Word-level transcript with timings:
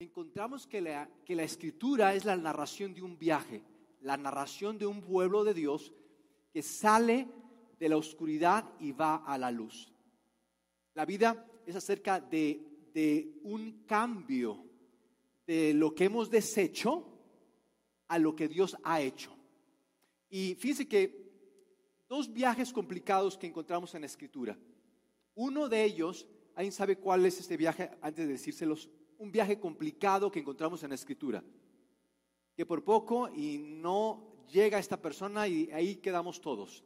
encontramos 0.00 0.68
que 0.68 0.80
la, 0.80 1.08
escritura 1.26 2.14
es 2.14 2.24
la 2.24 2.36
narración 2.36 2.94
de 2.94 3.02
un 3.02 3.18
viaje, 3.18 3.64
la 4.00 4.16
narración 4.16 4.78
de 4.78 4.86
un 4.86 5.02
pueblo 5.02 5.42
de 5.42 5.54
Dios 5.54 5.92
que 6.52 6.62
sale 6.62 7.26
de 7.80 7.88
la 7.88 7.96
oscuridad 7.96 8.64
y 8.78 8.92
va 8.92 9.16
a 9.16 9.36
la 9.36 9.50
luz. 9.50 9.92
La 10.94 11.04
vida 11.04 11.44
es 11.66 11.74
acerca 11.74 12.20
de, 12.20 12.90
de 12.94 13.40
un 13.42 13.84
cambio 13.86 14.64
de 15.44 15.74
lo 15.74 15.92
que 15.92 16.04
hemos 16.04 16.30
deshecho 16.30 17.04
a 18.06 18.20
lo 18.20 18.36
que 18.36 18.46
Dios 18.46 18.76
ha 18.84 19.00
hecho. 19.00 19.34
Y 20.30 20.54
fíjense 20.54 20.86
que 20.86 21.28
dos 22.08 22.32
viajes 22.32 22.72
complicados 22.72 23.36
que 23.36 23.48
encontramos 23.48 23.92
en 23.96 24.02
la 24.02 24.06
escritura. 24.06 24.56
Uno 25.34 25.68
de 25.68 25.82
ellos, 25.82 26.28
¿alguien 26.54 26.72
sabe 26.72 26.98
cuál 26.98 27.26
es 27.26 27.40
este 27.40 27.56
viaje 27.56 27.90
antes 28.00 28.26
de 28.26 28.32
decírselos? 28.32 28.88
Un 29.18 29.30
viaje 29.30 29.58
complicado 29.58 30.30
que 30.30 30.40
encontramos 30.40 30.82
en 30.82 30.90
la 30.90 30.94
escritura. 30.94 31.42
Que 32.56 32.66
por 32.66 32.82
poco 32.82 33.28
y 33.28 33.58
no 33.58 34.44
llega 34.50 34.78
esta 34.78 35.00
persona 35.00 35.46
y 35.46 35.70
ahí 35.70 35.96
quedamos 35.96 36.40
todos. 36.40 36.82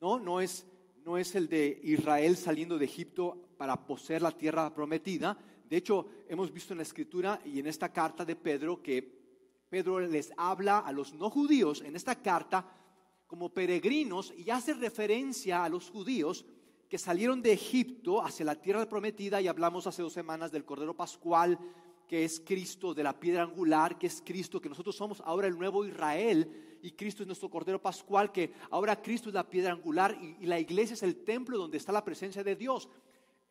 No, 0.00 0.18
no 0.18 0.40
es, 0.40 0.66
no 1.04 1.18
es 1.18 1.34
el 1.34 1.48
de 1.48 1.80
Israel 1.84 2.36
saliendo 2.36 2.78
de 2.78 2.86
Egipto 2.86 3.50
para 3.58 3.86
poseer 3.86 4.22
la 4.22 4.32
tierra 4.32 4.72
prometida. 4.72 5.36
De 5.68 5.76
hecho, 5.76 6.06
hemos 6.28 6.52
visto 6.52 6.72
en 6.72 6.78
la 6.78 6.84
escritura 6.84 7.40
y 7.44 7.58
en 7.58 7.66
esta 7.66 7.92
carta 7.92 8.24
de 8.24 8.34
Pedro 8.34 8.82
que 8.82 9.20
Pedro 9.68 10.00
les 10.00 10.32
habla 10.36 10.80
a 10.80 10.92
los 10.92 11.14
no 11.14 11.30
judíos 11.30 11.82
en 11.82 11.94
esta 11.94 12.20
carta 12.20 12.76
como 13.26 13.50
peregrinos 13.50 14.34
y 14.36 14.50
hace 14.50 14.74
referencia 14.74 15.62
a 15.62 15.68
los 15.68 15.88
judíos 15.90 16.44
que 16.90 16.98
salieron 16.98 17.40
de 17.40 17.52
Egipto 17.52 18.20
hacia 18.20 18.44
la 18.44 18.56
tierra 18.56 18.86
prometida 18.88 19.40
y 19.40 19.46
hablamos 19.46 19.86
hace 19.86 20.02
dos 20.02 20.12
semanas 20.12 20.50
del 20.50 20.64
Cordero 20.64 20.96
Pascual, 20.96 21.56
que 22.08 22.24
es 22.24 22.40
Cristo, 22.40 22.92
de 22.92 23.04
la 23.04 23.18
piedra 23.18 23.44
angular, 23.44 23.96
que 23.96 24.08
es 24.08 24.20
Cristo, 24.26 24.60
que 24.60 24.68
nosotros 24.68 24.96
somos 24.96 25.20
ahora 25.20 25.46
el 25.46 25.56
nuevo 25.56 25.84
Israel 25.84 26.78
y 26.82 26.90
Cristo 26.90 27.22
es 27.22 27.28
nuestro 27.28 27.48
Cordero 27.48 27.80
Pascual, 27.80 28.32
que 28.32 28.52
ahora 28.70 29.00
Cristo 29.00 29.28
es 29.28 29.36
la 29.36 29.48
piedra 29.48 29.70
angular 29.70 30.18
y, 30.20 30.44
la 30.44 30.58
iglesia 30.58 30.94
es 30.94 31.04
el 31.04 31.22
templo 31.22 31.58
donde 31.58 31.78
está 31.78 31.92
la 31.92 32.04
presencia 32.04 32.42
de 32.42 32.56
Dios. 32.56 32.88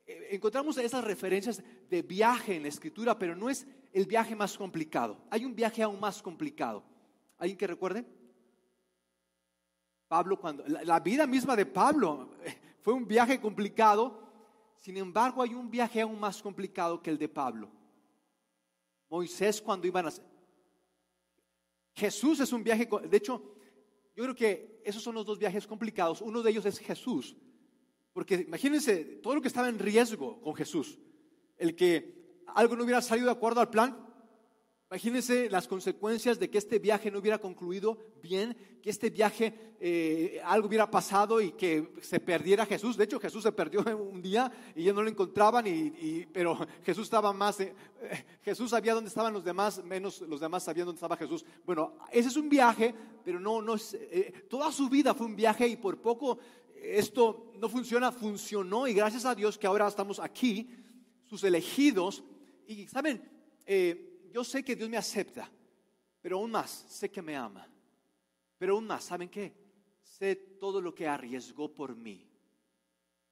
Eh, 0.06 0.28
encontramos 0.32 0.78
esas 0.78 1.06
referencias 1.06 1.64
de 1.90 2.02
viaje 2.02 2.58
en 2.58 2.64
la 2.64 2.68
escritura, 2.68 3.18
pero 3.18 3.38
no 3.38 3.50
es 3.50 3.66
el 3.94 4.06
viaje 4.06 4.36
más 4.36 4.58
complicado. 4.58 5.18
Hay 5.30 5.46
un 5.46 5.56
viaje 5.56 5.82
aún 5.82 6.02
más 6.02 6.22
complicado. 6.22 6.84
¿Alguien 7.38 7.58
que 7.58 7.68
recuerde? 7.68 8.06
Pablo, 10.10 10.38
cuando 10.38 10.66
la, 10.68 11.00
vida 11.00 11.26
misma 11.26 11.56
de 11.56 11.68
Pablo 11.68 12.32
eh, 12.44 12.69
fue 12.82 12.94
un 12.94 13.08
viaje 13.08 13.40
complicado, 13.40 14.22
sin 14.78 14.98
embargo 14.98 15.42
hay 15.42 15.54
un 15.54 15.70
viaje 15.70 16.02
aún 16.02 16.20
más 16.20 16.42
complicado 16.42 17.02
que 17.02 17.10
el 17.10 17.18
de 17.18 17.30
Pablo. 17.30 17.70
Moisés 19.10 19.62
cuando 19.62 19.88
iban 19.88 20.08
a... 20.08 20.12
Jesús 21.94 22.40
es 22.40 22.54
un 22.54 22.64
viaje, 22.64 22.88
de 23.10 23.18
hecho, 23.18 23.56
yo 24.16 24.24
creo 24.24 24.36
que 24.36 24.82
esos 24.84 25.02
son 25.02 25.16
los 25.16 25.26
dos 25.26 25.40
viajes 25.40 25.66
complicados. 25.66 26.22
Uno 26.22 26.42
de 26.42 26.52
ellos 26.52 26.66
es 26.66 26.80
Jesús. 26.80 27.36
Porque 28.14 28.36
imagínense 28.36 29.04
todo 29.24 29.36
lo 29.36 29.42
que 29.42 29.48
estaba 29.48 29.70
en 29.70 29.80
riesgo 29.80 30.42
con 30.42 30.56
Jesús. 30.56 31.00
El 31.58 31.76
que 31.76 32.42
algo 32.48 32.76
no 32.76 32.84
hubiera 32.84 33.02
salido 33.02 33.28
de 33.28 33.34
acuerdo 33.34 33.62
al 33.62 33.70
plan. 33.70 34.09
Imagínense 34.92 35.52
las 35.52 35.68
consecuencias 35.68 36.40
de 36.40 36.50
que 36.50 36.58
este 36.58 36.80
viaje 36.80 37.12
no 37.12 37.20
hubiera 37.20 37.38
concluido 37.38 38.00
bien, 38.24 38.58
que 38.82 38.90
este 38.90 39.12
viaje 39.12 39.76
eh, 39.80 40.42
algo 40.44 40.68
hubiera 40.68 40.90
pasado 40.90 41.40
y 41.40 41.52
que 41.52 41.94
se 42.02 42.20
perdiera 42.20 42.66
Jesús. 42.66 42.98
De 42.98 43.04
hecho, 43.04 43.20
Jesús 43.20 43.44
se 43.44 43.52
perdió 43.52 43.82
un 43.96 44.20
día 44.20 44.52
y 44.76 44.86
ya 44.86 44.94
no 44.94 45.04
lo 45.04 45.10
encontraban, 45.10 45.68
y, 45.68 46.26
pero 46.34 46.58
Jesús 46.84 47.04
estaba 47.04 47.32
más, 47.32 47.60
eh, 47.60 47.76
Jesús 48.42 48.72
sabía 48.72 48.96
dónde 48.96 49.10
estaban 49.10 49.32
los 49.32 49.44
demás, 49.44 49.84
menos 49.84 50.22
los 50.22 50.40
demás 50.40 50.64
sabían 50.64 50.88
dónde 50.88 50.98
estaba 50.98 51.16
Jesús. 51.18 51.46
Bueno, 51.68 51.94
ese 52.12 52.30
es 52.30 52.36
un 52.36 52.50
viaje, 52.50 52.96
pero 53.24 53.40
no, 53.40 53.62
no 53.62 53.76
es, 53.76 53.94
eh, 53.94 54.48
toda 54.50 54.72
su 54.72 54.90
vida 54.90 55.14
fue 55.14 55.28
un 55.28 55.36
viaje 55.36 55.68
y 55.68 55.76
por 55.76 56.02
poco 56.02 56.40
esto 56.82 57.52
no 57.60 57.70
funciona, 57.70 58.12
funcionó 58.12 58.88
y 58.88 58.96
gracias 58.96 59.26
a 59.26 59.36
Dios 59.36 59.60
que 59.60 59.68
ahora 59.68 59.88
estamos 59.88 60.20
aquí, 60.20 60.68
sus 61.26 61.44
elegidos. 61.44 62.24
Y 62.66 62.88
saben, 62.88 63.22
eh, 63.68 64.09
yo 64.32 64.44
sé 64.44 64.64
que 64.64 64.76
Dios 64.76 64.90
me 64.90 64.98
acepta, 64.98 65.50
pero 66.22 66.38
aún 66.38 66.52
más, 66.52 66.86
sé 66.90 67.10
que 67.10 67.22
me 67.22 67.36
ama. 67.36 67.68
Pero 68.58 68.76
aún 68.76 68.88
más, 68.88 69.06
¿saben 69.06 69.30
qué? 69.30 69.54
Sé 70.02 70.36
todo 70.36 70.82
lo 70.82 70.94
que 70.94 71.08
arriesgó 71.08 71.74
por 71.74 71.96
mí. 71.96 72.28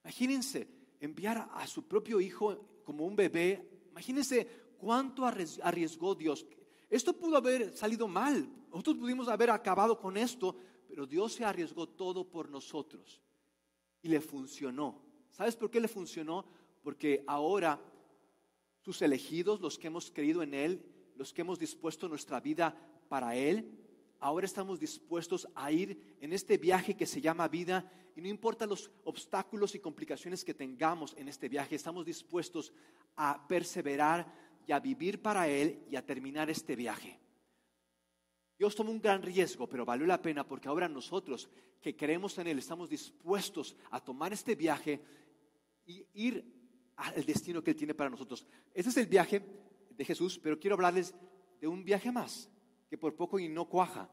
Imagínense 0.02 0.68
enviar 1.00 1.48
a 1.52 1.66
su 1.66 1.86
propio 1.86 2.20
hijo 2.20 2.80
como 2.84 3.04
un 3.04 3.14
bebé. 3.14 3.86
Imagínense 3.90 4.46
cuánto 4.78 5.24
arriesgó 5.26 6.14
Dios. 6.14 6.46
Esto 6.88 7.12
pudo 7.12 7.36
haber 7.36 7.76
salido 7.76 8.08
mal. 8.08 8.48
Nosotros 8.70 8.96
pudimos 8.96 9.28
haber 9.28 9.50
acabado 9.50 9.98
con 9.98 10.16
esto, 10.16 10.56
pero 10.88 11.06
Dios 11.06 11.34
se 11.34 11.44
arriesgó 11.44 11.88
todo 11.88 12.28
por 12.28 12.48
nosotros 12.48 13.20
y 14.02 14.08
le 14.08 14.20
funcionó. 14.20 15.02
¿Sabes 15.30 15.56
por 15.56 15.70
qué 15.70 15.80
le 15.80 15.88
funcionó? 15.88 16.46
Porque 16.82 17.24
ahora 17.26 17.78
sus 18.88 19.02
elegidos, 19.02 19.60
los 19.60 19.78
que 19.78 19.88
hemos 19.88 20.10
creído 20.10 20.42
en 20.42 20.54
Él, 20.54 20.82
los 21.14 21.34
que 21.34 21.42
hemos 21.42 21.58
dispuesto 21.58 22.08
nuestra 22.08 22.40
vida 22.40 22.74
para 23.10 23.36
Él, 23.36 23.70
ahora 24.18 24.46
estamos 24.46 24.80
dispuestos 24.80 25.46
a 25.54 25.70
ir 25.70 26.16
en 26.22 26.32
este 26.32 26.56
viaje 26.56 26.96
que 26.96 27.04
se 27.04 27.20
llama 27.20 27.48
vida 27.48 27.92
y 28.16 28.22
no 28.22 28.28
importa 28.28 28.64
los 28.64 28.90
obstáculos 29.04 29.74
y 29.74 29.78
complicaciones 29.78 30.42
que 30.42 30.54
tengamos 30.54 31.14
en 31.18 31.28
este 31.28 31.50
viaje, 31.50 31.74
estamos 31.74 32.06
dispuestos 32.06 32.72
a 33.16 33.46
perseverar 33.46 34.32
y 34.66 34.72
a 34.72 34.80
vivir 34.80 35.20
para 35.20 35.46
Él 35.48 35.84
y 35.90 35.96
a 35.96 36.06
terminar 36.06 36.48
este 36.48 36.74
viaje. 36.74 37.20
Dios 38.58 38.74
tomó 38.74 38.90
un 38.90 39.02
gran 39.02 39.20
riesgo, 39.20 39.68
pero 39.68 39.84
valió 39.84 40.06
la 40.06 40.22
pena 40.22 40.48
porque 40.48 40.68
ahora 40.68 40.88
nosotros 40.88 41.50
que 41.82 41.94
creemos 41.94 42.38
en 42.38 42.46
Él 42.46 42.58
estamos 42.58 42.88
dispuestos 42.88 43.76
a 43.90 44.00
tomar 44.00 44.32
este 44.32 44.54
viaje 44.54 44.98
y 45.84 46.06
ir 46.14 46.57
al 46.98 47.24
destino 47.24 47.62
que 47.62 47.70
Él 47.70 47.76
tiene 47.76 47.94
para 47.94 48.10
nosotros. 48.10 48.44
Ese 48.74 48.88
es 48.88 48.96
el 48.96 49.06
viaje 49.06 49.42
de 49.90 50.04
Jesús, 50.04 50.38
pero 50.42 50.58
quiero 50.58 50.74
hablarles 50.74 51.14
de 51.60 51.68
un 51.68 51.84
viaje 51.84 52.10
más, 52.10 52.50
que 52.88 52.98
por 52.98 53.14
poco 53.14 53.38
y 53.38 53.48
no 53.48 53.68
cuaja. 53.68 54.10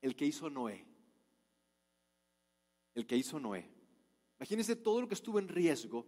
El 0.00 0.16
que 0.16 0.24
hizo 0.24 0.48
Noé. 0.48 0.86
El 2.94 3.06
que 3.06 3.16
hizo 3.16 3.38
Noé. 3.38 3.70
Imagínense 4.38 4.76
todo 4.76 5.02
lo 5.02 5.08
que 5.08 5.14
estuvo 5.14 5.38
en 5.38 5.48
riesgo 5.48 6.06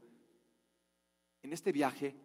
en 1.43 1.53
este 1.53 1.73
viaje. 1.73 2.17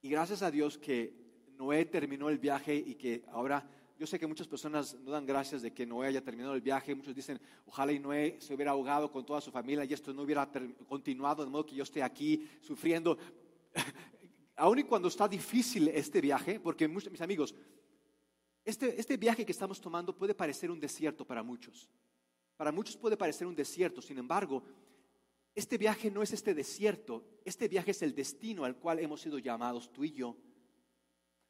Y 0.00 0.08
gracias 0.08 0.42
a 0.42 0.50
Dios 0.50 0.78
que 0.78 1.44
Noé 1.58 1.84
terminó 1.84 2.30
el 2.30 2.38
viaje 2.38 2.74
y 2.74 2.94
que 2.94 3.24
ahora 3.28 3.68
yo 3.98 4.06
sé 4.06 4.18
que 4.18 4.26
muchas 4.28 4.46
personas 4.46 4.94
no 4.94 5.10
dan 5.10 5.26
gracias 5.26 5.60
de 5.60 5.72
que 5.72 5.84
Noé 5.84 6.06
haya 6.06 6.22
terminado 6.22 6.54
el 6.54 6.60
viaje. 6.60 6.94
Muchos 6.94 7.14
dicen, 7.14 7.40
ojalá 7.66 7.92
y 7.92 7.98
Noé 7.98 8.36
se 8.40 8.54
hubiera 8.54 8.70
ahogado 8.70 9.10
con 9.10 9.26
toda 9.26 9.40
su 9.40 9.50
familia 9.50 9.84
y 9.84 9.92
esto 9.92 10.14
no 10.14 10.22
hubiera 10.22 10.48
continuado, 10.88 11.44
de 11.44 11.50
modo 11.50 11.66
que 11.66 11.74
yo 11.74 11.82
esté 11.82 12.02
aquí 12.02 12.48
sufriendo. 12.60 13.18
Aún 14.56 14.78
y 14.78 14.84
cuando 14.84 15.08
está 15.08 15.26
difícil 15.26 15.88
este 15.88 16.20
viaje, 16.20 16.60
porque 16.60 16.86
muchos, 16.86 17.10
mis 17.10 17.20
amigos, 17.20 17.54
este, 18.64 19.00
este 19.00 19.16
viaje 19.16 19.44
que 19.44 19.52
estamos 19.52 19.80
tomando 19.80 20.16
puede 20.16 20.34
parecer 20.34 20.70
un 20.70 20.78
desierto 20.78 21.24
para 21.24 21.42
muchos. 21.42 21.88
Para 22.56 22.70
muchos 22.70 22.96
puede 22.96 23.16
parecer 23.16 23.46
un 23.46 23.54
desierto, 23.56 24.00
sin 24.00 24.18
embargo, 24.18 24.62
este 25.54 25.76
viaje 25.76 26.08
no 26.08 26.22
es 26.22 26.32
este 26.32 26.54
desierto, 26.54 27.24
este 27.44 27.66
viaje 27.66 27.90
es 27.90 28.02
el 28.02 28.14
destino 28.14 28.64
al 28.64 28.76
cual 28.76 29.00
hemos 29.00 29.20
sido 29.20 29.38
llamados 29.38 29.92
tú 29.92 30.04
y 30.04 30.12
yo 30.12 30.36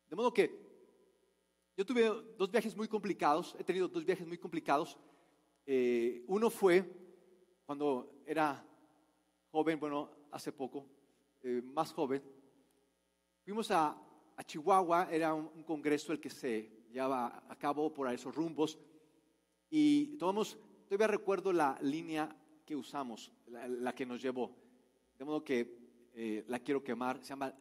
de 0.09 0.17
modo 0.17 0.33
que 0.33 0.68
yo 1.79 1.87
tuve 1.87 2.11
dos 2.37 2.51
viajes 2.51 2.77
muy 2.77 2.89
complicados, 2.89 3.55
he 3.57 3.63
tenido 3.63 3.87
dos 3.87 4.05
viajes 4.05 4.27
muy 4.27 4.37
complicados. 4.37 4.99
Eh, 5.65 6.25
uno 6.27 6.51
fue 6.51 6.85
cuando 7.65 8.21
era 8.27 8.67
joven, 9.53 9.79
bueno, 9.79 10.11
hace 10.33 10.51
poco, 10.51 10.85
eh, 11.41 11.63
más 11.63 11.93
joven. 11.93 12.21
Fuimos 13.45 13.71
a, 13.71 13.97
Chihuahua, 14.45 15.09
era 15.13 15.33
un, 15.35 15.63
congreso 15.63 16.13
el 16.13 16.19
que 16.19 16.31
se 16.31 16.89
llevaba 16.91 17.45
a 17.49 17.55
cabo 17.55 17.95
por 17.95 18.13
esos 18.13 18.35
rumbos. 18.35 18.77
Y 19.71 20.17
tomamos, 20.17 20.59
todavía 20.89 21.07
recuerdo 21.07 21.53
la 21.53 21.79
línea 21.81 22.29
que 22.67 22.75
usamos, 22.75 23.31
la, 23.47 23.95
que 23.95 24.05
nos 24.05 24.21
llevó. 24.21 24.51
De 25.17 25.25
modo 25.25 25.45
que 25.45 25.79
eh, 26.13 26.45
la 26.49 26.59
quiero 26.59 26.83
quemar, 26.83 27.19
se 27.21 27.29
llama 27.29 27.55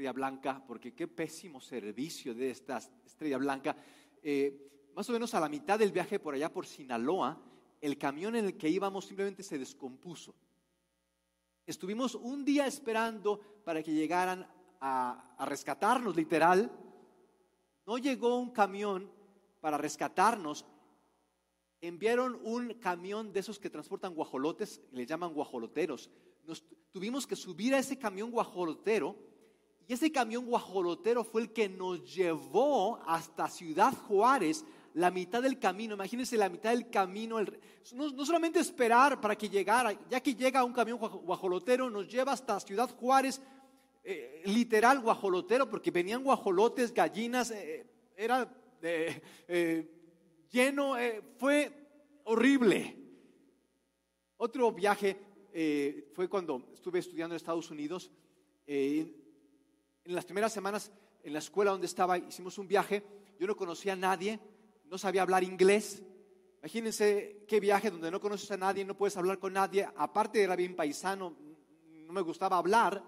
Estrella 0.00 0.12
Blanca, 0.12 0.64
porque 0.66 0.94
qué 0.94 1.06
pésimo 1.08 1.60
servicio 1.60 2.34
de 2.34 2.52
esta 2.52 2.78
Estrella 2.78 3.36
Blanca. 3.36 3.76
Eh, 4.22 4.88
más 4.94 5.06
o 5.10 5.12
menos 5.12 5.34
a 5.34 5.40
la 5.40 5.48
mitad 5.50 5.78
del 5.78 5.92
viaje 5.92 6.18
por 6.18 6.32
allá 6.32 6.50
por 6.50 6.66
Sinaloa, 6.66 7.38
el 7.82 7.98
camión 7.98 8.34
en 8.34 8.46
el 8.46 8.56
que 8.56 8.70
íbamos 8.70 9.04
simplemente 9.04 9.42
se 9.42 9.58
descompuso. 9.58 10.34
Estuvimos 11.66 12.14
un 12.14 12.46
día 12.46 12.66
esperando 12.66 13.38
para 13.62 13.82
que 13.82 13.92
llegaran 13.92 14.48
a, 14.80 15.34
a 15.36 15.44
rescatarnos, 15.44 16.16
literal. 16.16 16.72
No 17.84 17.98
llegó 17.98 18.38
un 18.38 18.52
camión 18.52 19.12
para 19.60 19.76
rescatarnos. 19.76 20.64
Enviaron 21.82 22.40
un 22.42 22.72
camión 22.80 23.34
de 23.34 23.40
esos 23.40 23.58
que 23.58 23.68
transportan 23.68 24.14
guajolotes, 24.14 24.80
le 24.92 25.04
llaman 25.04 25.34
guajoloteros 25.34 26.08
nos 26.46 26.64
tuvimos 26.90 27.26
que 27.26 27.36
subir 27.36 27.74
a 27.74 27.78
ese 27.78 27.98
camión 27.98 28.30
guajolotero 28.30 29.16
y 29.86 29.92
ese 29.92 30.12
camión 30.12 30.46
guajolotero 30.46 31.24
fue 31.24 31.42
el 31.42 31.52
que 31.52 31.68
nos 31.68 32.14
llevó 32.14 33.00
hasta 33.06 33.48
Ciudad 33.48 33.92
Juárez, 33.92 34.64
la 34.94 35.10
mitad 35.10 35.42
del 35.42 35.58
camino. 35.58 35.94
Imagínense 35.94 36.36
la 36.36 36.48
mitad 36.48 36.70
del 36.70 36.90
camino. 36.90 37.38
no, 37.94 38.24
solamente 38.24 38.60
esperar 38.60 39.20
para 39.20 39.36
que 39.36 39.48
llegara, 39.48 39.92
ya 40.08 40.20
que 40.20 40.34
llega 40.34 40.64
un 40.64 40.72
camión 40.72 40.98
guajolotero, 40.98 41.90
nos 41.90 42.08
lleva 42.08 42.32
hasta 42.32 42.60
Ciudad 42.60 42.88
Juárez, 42.90 43.40
eh, 44.02 44.42
literal 44.46 45.00
guajolotero, 45.00 45.68
porque 45.68 45.90
venían 45.90 46.22
guajolotes, 46.22 46.94
gallinas, 46.94 47.50
eh, 47.50 47.86
era 48.16 48.48
eh, 48.82 49.90
lleno, 50.50 50.94
fue 51.36 51.70
horrible. 52.24 52.96
Otro 54.36 54.72
viaje 54.72 55.16
fue 56.14 56.28
cuando 56.28 56.70
estuve 56.72 57.00
estudiando 57.00 57.34
en 57.34 57.36
Estados 57.36 57.70
Unidos 57.70 58.10
en 60.10 60.16
las 60.16 60.24
primeras 60.24 60.52
semanas 60.52 60.90
en 61.22 61.32
la 61.32 61.38
escuela 61.38 61.70
donde 61.70 61.86
estaba 61.86 62.18
hicimos 62.18 62.58
un 62.58 62.66
viaje, 62.66 63.04
yo 63.38 63.46
no 63.46 63.56
conocía 63.56 63.92
a 63.92 63.96
nadie, 63.96 64.40
no 64.86 64.98
sabía 64.98 65.22
hablar 65.22 65.44
inglés. 65.44 66.02
Imagínense 66.58 67.44
qué 67.46 67.60
viaje 67.60 67.92
donde 67.92 68.10
no 68.10 68.20
conoces 68.20 68.50
a 68.50 68.56
nadie, 68.56 68.84
no 68.84 68.96
puedes 68.96 69.16
hablar 69.16 69.38
con 69.38 69.52
nadie, 69.52 69.88
aparte 69.96 70.42
era 70.42 70.56
bien 70.56 70.74
paisano, 70.74 71.36
no 72.06 72.12
me 72.12 72.20
gustaba 72.22 72.58
hablar. 72.58 73.02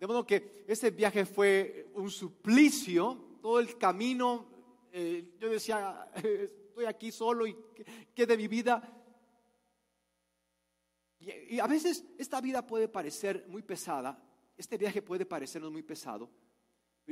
De 0.00 0.06
modo 0.06 0.26
que 0.26 0.64
ese 0.66 0.90
viaje 0.90 1.26
fue 1.26 1.90
un 1.94 2.10
suplicio, 2.10 3.36
todo 3.42 3.60
el 3.60 3.76
camino, 3.76 4.46
eh, 4.92 5.36
yo 5.38 5.50
decía, 5.50 6.10
estoy 6.14 6.86
aquí 6.86 7.12
solo 7.12 7.46
y 7.46 7.54
qué 8.14 8.24
de 8.26 8.36
mi 8.36 8.48
vida. 8.48 8.82
y 11.20 11.58
a 11.58 11.66
veces 11.66 12.02
esta 12.16 12.40
vida 12.40 12.66
puede 12.66 12.88
parecer 12.88 13.44
muy 13.46 13.60
pesada, 13.60 14.18
este 14.56 14.78
viaje 14.78 15.02
puede 15.02 15.26
parecernos 15.26 15.70
muy 15.70 15.82
pesado, 15.82 16.30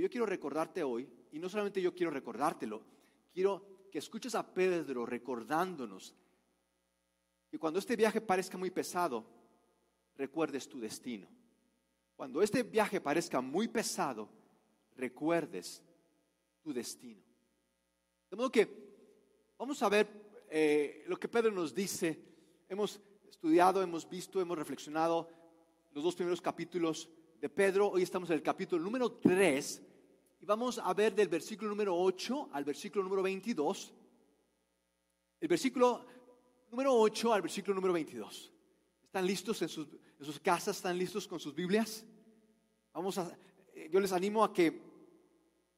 yo 0.01 0.11
quiero 0.11 0.27
recordarte 0.27 0.83
hoy, 0.83 1.09
y 1.33 1.39
no 1.39 1.49
solamente 1.49 1.81
yo 1.81 1.95
quiero 1.95 2.11
recordártelo, 2.11 2.83
quiero 3.33 3.89
que 3.91 3.99
escuches 3.99 4.35
a 4.35 4.55
Pedro 4.55 5.07
recordándonos 5.07 6.15
que 7.49 7.59
cuando 7.59 7.79
este 7.79 7.95
viaje 7.95 8.21
parezca 8.21 8.59
muy 8.59 8.71
pesado, 8.71 9.25
recuerdes 10.17 10.69
tu 10.69 10.81
destino. 10.81 11.29
Cuando 12.17 12.43
este 12.43 12.63
viaje 12.63 13.01
parezca 13.01 13.41
muy 13.41 13.69
pesado, 13.69 14.29
recuerdes 14.97 15.83
tu 16.63 16.73
destino. 16.73 17.23
De 18.31 18.37
modo 18.37 18.51
que 18.51 18.69
vamos 19.59 19.83
a 19.83 19.89
ver 19.89 20.09
eh, 20.51 21.05
lo 21.09 21.17
que 21.17 21.29
Pedro 21.29 21.51
nos 21.51 21.75
dice. 21.75 22.19
Hemos 22.69 23.01
estudiado, 23.29 23.83
hemos 23.83 24.09
visto, 24.09 24.41
hemos 24.41 24.57
reflexionado 24.57 25.29
los 25.93 26.05
dos 26.05 26.15
primeros 26.15 26.41
capítulos 26.41 27.09
de 27.45 27.51
Pedro. 27.51 27.91
Hoy 27.91 28.03
estamos 28.03 28.31
en 28.31 28.37
el 28.37 28.43
capítulo 28.43 28.83
número 28.83 29.13
3 29.13 29.83
y 30.41 30.47
vamos 30.47 30.79
a 30.79 30.95
ver 30.95 31.15
del 31.15 31.29
versículo 31.29 31.69
número 31.69 31.95
8 31.95 32.49
al 32.51 32.65
versículo 32.65 33.05
número 33.05 33.23
22. 33.23 33.93
El 35.43 35.49
versículo 35.49 36.07
número 36.71 36.99
8 36.99 37.35
al 37.35 37.43
versículo 37.43 37.75
número 37.75 37.93
22. 37.93 38.51
¿Están 39.05 39.27
listos 39.27 39.61
en 39.61 39.69
sus, 39.69 39.89
en 40.19 40.25
sus 40.25 40.41
casas? 40.41 40.79
¿Están 40.79 40.97
listos 40.97 41.29
con 41.29 41.39
sus 41.39 41.55
Biblias? 41.55 42.03
Vamos 42.95 43.19
a, 43.19 43.37
eh, 43.75 43.91
yo 43.93 44.01
les 44.01 44.13
animo 44.13 44.43
a 44.43 44.51
que 44.51 44.81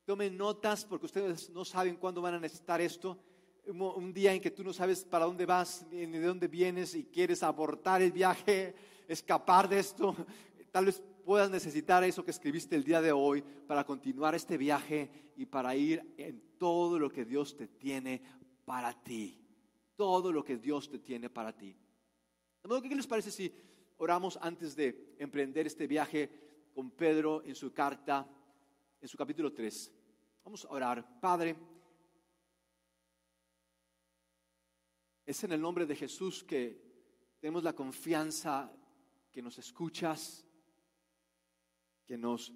tomen 0.05 0.37
notas 0.37 0.85
porque 0.85 1.07
ustedes 1.07 1.51
no 1.51 1.65
saben 1.65 1.97
cuándo 1.97 2.23
van 2.23 2.35
a 2.35 2.39
necesitar 2.39 2.81
esto. 2.81 3.19
Un 3.67 4.15
día 4.15 4.33
en 4.33 4.41
que 4.41 4.53
tú 4.53 4.63
no 4.63 4.73
sabes 4.73 5.05
para 5.05 5.25
dónde 5.25 5.45
vas 5.45 5.85
ni 5.91 6.07
de 6.07 6.27
dónde 6.27 6.47
vienes 6.47 6.95
y 6.95 7.07
quieres 7.07 7.43
abortar 7.43 8.03
el 8.03 8.13
viaje, 8.13 8.73
escapar 9.09 9.69
de 9.69 9.81
esto, 9.81 10.15
tal 10.71 10.85
vez 10.85 11.03
puedas 11.27 11.51
necesitar 11.51 12.05
eso 12.05 12.25
que 12.25 12.31
escribiste 12.31 12.77
el 12.77 12.85
día 12.85 13.03
de 13.03 13.11
hoy 13.11 13.43
para 13.43 13.85
continuar 13.85 14.37
este 14.37 14.57
viaje 14.57 15.11
y 15.35 15.45
para 15.45 15.75
ir 15.75 16.15
en 16.17 16.41
todo 16.57 17.01
lo 17.01 17.11
que 17.11 17.25
Dios 17.25 17.57
te 17.57 17.67
tiene 17.67 18.23
para 18.65 18.93
ti. 19.03 19.45
Todo 19.97 20.31
lo 20.31 20.45
que 20.45 20.57
Dios 20.57 20.89
te 20.89 21.01
tiene 21.01 21.29
para 21.29 21.53
ti. 21.53 21.77
¿qué 22.81 22.95
les 22.95 23.09
parece 23.09 23.33
si 23.33 23.53
oramos 23.97 24.39
antes 24.41 24.77
de 24.77 25.17
emprender 25.19 25.67
este 25.67 25.89
viaje 25.89 26.31
con 26.73 26.93
Pedro 26.93 27.43
en 27.43 27.57
su 27.57 27.73
carta, 27.73 28.25
en 29.01 29.09
su 29.09 29.19
capítulo 29.19 29.53
3? 29.53 29.93
Vamos 30.45 30.65
a 30.65 30.69
orar. 30.69 31.21
Padre, 31.21 31.57
es 35.25 35.43
en 35.43 35.51
el 35.51 35.61
nombre 35.61 35.87
de 35.87 35.97
Jesús 35.97 36.45
que 36.45 36.81
tenemos 37.41 37.65
la 37.65 37.73
confianza 37.73 38.73
que 39.33 39.43
nos 39.43 39.59
escuchas, 39.59 40.46
que 42.07 42.17
nos 42.17 42.53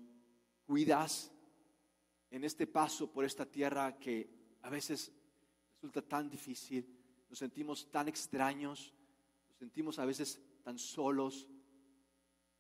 cuidas 0.65 1.33
en 2.31 2.45
este 2.45 2.67
paso 2.67 3.11
por 3.11 3.25
esta 3.25 3.45
tierra 3.45 3.99
que 3.99 4.57
a 4.63 4.71
veces 4.71 5.13
resulta 5.75 6.03
tan 6.03 6.31
difícil, 6.31 6.87
nos 7.29 7.39
sentimos 7.39 7.91
tan 7.91 8.09
extraños, 8.09 8.95
nos 9.49 9.59
sentimos 9.59 9.99
a 9.99 10.05
veces 10.05 10.41
tan 10.63 10.79
solos. 10.79 11.49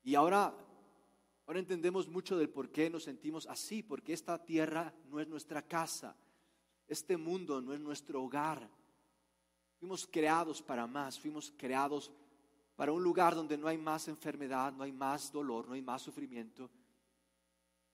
Y 0.02 0.14
ahora, 0.14 0.54
ahora 1.46 1.60
entendemos 1.60 2.08
mucho 2.08 2.36
del 2.36 2.50
por 2.50 2.70
qué 2.70 2.90
nos 2.90 3.04
sentimos 3.04 3.46
así, 3.46 3.82
porque 3.82 4.12
esta 4.12 4.42
tierra 4.44 4.92
no 5.08 5.20
es 5.20 5.28
nuestra 5.28 5.62
casa, 5.62 6.16
este 6.88 7.16
mundo 7.16 7.60
no 7.60 7.72
es 7.72 7.80
nuestro 7.80 8.22
hogar. 8.22 8.68
Fuimos 9.78 10.06
creados 10.06 10.60
para 10.62 10.86
más, 10.86 11.18
fuimos 11.18 11.52
creados 11.56 12.10
para 12.74 12.92
un 12.92 13.02
lugar 13.02 13.34
donde 13.34 13.58
no 13.58 13.68
hay 13.68 13.78
más 13.78 14.08
enfermedad, 14.08 14.72
no 14.72 14.84
hay 14.84 14.92
más 14.92 15.30
dolor, 15.30 15.68
no 15.68 15.74
hay 15.74 15.82
más 15.82 16.02
sufrimiento. 16.02 16.70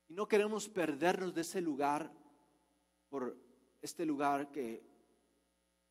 Y 0.08 0.14
no 0.14 0.29
queremos 0.29 0.69
perdernos 0.69 1.35
de 1.35 1.41
ese 1.41 1.61
lugar 1.61 2.12
por 3.08 3.37
este 3.82 4.06
lugar 4.06 4.50
que 4.50 4.82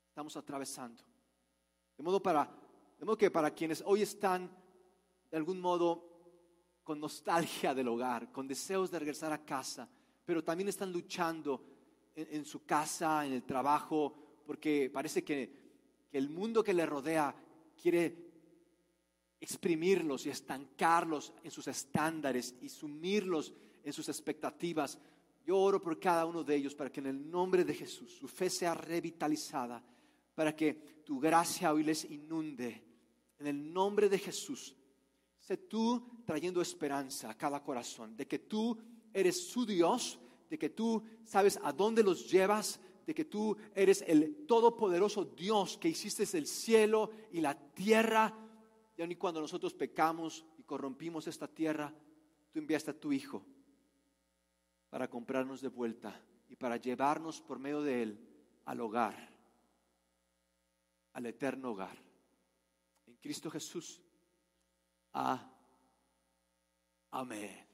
estamos 0.07 0.38
atravesando. 0.38 1.03
De 1.97 2.03
modo, 2.03 2.21
para, 2.21 2.50
de 2.97 3.06
modo 3.06 3.17
que 3.17 3.31
para 3.31 3.51
quienes 3.51 3.83
hoy 3.85 4.01
están 4.01 4.50
de 5.29 5.38
algún 5.38 5.59
modo 5.59 6.15
con 6.83 7.00
nostalgia 7.00 7.73
del 7.73 7.88
hogar, 7.88 8.31
con 8.31 8.47
deseos 8.47 8.91
de 8.91 9.00
regresar 9.00 9.33
a 9.33 9.44
casa, 9.44 9.89
pero 10.23 10.44
también 10.44 10.69
están 10.69 10.91
luchando 10.91 11.62
en, 12.15 12.45
su 12.45 12.65
casa, 12.65 13.25
en 13.25 13.33
el 13.33 13.44
trabajo, 13.44 14.15
porque 14.45 14.89
parece 14.94 15.23
que, 15.23 16.07
que 16.09 16.17
el 16.17 16.29
mundo 16.29 16.63
que 16.63 16.73
les 16.73 16.88
rodea 16.88 17.35
quiere 17.81 18.25
exprimirlos 19.41 20.25
y 20.25 20.29
estancarlos 20.29 21.33
en 21.44 21.51
sus 21.51 21.67
estándares 21.67 22.56
y 22.62 22.69
sumirlos 22.69 23.53
en 23.85 23.93
sus 23.93 24.09
expectativas. 24.09 24.97
Yo 25.45 25.57
oro 25.57 25.79
por 25.79 26.00
cada 26.00 26.25
uno 26.25 26.43
de 26.43 26.55
ellos 26.55 26.74
para 26.75 26.91
que 26.91 27.00
en 27.00 27.05
el 27.05 27.29
nombre 27.29 27.63
de 27.63 27.74
Jesús 27.74 28.12
su 28.12 28.27
fe 28.27 28.50
sea 28.50 28.74
revitalizada, 28.74 29.81
para 30.33 30.55
que 30.55 30.74
tu 31.05 31.19
gracia 31.19 31.71
hoy 31.71 31.83
les 31.83 32.03
inunde. 32.05 32.83
En 33.38 33.48
el 33.48 33.71
nombre 33.71 34.10
de 34.10 34.17
Jesús, 34.17 34.75
sé 35.39 35.57
tú 35.57 36.03
trayendo 36.25 36.62
esperanza 36.62 37.29
a 37.29 37.38
cada 37.38 37.62
corazón, 37.62 38.17
de 38.17 38.27
que 38.27 38.39
tú 38.39 38.77
eres 39.13 39.48
su 39.48 39.65
Dios, 39.65 40.19
de 40.50 40.57
que 40.57 40.69
tú 40.69 41.03
sabes 41.24 41.60
a 41.62 41.71
dónde 41.71 42.01
los 42.01 42.29
llevas, 42.29 42.79
de 43.05 43.13
que 43.13 43.25
tú 43.25 43.55
eres 43.75 44.03
el 44.07 44.48
todopoderoso 44.48 45.25
Dios 45.25 45.77
que 45.77 45.89
hiciste 45.89 46.24
el 46.36 46.48
cielo 46.48 47.12
y 47.31 47.39
la 47.39 47.53
tierra. 47.55 48.33
Y 48.98 49.03
aun 49.03 49.13
cuando 49.13 49.41
nosotros 49.41 49.75
pecamos 49.75 50.43
y 50.57 50.63
corrompimos 50.63 51.27
esta 51.27 51.48
tierra, 51.48 51.93
tú 52.51 52.57
enviaste 52.57 52.89
a 52.89 53.00
tu 53.00 53.13
Hijo 53.13 53.45
para 54.95 55.09
comprarnos 55.09 55.59
de 55.59 55.67
vuelta 55.67 56.17
y 56.47 56.55
para 56.55 56.77
llevarnos 56.77 57.41
por 57.41 57.59
medio 57.59 57.81
de 57.81 58.01
Él 58.01 58.29
al 58.63 58.79
hogar, 58.79 59.29
al 61.11 61.25
eterno 61.25 61.71
hogar. 61.71 61.97
En 63.05 63.17
Cristo 63.17 63.51
Jesús. 63.51 64.01
Amén. 67.11 67.67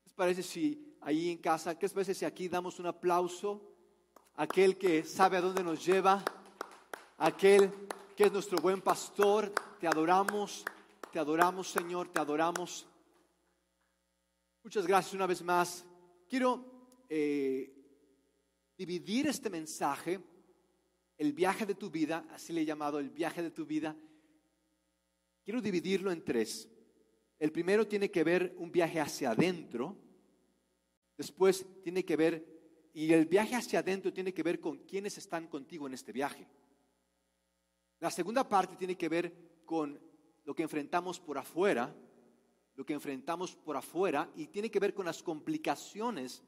¿Qué 0.00 0.06
les 0.06 0.12
parece 0.14 0.42
si 0.42 0.96
ahí 1.00 1.30
en 1.30 1.38
casa, 1.38 1.78
qué 1.78 1.86
les 1.86 1.92
parece 1.92 2.12
si 2.12 2.24
aquí 2.24 2.48
damos 2.48 2.80
un 2.80 2.86
aplauso 2.86 3.62
a 4.34 4.42
aquel 4.42 4.76
que 4.78 5.04
sabe 5.04 5.36
a 5.36 5.40
dónde 5.40 5.62
nos 5.62 5.86
lleva, 5.86 6.24
aquel 7.18 7.72
que 8.16 8.24
es 8.24 8.32
nuestro 8.32 8.58
buen 8.58 8.82
pastor? 8.82 9.52
Te 9.78 9.86
adoramos, 9.86 10.64
te 11.12 11.20
adoramos 11.20 11.70
Señor, 11.70 12.08
te 12.08 12.18
adoramos. 12.18 12.88
Muchas 14.68 14.86
gracias 14.86 15.14
una 15.14 15.26
vez 15.26 15.42
más. 15.42 15.86
Quiero 16.28 16.62
eh, 17.08 17.72
dividir 18.76 19.26
este 19.26 19.48
mensaje, 19.48 20.20
el 21.16 21.32
viaje 21.32 21.64
de 21.64 21.74
tu 21.74 21.88
vida, 21.88 22.26
así 22.32 22.52
le 22.52 22.60
he 22.60 22.64
llamado 22.66 22.98
el 22.98 23.08
viaje 23.08 23.42
de 23.42 23.50
tu 23.50 23.64
vida. 23.64 23.96
Quiero 25.42 25.62
dividirlo 25.62 26.12
en 26.12 26.22
tres. 26.22 26.68
El 27.38 27.50
primero 27.50 27.86
tiene 27.86 28.10
que 28.10 28.22
ver 28.22 28.54
un 28.58 28.70
viaje 28.70 29.00
hacia 29.00 29.30
adentro. 29.30 29.96
Después 31.16 31.64
tiene 31.82 32.04
que 32.04 32.16
ver, 32.16 32.90
y 32.92 33.10
el 33.14 33.24
viaje 33.24 33.54
hacia 33.54 33.78
adentro 33.78 34.12
tiene 34.12 34.34
que 34.34 34.42
ver 34.42 34.60
con 34.60 34.80
quienes 34.80 35.16
están 35.16 35.46
contigo 35.46 35.86
en 35.86 35.94
este 35.94 36.12
viaje. 36.12 36.46
La 38.00 38.10
segunda 38.10 38.46
parte 38.46 38.76
tiene 38.76 38.98
que 38.98 39.08
ver 39.08 39.62
con 39.64 39.98
lo 40.44 40.54
que 40.54 40.64
enfrentamos 40.64 41.18
por 41.20 41.38
afuera, 41.38 41.96
lo 42.78 42.86
que 42.86 42.92
enfrentamos 42.94 43.56
por 43.56 43.76
afuera 43.76 44.30
y 44.36 44.46
tiene 44.46 44.70
que 44.70 44.78
ver 44.78 44.94
con 44.94 45.04
las 45.04 45.20
complicaciones 45.20 46.44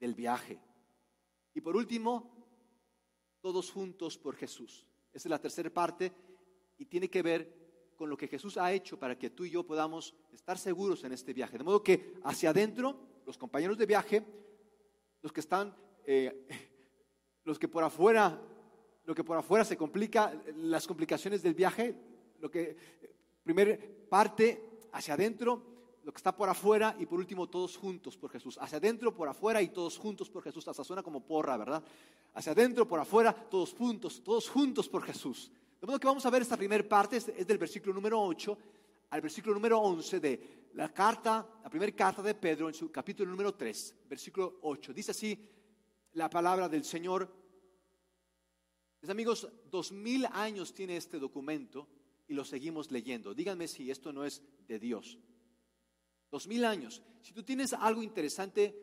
del 0.00 0.14
viaje. 0.14 0.58
Y 1.52 1.60
por 1.60 1.76
último, 1.76 2.32
todos 3.42 3.70
juntos 3.70 4.16
por 4.16 4.34
Jesús. 4.34 4.86
Esa 5.12 5.28
es 5.28 5.30
la 5.30 5.38
tercera 5.38 5.68
parte 5.68 6.10
y 6.78 6.86
tiene 6.86 7.10
que 7.10 7.20
ver 7.20 7.92
con 7.96 8.08
lo 8.08 8.16
que 8.16 8.28
Jesús 8.28 8.56
ha 8.56 8.72
hecho 8.72 8.98
para 8.98 9.18
que 9.18 9.28
tú 9.28 9.44
y 9.44 9.50
yo 9.50 9.62
podamos 9.62 10.14
estar 10.32 10.56
seguros 10.56 11.04
en 11.04 11.12
este 11.12 11.34
viaje. 11.34 11.58
De 11.58 11.64
modo 11.64 11.82
que 11.82 12.14
hacia 12.24 12.48
adentro, 12.48 12.98
los 13.26 13.36
compañeros 13.36 13.76
de 13.76 13.84
viaje, 13.84 14.24
los 15.20 15.34
que 15.34 15.40
están, 15.40 15.76
eh, 16.06 16.48
los 17.44 17.58
que 17.58 17.68
por 17.68 17.84
afuera, 17.84 18.40
lo 19.04 19.14
que 19.14 19.22
por 19.22 19.36
afuera 19.36 19.66
se 19.66 19.76
complica, 19.76 20.32
las 20.56 20.86
complicaciones 20.86 21.42
del 21.42 21.52
viaje, 21.52 21.94
lo 22.40 22.50
que, 22.50 22.74
primer 23.44 24.08
parte 24.08 24.67
hacia 24.92 25.14
adentro, 25.14 25.62
lo 26.04 26.12
que 26.12 26.18
está 26.18 26.34
por 26.34 26.48
afuera 26.48 26.96
y 26.98 27.06
por 27.06 27.18
último 27.18 27.48
todos 27.48 27.76
juntos 27.76 28.16
por 28.16 28.30
Jesús. 28.30 28.58
Hacia 28.58 28.78
adentro, 28.78 29.14
por 29.14 29.28
afuera 29.28 29.60
y 29.60 29.68
todos 29.68 29.98
juntos 29.98 30.30
por 30.30 30.42
Jesús. 30.42 30.66
Hasta 30.68 30.84
suena 30.84 31.02
como 31.02 31.20
porra, 31.20 31.56
¿verdad? 31.56 31.82
Hacia 32.34 32.52
adentro, 32.52 32.86
por 32.88 33.00
afuera, 33.00 33.32
todos 33.32 33.74
juntos, 33.74 34.22
todos 34.24 34.48
juntos 34.48 34.88
por 34.88 35.02
Jesús. 35.02 35.50
De 35.80 35.86
modo 35.86 36.00
que 36.00 36.06
vamos 36.06 36.24
a 36.24 36.30
ver 36.30 36.42
esta 36.42 36.56
primera 36.56 36.86
parte, 36.88 37.18
es 37.18 37.46
del 37.46 37.58
versículo 37.58 37.94
número 37.94 38.20
8 38.20 38.58
al 39.10 39.20
versículo 39.20 39.54
número 39.54 39.78
11 39.80 40.20
de 40.20 40.68
la 40.74 40.92
carta, 40.92 41.46
la 41.62 41.70
primera 41.70 41.92
carta 41.92 42.22
de 42.22 42.34
Pedro 42.34 42.68
en 42.68 42.74
su 42.74 42.90
capítulo 42.90 43.30
número 43.30 43.54
3, 43.54 43.94
versículo 44.08 44.58
8. 44.62 44.92
Dice 44.92 45.12
así 45.12 45.38
la 46.12 46.28
palabra 46.28 46.68
del 46.68 46.84
Señor. 46.84 47.30
Mis 49.00 49.10
amigos, 49.10 49.48
dos 49.70 49.92
mil 49.92 50.26
años 50.26 50.74
tiene 50.74 50.96
este 50.96 51.18
documento 51.18 51.88
y 52.28 52.34
lo 52.34 52.44
seguimos 52.44 52.90
leyendo. 52.92 53.34
Díganme 53.34 53.66
si 53.66 53.90
esto 53.90 54.12
no 54.12 54.24
es 54.24 54.42
de 54.68 54.78
Dios. 54.78 55.18
Dos 56.30 56.46
mil 56.46 56.64
años. 56.64 57.02
Si 57.22 57.32
tú 57.32 57.42
tienes 57.42 57.72
algo 57.72 58.02
interesante 58.02 58.74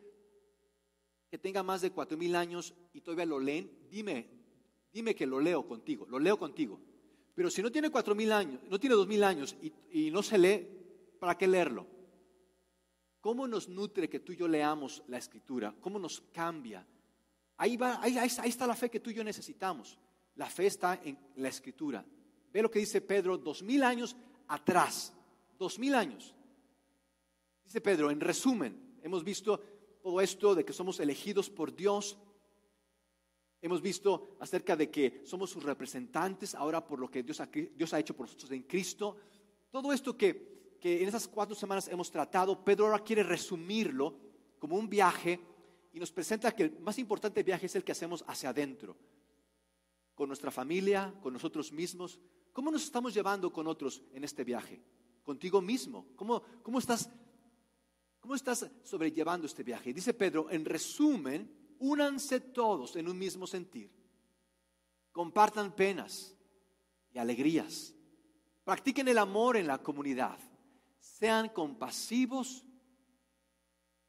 que 1.30 1.38
tenga 1.38 1.62
más 1.62 1.80
de 1.80 1.92
cuatro 1.92 2.18
mil 2.18 2.34
años 2.34 2.74
y 2.92 3.00
todavía 3.00 3.24
lo 3.24 3.38
leen, 3.38 3.70
dime, 3.88 4.28
dime 4.92 5.14
que 5.14 5.26
lo 5.26 5.40
leo 5.40 5.66
contigo, 5.66 6.06
lo 6.08 6.18
leo 6.18 6.38
contigo. 6.38 6.80
Pero 7.34 7.50
si 7.50 7.62
no 7.62 7.70
tiene 7.70 7.90
cuatro 7.90 8.14
mil 8.14 8.32
años, 8.32 8.60
no 8.68 8.80
tiene 8.80 8.96
dos 8.96 9.06
mil 9.06 9.22
años 9.22 9.56
y, 9.90 10.10
no 10.10 10.22
se 10.22 10.38
lee, 10.38 10.66
¿para 11.20 11.38
qué 11.38 11.46
leerlo? 11.46 11.86
¿Cómo 13.20 13.46
nos 13.46 13.68
nutre 13.68 14.08
que 14.08 14.20
tú 14.20 14.32
y 14.32 14.36
yo 14.36 14.48
leamos 14.48 15.02
la 15.08 15.18
escritura? 15.18 15.74
¿Cómo 15.80 15.98
nos 15.98 16.20
cambia? 16.32 16.86
Ahí, 17.58 17.76
va, 17.76 18.00
ahí, 18.02 18.16
ahí, 18.18 18.48
está 18.48 18.66
la 18.66 18.74
fe 18.74 18.90
que 18.90 19.00
tú 19.00 19.10
y 19.10 19.14
yo 19.14 19.24
necesitamos. 19.24 19.98
La 20.36 20.46
fe 20.46 20.66
está 20.66 21.00
en 21.02 21.18
la 21.36 21.48
escritura. 21.48 22.04
Ve 22.56 22.62
lo 22.62 22.70
que 22.70 22.78
dice 22.78 23.02
Pedro 23.02 23.36
dos 23.36 23.62
mil 23.62 23.82
años 23.82 24.16
atrás. 24.48 25.12
Dos 25.58 25.78
mil 25.78 25.94
años. 25.94 26.34
Dice 27.62 27.82
Pedro, 27.82 28.10
en 28.10 28.18
resumen, 28.18 28.96
hemos 29.02 29.22
visto 29.22 29.60
todo 30.02 30.22
esto 30.22 30.54
de 30.54 30.64
que 30.64 30.72
somos 30.72 30.98
elegidos 30.98 31.50
por 31.50 31.76
Dios. 31.76 32.16
Hemos 33.60 33.82
visto 33.82 34.38
acerca 34.40 34.74
de 34.74 34.90
que 34.90 35.20
somos 35.26 35.50
sus 35.50 35.64
representantes 35.64 36.54
ahora 36.54 36.82
por 36.82 36.98
lo 36.98 37.10
que 37.10 37.22
Dios 37.22 37.42
ha, 37.42 37.98
hecho 37.98 38.16
por 38.16 38.24
nosotros 38.24 38.50
en 38.52 38.62
Cristo. 38.62 39.18
Todo 39.70 39.92
esto 39.92 40.16
que, 40.16 40.78
que 40.80 41.02
en 41.02 41.08
esas 41.10 41.28
cuatro 41.28 41.54
semanas 41.54 41.88
hemos 41.88 42.10
tratado, 42.10 42.64
Pedro 42.64 42.86
ahora 42.86 43.04
quiere 43.04 43.22
resumirlo 43.22 44.16
como 44.58 44.76
un 44.76 44.88
viaje 44.88 45.38
y 45.92 46.00
nos 46.00 46.10
presenta 46.10 46.56
que 46.56 46.62
el 46.62 46.78
más 46.80 46.98
importante 46.98 47.42
viaje 47.42 47.66
es 47.66 47.76
el 47.76 47.84
que 47.84 47.92
hacemos 47.92 48.24
hacia 48.26 48.48
adentro, 48.48 48.96
con 50.16 50.28
nuestra 50.28 50.50
familia, 50.50 51.14
con 51.22 51.32
nosotros 51.32 51.70
mismos. 51.70 52.18
¿Cómo 52.52 52.72
nos 52.72 52.82
estamos 52.82 53.14
llevando 53.14 53.52
con 53.52 53.68
otros 53.68 54.02
en 54.12 54.24
este 54.24 54.42
viaje? 54.42 54.82
Contigo 55.22 55.60
mismo. 55.60 56.08
¿Cómo, 56.16 56.42
cómo 56.64 56.80
estás 56.80 57.08
¿Cómo 58.26 58.34
estás 58.34 58.68
sobrellevando 58.82 59.46
este 59.46 59.62
viaje? 59.62 59.94
Dice 59.94 60.12
Pedro, 60.12 60.50
en 60.50 60.64
resumen, 60.64 61.48
únanse 61.78 62.40
todos 62.40 62.96
en 62.96 63.06
un 63.06 63.16
mismo 63.16 63.46
sentir. 63.46 63.88
Compartan 65.12 65.76
penas 65.76 66.34
y 67.12 67.18
alegrías. 67.18 67.94
Practiquen 68.64 69.06
el 69.06 69.18
amor 69.18 69.56
en 69.56 69.68
la 69.68 69.80
comunidad. 69.80 70.40
Sean 70.98 71.50
compasivos 71.50 72.66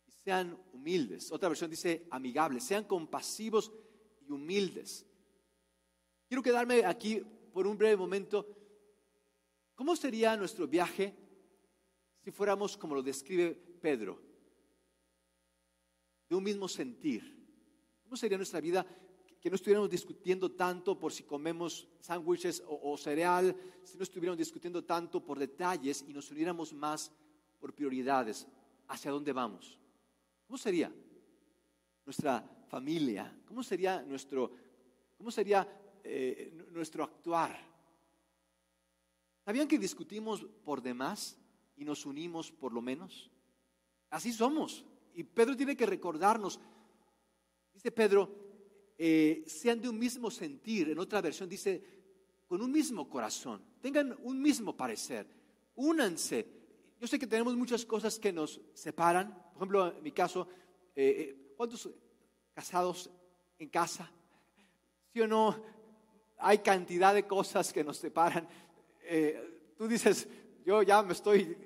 y 0.08 0.12
sean 0.12 0.60
humildes. 0.74 1.32
Otra 1.32 1.50
versión 1.50 1.70
dice 1.70 2.08
amigables. 2.10 2.64
Sean 2.64 2.86
compasivos 2.86 3.72
y 4.28 4.32
humildes. 4.32 5.06
Quiero 6.28 6.44
quedarme 6.44 6.86
aquí 6.86 7.22
por 7.54 7.66
un 7.68 7.78
breve 7.78 7.98
momento. 7.98 8.46
¿Cómo 9.76 9.96
sería 9.96 10.36
nuestro 10.36 10.68
viaje 10.68 11.16
si 12.28 12.32
fuéramos 12.32 12.76
como 12.76 12.94
lo 12.94 13.02
describe 13.02 13.54
Pedro, 13.54 14.20
de 16.28 16.36
un 16.36 16.44
mismo 16.44 16.68
sentir. 16.68 17.24
¿Cómo 18.04 18.18
sería 18.18 18.36
nuestra 18.36 18.60
vida 18.60 18.86
que 19.40 19.50
no 19.50 19.56
estuviéramos 19.56 19.90
discutiendo 19.90 20.52
tanto 20.52 21.00
por 21.00 21.14
si 21.14 21.24
comemos 21.24 21.88
sándwiches 22.02 22.62
o, 22.68 22.98
cereal, 22.98 23.56
si 23.82 23.96
no 23.96 24.04
estuviéramos 24.04 24.38
discutiendo 24.38 24.84
tanto 24.84 25.24
por 25.24 25.40
detalles 25.40 26.04
y 26.06 26.12
nos 26.12 26.30
uniéramos 26.30 26.74
más 26.74 27.14
por 27.60 27.74
prioridades? 27.74 28.46
¿Hacia 28.90 29.12
dónde 29.12 29.32
vamos? 29.32 29.80
¿Cómo 30.48 30.58
sería 30.58 30.92
nuestra 32.06 32.44
familia? 32.68 33.42
¿Cómo 33.46 33.64
sería 33.64 34.02
nuestro, 34.02 34.52
cómo 35.18 35.32
sería, 35.32 35.66
eh, 36.08 36.68
nuestro 36.72 37.04
actuar? 37.04 37.60
¿Sabían 39.44 39.68
que 39.68 39.80
discutimos 39.80 40.46
por 40.64 40.82
demás 40.82 41.38
y 41.76 41.86
nos 41.86 42.06
unimos 42.06 42.52
por 42.52 42.74
lo 42.74 42.82
menos? 42.82 43.32
Así 44.10 44.34
somos. 44.34 44.86
Y 45.14 45.24
Pedro 45.24 45.56
tiene 45.56 45.76
que 45.76 45.86
recordarnos, 45.86 46.60
dice 47.74 47.92
Pedro, 47.92 48.48
eh, 48.98 49.44
sean 49.48 49.80
de 49.82 49.90
un 49.90 49.98
mismo 49.98 50.32
sentir. 50.32 50.90
En 50.90 51.00
otra 51.00 51.22
versión 51.22 51.48
dice, 51.48 51.84
con 52.48 52.62
un 52.62 52.72
mismo 52.72 53.10
corazón. 53.10 53.62
Tengan 53.82 54.18
un 54.24 54.42
mismo 54.42 54.76
parecer. 54.76 55.28
Únanse. 55.76 56.48
Yo 57.00 57.08
sé 57.08 57.20
que 57.20 57.28
tenemos 57.28 57.56
muchas 57.56 57.86
cosas 57.86 58.18
que 58.18 58.34
nos 58.34 58.60
separan. 58.74 59.34
Por 59.54 59.58
ejemplo, 59.58 59.96
en 59.96 60.04
mi 60.04 60.12
caso, 60.12 60.48
eh, 60.96 61.54
¿cuántos 61.56 61.90
casados 62.54 63.10
en 63.60 63.70
casa? 63.70 64.12
¿Sí 65.14 65.22
o 65.22 65.28
no? 65.28 65.77
Hay 66.38 66.60
cantidad 66.60 67.14
de 67.14 67.26
cosas 67.26 67.74
que 67.74 67.84
nos 67.84 67.98
separan. 67.98 68.48
tú 69.78 69.88
dices, 69.88 70.28
yo 70.66 70.84
ya 70.84 71.02
me 71.02 71.14
estoy 71.14 71.58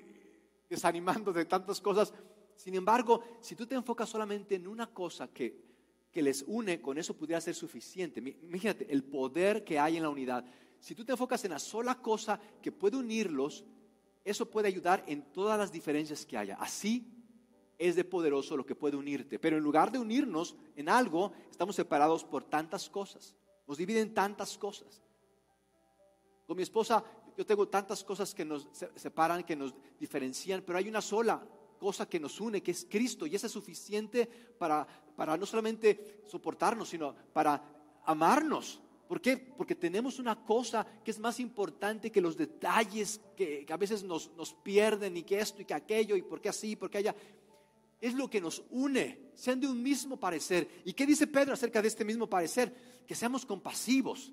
desanimando 0.68 1.32
de 1.32 1.44
tantas 1.44 1.80
cosas. 1.80 2.12
Sin 2.56 2.74
embargo, 2.74 3.22
si 3.40 3.54
tú 3.54 3.66
te 3.66 3.74
enfocas 3.74 4.08
solamente 4.08 4.54
en 4.54 4.66
una 4.66 4.86
cosa 4.86 5.28
que, 5.28 5.72
que 6.12 6.22
les 6.22 6.44
une, 6.46 6.80
con 6.80 6.98
eso 6.98 7.14
pudiera 7.14 7.40
ser 7.40 7.54
suficiente. 7.54 8.20
Imagínate 8.42 8.86
el 8.92 9.02
poder 9.02 9.64
que 9.64 9.78
hay 9.78 9.96
en 9.96 10.02
la 10.02 10.10
unidad. 10.10 10.44
Si 10.78 10.94
tú 10.94 11.04
te 11.04 11.12
enfocas 11.12 11.44
en 11.44 11.52
la 11.52 11.58
sola 11.58 11.96
cosa 11.96 12.38
que 12.60 12.70
puede 12.70 12.96
unirlos, 12.96 13.64
eso 14.24 14.50
puede 14.50 14.68
ayudar 14.68 15.02
en 15.06 15.22
todas 15.32 15.58
las 15.58 15.72
diferencias 15.72 16.26
que 16.26 16.36
haya. 16.36 16.56
Así 16.60 17.06
es 17.78 17.96
de 17.96 18.04
poderoso 18.04 18.56
lo 18.56 18.66
que 18.66 18.74
puede 18.74 18.96
unirte. 18.96 19.38
Pero 19.38 19.56
en 19.56 19.64
lugar 19.64 19.90
de 19.90 19.98
unirnos 19.98 20.54
en 20.76 20.88
algo, 20.88 21.32
estamos 21.50 21.76
separados 21.76 22.24
por 22.24 22.44
tantas 22.44 22.88
cosas. 22.88 23.34
Nos 23.66 23.78
dividen 23.78 24.12
tantas 24.12 24.58
cosas. 24.58 25.02
Con 26.46 26.56
mi 26.56 26.62
esposa 26.62 27.04
yo 27.36 27.46
tengo 27.46 27.68
tantas 27.68 28.04
cosas 28.04 28.34
que 28.34 28.44
nos 28.44 28.68
separan, 28.96 29.44
que 29.44 29.56
nos 29.56 29.74
diferencian, 29.98 30.62
pero 30.66 30.78
hay 30.78 30.88
una 30.88 31.00
sola 31.00 31.42
cosa 31.78 32.08
que 32.08 32.20
nos 32.20 32.40
une, 32.40 32.62
que 32.62 32.70
es 32.70 32.86
Cristo, 32.88 33.26
y 33.26 33.34
esa 33.34 33.46
es 33.46 33.52
suficiente 33.52 34.26
para, 34.26 34.86
para 35.16 35.36
no 35.36 35.46
solamente 35.46 36.22
soportarnos, 36.26 36.88
sino 36.88 37.14
para 37.32 37.62
amarnos. 38.04 38.80
¿Por 39.08 39.20
qué? 39.20 39.36
Porque 39.36 39.74
tenemos 39.74 40.18
una 40.18 40.44
cosa 40.44 40.86
que 41.04 41.10
es 41.10 41.18
más 41.18 41.40
importante 41.40 42.10
que 42.10 42.20
los 42.20 42.36
detalles 42.36 43.20
que, 43.36 43.66
a 43.68 43.76
veces 43.76 44.02
nos, 44.04 44.30
nos, 44.36 44.54
pierden 44.54 45.16
y 45.16 45.22
que 45.22 45.38
esto 45.38 45.60
y 45.60 45.64
que 45.64 45.74
aquello 45.74 46.16
y 46.16 46.22
por 46.22 46.40
qué 46.40 46.48
así, 46.48 46.76
por 46.76 46.88
qué 46.88 46.98
allá. 46.98 47.14
Es 48.00 48.14
lo 48.14 48.30
que 48.30 48.40
nos 48.40 48.62
une, 48.70 49.30
sean 49.34 49.60
de 49.60 49.66
un 49.66 49.82
mismo 49.82 50.18
parecer. 50.18 50.68
¿Y 50.84 50.92
qué 50.92 51.04
dice 51.04 51.26
Pedro 51.26 51.52
acerca 51.52 51.82
de 51.82 51.88
este 51.88 52.04
mismo 52.04 52.26
parecer? 52.26 52.91
Que 53.06 53.14
seamos 53.14 53.44
compasivos, 53.44 54.32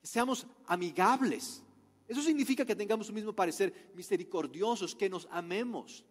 que 0.00 0.06
seamos 0.06 0.46
amigables, 0.66 1.62
eso 2.08 2.22
significa 2.22 2.64
que 2.64 2.76
tengamos 2.76 3.08
un 3.08 3.16
mismo 3.16 3.32
parecer, 3.32 3.90
misericordiosos, 3.94 4.94
que 4.94 5.08
nos 5.08 5.26
amemos. 5.30 6.04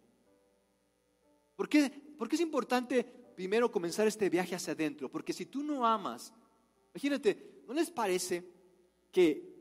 ¿Por 1.54 1.68
qué? 1.68 1.90
Porque 2.18 2.36
es 2.36 2.42
importante 2.42 3.02
primero 3.34 3.70
comenzar 3.70 4.06
este 4.06 4.28
viaje 4.28 4.54
hacia 4.54 4.74
adentro? 4.74 5.10
Porque 5.10 5.32
si 5.32 5.46
tú 5.46 5.62
no 5.62 5.86
amas, 5.86 6.32
imagínate, 6.94 7.62
¿no 7.66 7.72
les 7.72 7.90
parece 7.90 8.44
que 9.10 9.54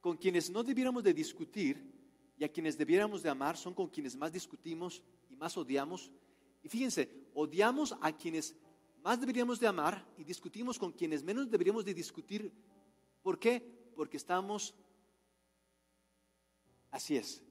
con 0.00 0.16
quienes 0.16 0.50
no 0.50 0.64
debiéramos 0.64 1.04
de 1.04 1.14
discutir 1.14 1.84
y 2.36 2.44
a 2.44 2.48
quienes 2.48 2.76
debiéramos 2.76 3.22
de 3.22 3.28
amar 3.28 3.56
son 3.56 3.74
con 3.74 3.88
quienes 3.88 4.16
más 4.16 4.32
discutimos 4.32 5.02
y 5.30 5.36
más 5.36 5.56
odiamos? 5.56 6.10
Y 6.64 6.68
fíjense, 6.68 7.08
odiamos 7.34 7.94
a 8.00 8.10
quienes 8.16 8.56
más 9.02 9.20
deberíamos 9.20 9.60
de 9.60 9.66
amar 9.66 10.06
y 10.16 10.24
discutimos 10.24 10.78
con 10.78 10.92
quienes 10.92 11.22
menos 11.22 11.50
deberíamos 11.50 11.84
de 11.84 11.94
discutir. 11.94 12.52
¿Por 13.22 13.38
qué? 13.38 13.60
Porque 13.94 14.16
estamos 14.16 14.74
Así 16.90 17.16
es. 17.16 17.42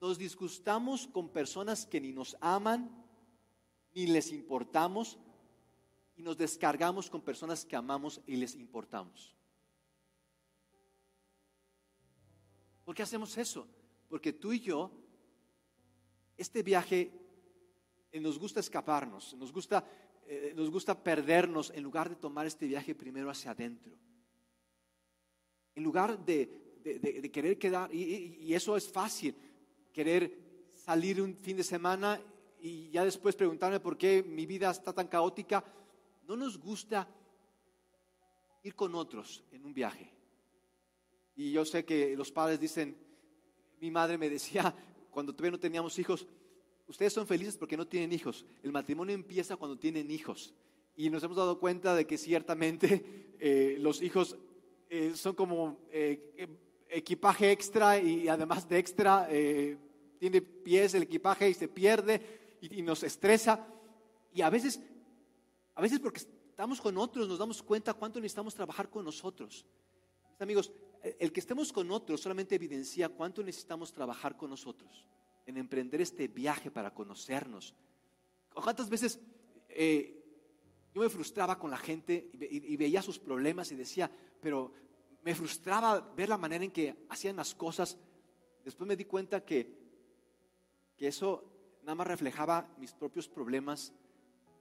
Nos 0.00 0.18
disgustamos 0.18 1.06
con 1.08 1.30
personas 1.30 1.86
que 1.86 2.00
ni 2.00 2.12
nos 2.12 2.36
aman, 2.40 3.04
ni 3.94 4.06
les 4.06 4.30
importamos, 4.32 5.18
y 6.16 6.22
nos 6.22 6.36
descargamos 6.36 7.08
con 7.08 7.22
personas 7.22 7.64
que 7.64 7.76
amamos 7.76 8.20
y 8.26 8.36
les 8.36 8.54
importamos. 8.54 9.34
¿Por 12.84 12.94
qué 12.94 13.02
hacemos 13.02 13.36
eso? 13.36 13.66
Porque 14.08 14.32
tú 14.32 14.52
y 14.52 14.60
yo, 14.60 14.90
este 16.36 16.62
viaje, 16.62 17.12
nos 18.14 18.38
gusta 18.38 18.60
escaparnos, 18.60 19.34
nos 19.34 19.52
gusta, 19.52 19.84
eh, 20.26 20.52
nos 20.56 20.70
gusta 20.70 21.02
perdernos 21.02 21.70
en 21.70 21.82
lugar 21.82 22.08
de 22.08 22.16
tomar 22.16 22.46
este 22.46 22.66
viaje 22.66 22.94
primero 22.94 23.30
hacia 23.30 23.50
adentro. 23.50 23.92
En 25.74 25.84
lugar 25.84 26.24
de, 26.24 27.30
querer 27.32 27.58
quedar, 27.58 27.94
y, 27.94 28.52
eso 28.54 28.76
es 28.76 28.90
fácil, 28.90 29.34
querer 29.92 30.70
salir 30.74 31.20
un 31.20 31.36
fin 31.36 31.56
de 31.56 31.62
semana 31.62 32.20
y 32.60 32.90
ya 32.90 33.04
después 33.04 33.36
preguntarme 33.36 33.78
por 33.78 33.96
qué 33.96 34.22
mi 34.22 34.46
vida 34.46 34.70
está 34.70 34.92
tan 34.92 35.06
caótica. 35.06 35.64
No 36.26 36.36
nos 36.36 36.58
gusta 36.58 37.08
ir 38.62 38.74
con 38.74 38.94
otros 38.94 39.44
en 39.52 39.64
un 39.64 39.72
viaje. 39.72 40.12
Y 41.36 41.52
yo 41.52 41.64
sé 41.64 41.84
que 41.84 42.16
los 42.16 42.32
padres 42.32 42.58
dicen, 42.58 42.96
mi 43.80 43.90
madre 43.90 44.18
me 44.18 44.28
decía 44.28 44.74
cuando 45.10 45.32
todavía 45.32 45.52
no 45.52 45.60
teníamos 45.60 45.98
hijos, 45.98 46.26
ustedes 46.88 47.12
son 47.12 47.26
felices 47.26 47.56
porque 47.56 47.76
no 47.76 47.86
tienen 47.86 48.12
hijos. 48.12 48.44
El 48.62 48.72
matrimonio 48.72 49.14
empieza 49.14 49.56
cuando 49.56 49.78
tienen 49.78 50.10
hijos. 50.10 50.54
Y 50.96 51.10
nos 51.10 51.22
hemos 51.22 51.36
dado 51.36 51.60
cuenta 51.60 51.94
de 51.94 52.06
que 52.06 52.18
ciertamente 52.18 53.36
eh, 53.38 53.76
los 53.78 54.02
hijos 54.02 54.36
eh, 54.90 55.12
son 55.14 55.34
como 55.34 55.78
eh, 55.92 56.48
equipaje 56.88 57.52
extra 57.52 57.98
y 58.00 58.28
además 58.28 58.68
de 58.68 58.78
extra 58.78 59.28
tiene 60.18 60.40
pies 60.40 60.94
el 60.94 61.04
equipaje 61.04 61.50
y 61.50 61.54
se 61.54 61.68
pierde 61.68 62.56
y, 62.60 62.80
y 62.80 62.82
nos 62.82 63.02
estresa. 63.02 63.68
Y 64.32 64.40
a 64.40 64.50
veces, 64.50 64.80
a 65.74 65.82
veces 65.82 66.00
porque 66.00 66.18
estamos 66.18 66.80
con 66.80 66.96
otros 66.96 67.28
nos 67.28 67.38
damos 67.38 67.62
cuenta 67.62 67.94
cuánto 67.94 68.18
necesitamos 68.18 68.54
trabajar 68.54 68.88
con 68.88 69.04
nosotros. 69.04 69.64
Amigos, 70.40 70.72
el 71.18 71.32
que 71.32 71.40
estemos 71.40 71.72
con 71.72 71.90
otros 71.90 72.20
solamente 72.20 72.54
evidencia 72.54 73.08
cuánto 73.08 73.42
necesitamos 73.42 73.92
trabajar 73.92 74.36
con 74.36 74.50
nosotros 74.50 75.04
en 75.48 75.56
emprender 75.56 76.00
este 76.00 76.28
viaje 76.28 76.70
para 76.70 76.92
conocernos. 76.92 77.74
¿Cuántas 78.52 78.88
veces 78.88 79.18
eh, 79.68 80.14
yo 80.94 81.00
me 81.00 81.08
frustraba 81.08 81.58
con 81.58 81.70
la 81.70 81.78
gente 81.78 82.30
y, 82.32 82.76
veía 82.76 83.02
sus 83.02 83.18
problemas 83.18 83.72
y 83.72 83.74
decía, 83.74 84.10
pero 84.40 84.72
me 85.24 85.34
frustraba 85.34 86.00
ver 86.14 86.28
la 86.28 86.38
manera 86.38 86.64
en 86.64 86.70
que 86.70 87.06
hacían 87.08 87.36
las 87.36 87.54
cosas? 87.54 87.98
Después 88.64 88.86
me 88.86 88.96
di 88.96 89.06
cuenta 89.06 89.44
que, 89.44 89.74
que 90.96 91.08
eso 91.08 91.78
nada 91.82 91.94
más 91.94 92.06
reflejaba 92.06 92.72
mis 92.78 92.92
propios 92.92 93.28
problemas, 93.28 93.92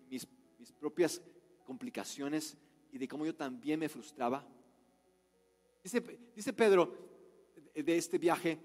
mis, 0.09 0.27
mis 0.57 0.71
propias 0.71 1.21
complicaciones 1.65 2.57
y 2.91 2.97
de 2.97 3.07
cómo 3.07 3.25
yo 3.25 3.35
también 3.35 3.79
me 3.79 3.89
frustraba 3.89 4.47
Dice, 6.35 6.51
Pedro 6.51 6.93
de 7.73 7.97
este 7.97 8.17
viaje 8.17 8.59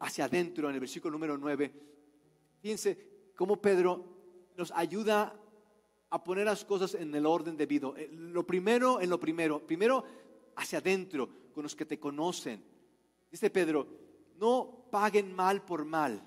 hacia 0.00 0.24
adentro 0.24 0.68
en 0.68 0.74
el 0.74 0.80
versículo 0.80 1.12
número 1.12 1.36
9. 1.36 1.72
Fíjense 2.60 3.30
cómo 3.34 3.60
Pedro 3.60 4.04
nos 4.56 4.70
ayuda 4.72 5.34
a 6.10 6.24
poner 6.24 6.46
las 6.46 6.64
cosas 6.64 6.94
en 6.94 7.14
el 7.14 7.26
orden 7.26 7.56
debido. 7.56 7.96
Eh, 7.96 8.08
lo 8.10 8.46
primero 8.46 9.00
en 9.00 9.10
lo 9.10 9.20
primero. 9.20 9.66
Primero 9.66 10.04
hacia 10.56 10.78
adentro, 10.78 11.28
con 11.54 11.62
los 11.62 11.76
que 11.76 11.84
te 11.84 11.98
conocen. 11.98 12.62
Dice 13.30 13.50
Pedro, 13.50 13.86
no 14.38 14.86
paguen 14.90 15.32
mal 15.32 15.64
por 15.64 15.84
mal. 15.84 16.22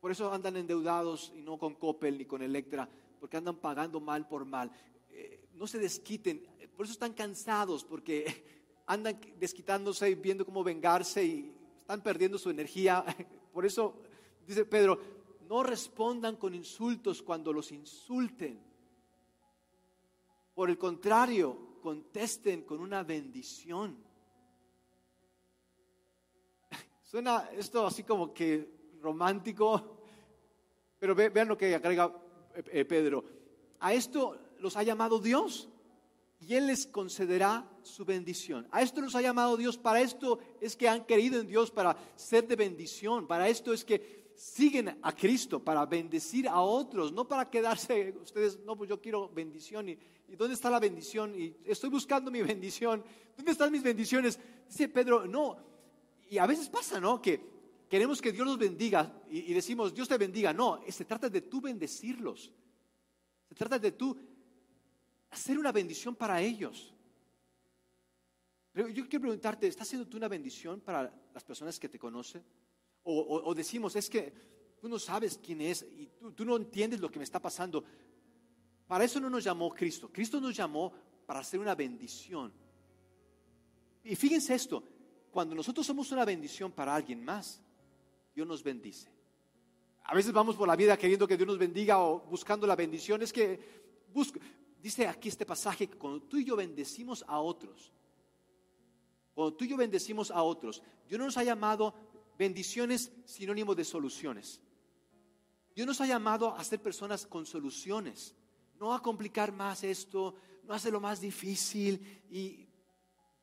Por 0.00 0.10
eso 0.10 0.32
andan 0.32 0.56
endeudados 0.56 1.32
y 1.34 1.42
no 1.42 1.58
con 1.58 1.74
Coppel 1.74 2.18
ni 2.18 2.24
con 2.24 2.42
Electra, 2.42 2.88
porque 3.20 3.36
andan 3.36 3.56
pagando 3.56 4.00
mal 4.00 4.26
por 4.26 4.44
mal. 4.44 4.70
Eh, 5.10 5.48
no 5.54 5.66
se 5.66 5.78
desquiten 5.78 6.42
por 6.76 6.86
eso 6.86 6.92
están 6.92 7.12
cansados, 7.12 7.84
porque 7.84 8.44
andan 8.86 9.20
desquitándose 9.38 10.10
y 10.10 10.14
viendo 10.14 10.44
cómo 10.44 10.64
vengarse 10.64 11.24
y 11.24 11.54
están 11.92 12.02
perdiendo 12.02 12.38
su 12.38 12.48
energía. 12.48 13.04
Por 13.52 13.66
eso 13.66 14.00
dice 14.46 14.64
Pedro, 14.64 14.98
no 15.46 15.62
respondan 15.62 16.36
con 16.36 16.54
insultos 16.54 17.20
cuando 17.20 17.52
los 17.52 17.70
insulten. 17.70 18.58
Por 20.54 20.70
el 20.70 20.78
contrario, 20.78 21.76
contesten 21.82 22.62
con 22.62 22.80
una 22.80 23.02
bendición. 23.02 24.02
Suena 27.02 27.50
esto 27.52 27.86
así 27.86 28.04
como 28.04 28.32
que 28.32 28.94
romántico, 29.02 29.98
pero 30.98 31.14
vean 31.14 31.48
lo 31.48 31.58
que 31.58 31.74
agrega 31.74 32.10
eh, 32.54 32.64
eh, 32.72 32.84
Pedro. 32.86 33.22
A 33.80 33.92
esto 33.92 34.38
los 34.60 34.78
ha 34.78 34.82
llamado 34.82 35.18
Dios 35.18 35.68
y 36.46 36.54
Él 36.54 36.66
les 36.66 36.86
concederá 36.86 37.68
su 37.82 38.04
bendición. 38.04 38.66
A 38.72 38.82
esto 38.82 39.00
nos 39.00 39.14
ha 39.14 39.22
llamado 39.22 39.56
Dios, 39.56 39.78
para 39.78 40.00
esto 40.00 40.40
es 40.60 40.76
que 40.76 40.88
han 40.88 41.04
creído 41.04 41.40
en 41.40 41.46
Dios, 41.46 41.70
para 41.70 41.96
ser 42.16 42.48
de 42.48 42.56
bendición, 42.56 43.26
para 43.26 43.48
esto 43.48 43.72
es 43.72 43.84
que 43.84 44.32
siguen 44.34 44.98
a 45.02 45.14
Cristo, 45.14 45.62
para 45.62 45.86
bendecir 45.86 46.48
a 46.48 46.60
otros, 46.60 47.12
no 47.12 47.28
para 47.28 47.48
quedarse 47.48 48.14
ustedes, 48.22 48.58
no, 48.64 48.76
pues 48.76 48.90
yo 48.90 49.00
quiero 49.00 49.28
bendición, 49.28 49.88
y, 49.88 49.98
dónde 50.36 50.54
está 50.54 50.70
la 50.70 50.80
bendición? 50.80 51.38
Y 51.38 51.54
estoy 51.64 51.90
buscando 51.90 52.30
mi 52.30 52.42
bendición, 52.42 53.04
¿dónde 53.36 53.52
están 53.52 53.70
mis 53.70 53.82
bendiciones? 53.82 54.38
Dice 54.68 54.88
Pedro, 54.88 55.26
no, 55.26 55.56
y 56.28 56.38
a 56.38 56.46
veces 56.46 56.68
pasa, 56.68 56.98
¿no? 56.98 57.22
Que 57.22 57.40
queremos 57.88 58.20
que 58.20 58.32
Dios 58.32 58.46
los 58.46 58.58
bendiga 58.58 59.22
y, 59.30 59.50
y 59.50 59.54
decimos, 59.54 59.94
Dios 59.94 60.08
te 60.08 60.18
bendiga, 60.18 60.52
no, 60.52 60.80
se 60.88 61.04
trata 61.04 61.28
de 61.28 61.42
tú 61.42 61.60
bendecirlos, 61.60 62.50
se 63.48 63.54
trata 63.54 63.78
de 63.78 63.92
tú 63.92 64.16
hacer 65.32 65.58
una 65.58 65.72
bendición 65.72 66.14
para 66.14 66.40
ellos. 66.40 66.94
Pero 68.72 68.88
yo 68.88 69.08
quiero 69.08 69.22
preguntarte, 69.22 69.66
¿estás 69.66 69.88
haciendo 69.88 70.08
tú 70.08 70.16
una 70.16 70.28
bendición 70.28 70.80
para 70.80 71.12
las 71.34 71.44
personas 71.44 71.78
que 71.80 71.88
te 71.88 71.98
conocen? 71.98 72.44
O, 73.04 73.52
decimos, 73.54 73.96
es 73.96 74.08
que 74.08 74.32
tú 74.80 74.88
no 74.88 74.98
sabes 74.98 75.40
quién 75.42 75.60
es 75.60 75.82
y 75.82 76.08
tú, 76.34 76.44
no 76.44 76.56
entiendes 76.56 77.00
lo 77.00 77.10
que 77.10 77.18
me 77.18 77.24
está 77.24 77.40
pasando. 77.40 77.84
Para 78.86 79.04
eso 79.04 79.18
no 79.20 79.28
nos 79.28 79.42
llamó 79.42 79.70
Cristo. 79.70 80.10
Cristo 80.12 80.40
nos 80.40 80.54
llamó 80.54 80.92
para 81.26 81.40
hacer 81.40 81.58
una 81.58 81.74
bendición. 81.74 82.52
Y 84.04 84.14
fíjense 84.14 84.54
esto, 84.54 84.84
cuando 85.30 85.54
nosotros 85.54 85.86
somos 85.86 86.12
una 86.12 86.24
bendición 86.24 86.72
para 86.72 86.94
alguien 86.94 87.24
más, 87.24 87.60
Dios 88.34 88.46
nos 88.46 88.62
bendice. 88.62 89.08
A 90.04 90.14
veces 90.14 90.32
vamos 90.32 90.56
por 90.56 90.68
la 90.68 90.76
vida 90.76 90.96
queriendo 90.96 91.26
que 91.26 91.36
Dios 91.36 91.46
nos 91.46 91.58
bendiga 91.58 91.98
o 91.98 92.20
buscando 92.20 92.66
la 92.66 92.76
bendición. 92.76 93.22
Es 93.22 93.32
que 93.32 93.82
busco, 94.12 94.38
dice 94.82 95.06
aquí 95.06 95.28
este 95.28 95.46
pasaje 95.46 95.86
que 95.86 95.96
cuando 95.96 96.22
tú 96.22 96.36
y 96.36 96.44
yo 96.44 96.56
bendecimos 96.56 97.24
a 97.28 97.40
otros, 97.40 97.92
cuando 99.34 99.54
tú 99.54 99.64
y 99.64 99.68
yo 99.68 99.76
bendecimos 99.76 100.30
a 100.30 100.42
otros, 100.42 100.82
Dios 101.08 101.18
no 101.18 101.26
nos 101.26 101.38
ha 101.38 101.44
llamado 101.44 101.94
bendiciones 102.38 103.12
sinónimo 103.24 103.74
de 103.74 103.84
soluciones. 103.84 104.60
Dios 105.74 105.86
nos 105.86 106.00
ha 106.00 106.06
llamado 106.06 106.54
a 106.54 106.62
ser 106.64 106.82
personas 106.82 107.24
con 107.24 107.46
soluciones, 107.46 108.34
no 108.78 108.92
a 108.92 109.00
complicar 109.00 109.52
más 109.52 109.84
esto, 109.84 110.34
no 110.64 110.74
hacerlo 110.74 111.00
más 111.00 111.20
difícil. 111.20 112.24
Y 112.30 112.68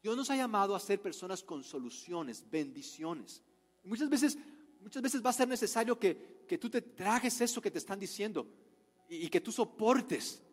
Dios 0.04 0.16
nos 0.16 0.30
ha 0.30 0.36
llamado 0.36 0.76
a 0.76 0.80
ser 0.80 1.02
personas 1.02 1.42
con 1.42 1.64
soluciones, 1.64 2.48
bendiciones. 2.50 3.42
Muchas 3.84 4.10
veces, 4.10 4.38
muchas 4.82 5.02
veces 5.02 5.26
va 5.26 5.32
a 5.32 5.34
ser 5.34 5.48
necesario 5.48 5.98
que, 5.98 6.44
que 6.48 6.58
tú 6.58 6.70
te 6.70 6.82
trajes 6.82 7.42
eso 7.42 7.62
que 7.62 7.72
te 7.72 7.80
están 7.80 8.00
diciendo 8.00 8.46
y 9.08 9.28
que 9.30 9.42
tú 9.42 9.52
soportes 9.52 10.44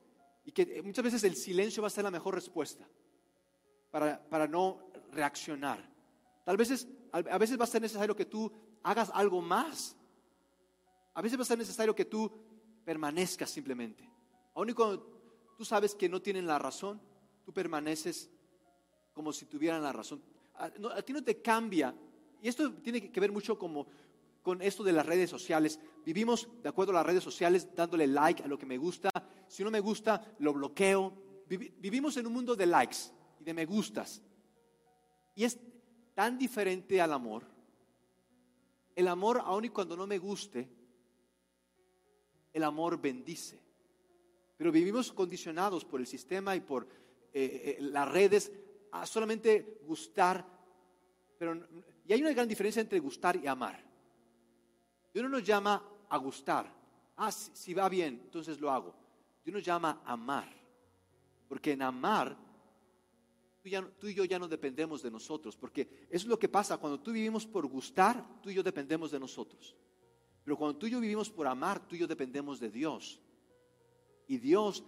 y 0.47 0.53
que 0.53 0.81
muchas 0.83 1.05
veces 1.05 1.25
el 1.25 1.35
silencio 1.35 1.83
va 1.83 1.89
a 1.89 1.91
ser 1.91 2.05
la 2.05 2.11
mejor 2.11 2.35
respuesta 2.35 2.89
para, 3.91 4.23
para 4.29 4.47
no 4.47 4.79
reaccionar. 5.11 5.85
Tal 6.45 6.57
vez 6.57 6.87
a 7.13 7.39
veces 7.39 7.59
va 7.59 7.65
a 7.65 7.67
ser 7.67 7.83
necesario 7.83 8.15
que 8.15 8.25
tú 8.25 8.51
hagas 8.85 9.11
algo 9.13 9.43
más. 9.43 9.97
A 11.15 11.21
veces 11.21 11.37
va 11.37 11.43
a 11.43 11.47
ser 11.47 11.59
necesario 11.59 11.97
que 11.97 12.05
tú 12.05 12.31
permanezcas 12.85 13.51
simplemente. 13.51 14.09
Aún 14.55 14.71
y 14.71 14.73
cuando 14.73 15.55
tú 15.59 15.65
sabes 15.65 15.97
que 15.97 16.09
no 16.09 16.23
tienen 16.23 16.47
la 16.47 16.61
razón, 16.61 17.01
tú 17.45 17.53
permaneces 17.53 18.31
como 19.13 19.33
si 19.33 19.47
tuvieran 19.47 19.83
la 19.83 19.93
razón. 19.93 20.23
A, 20.55 20.67
a 20.67 21.03
ti 21.03 21.13
no 21.13 21.25
te 21.25 21.43
cambia. 21.43 21.93
Y 22.41 22.47
esto 22.47 22.73
tiene 22.75 23.11
que 23.11 23.21
ver 23.21 23.33
mucho 23.33 23.59
como 23.59 23.89
con 24.43 24.63
esto 24.63 24.85
de 24.85 24.93
las 24.93 25.05
redes 25.05 25.29
sociales. 25.29 25.81
Vivimos 26.05 26.49
de 26.63 26.69
acuerdo 26.69 26.93
a 26.93 26.97
las 26.97 27.07
redes 27.07 27.25
sociales 27.25 27.75
dándole 27.75 28.07
like 28.07 28.45
a 28.45 28.47
lo 28.47 28.57
que 28.57 28.67
me 28.67 28.79
gusta. 28.79 29.11
Si 29.49 29.65
no 29.65 29.71
me 29.71 29.81
gusta, 29.81 30.35
lo 30.39 30.53
bloqueo. 30.53 31.13
Vivimos 31.49 32.17
en 32.17 32.27
un 32.27 32.33
mundo 32.33 32.57
de 32.57 32.67
likes 32.67 32.97
y 33.41 33.45
de 33.45 33.55
me 33.55 33.67
gustas. 33.67 34.23
Y 35.35 35.45
es 35.45 35.59
tan 36.15 36.39
diferente 36.39 37.01
al 37.01 37.13
amor. 37.13 37.45
El 38.95 39.09
amor, 39.09 39.43
aun 39.45 39.67
y 39.67 39.69
cuando 39.69 39.97
no 39.97 40.07
me 40.07 40.19
guste, 40.19 40.69
el 42.53 42.63
amor 42.63 43.01
bendice. 43.01 43.61
Pero 44.57 44.73
vivimos 44.73 45.13
condicionados 45.13 45.85
por 45.85 46.01
el 46.01 46.07
sistema 46.07 46.57
y 46.57 46.61
por 46.61 46.85
eh, 46.85 46.91
eh, 47.33 47.77
las 47.81 48.11
redes 48.11 48.51
a 48.93 49.05
solamente 49.05 49.81
gustar 49.87 50.57
pero, 51.39 51.67
y 52.07 52.13
hay 52.13 52.21
una 52.21 52.33
gran 52.33 52.49
diferencia 52.49 52.81
entre 52.81 52.99
gustar 52.99 53.37
y 53.37 53.47
amar. 53.47 53.83
Dios 55.13 55.23
no 55.23 55.29
nos 55.29 55.45
llama 55.45 55.83
a 56.09 56.17
gustar. 56.19 56.73
Ah, 57.17 57.33
si, 57.33 57.75
va 57.75 57.89
bien, 57.89 58.21
entonces 58.25 58.61
lo 58.61 58.71
hago. 58.71 58.95
Dios 59.47 59.55
nos 59.55 59.63
llama 59.63 60.03
a 60.05 60.15
amar. 60.15 60.53
Porque 61.49 61.71
en 61.71 61.83
amar, 61.83 62.37
tú, 64.01 64.09
y 64.09 64.15
yo 64.15 64.25
ya 64.25 64.41
no 64.41 64.49
dependemos 64.49 65.05
de 65.05 65.11
nosotros. 65.13 65.57
Porque 65.57 65.83
eso 66.11 66.25
es 66.25 66.27
lo 66.27 66.37
que 66.37 66.49
pasa. 66.49 66.79
Cuando 66.79 66.99
tú 66.99 67.13
vivimos 67.13 67.47
por 67.47 67.65
gustar, 67.69 68.43
tú 68.43 68.51
y 68.51 68.55
yo 68.55 68.65
dependemos 68.65 69.13
de 69.13 69.21
nosotros. 69.21 69.77
Pero 70.43 70.57
cuando 70.57 70.77
tú 70.77 70.89
y 70.89 70.91
yo 70.91 71.01
vivimos 71.01 71.31
por 71.31 71.47
amar, 71.47 71.87
tú 71.87 71.95
y 71.95 72.01
yo 72.01 72.09
dependemos 72.09 72.59
de 72.59 72.71
Dios. 72.71 73.21
Y 74.27 74.39
Dios 74.39 74.83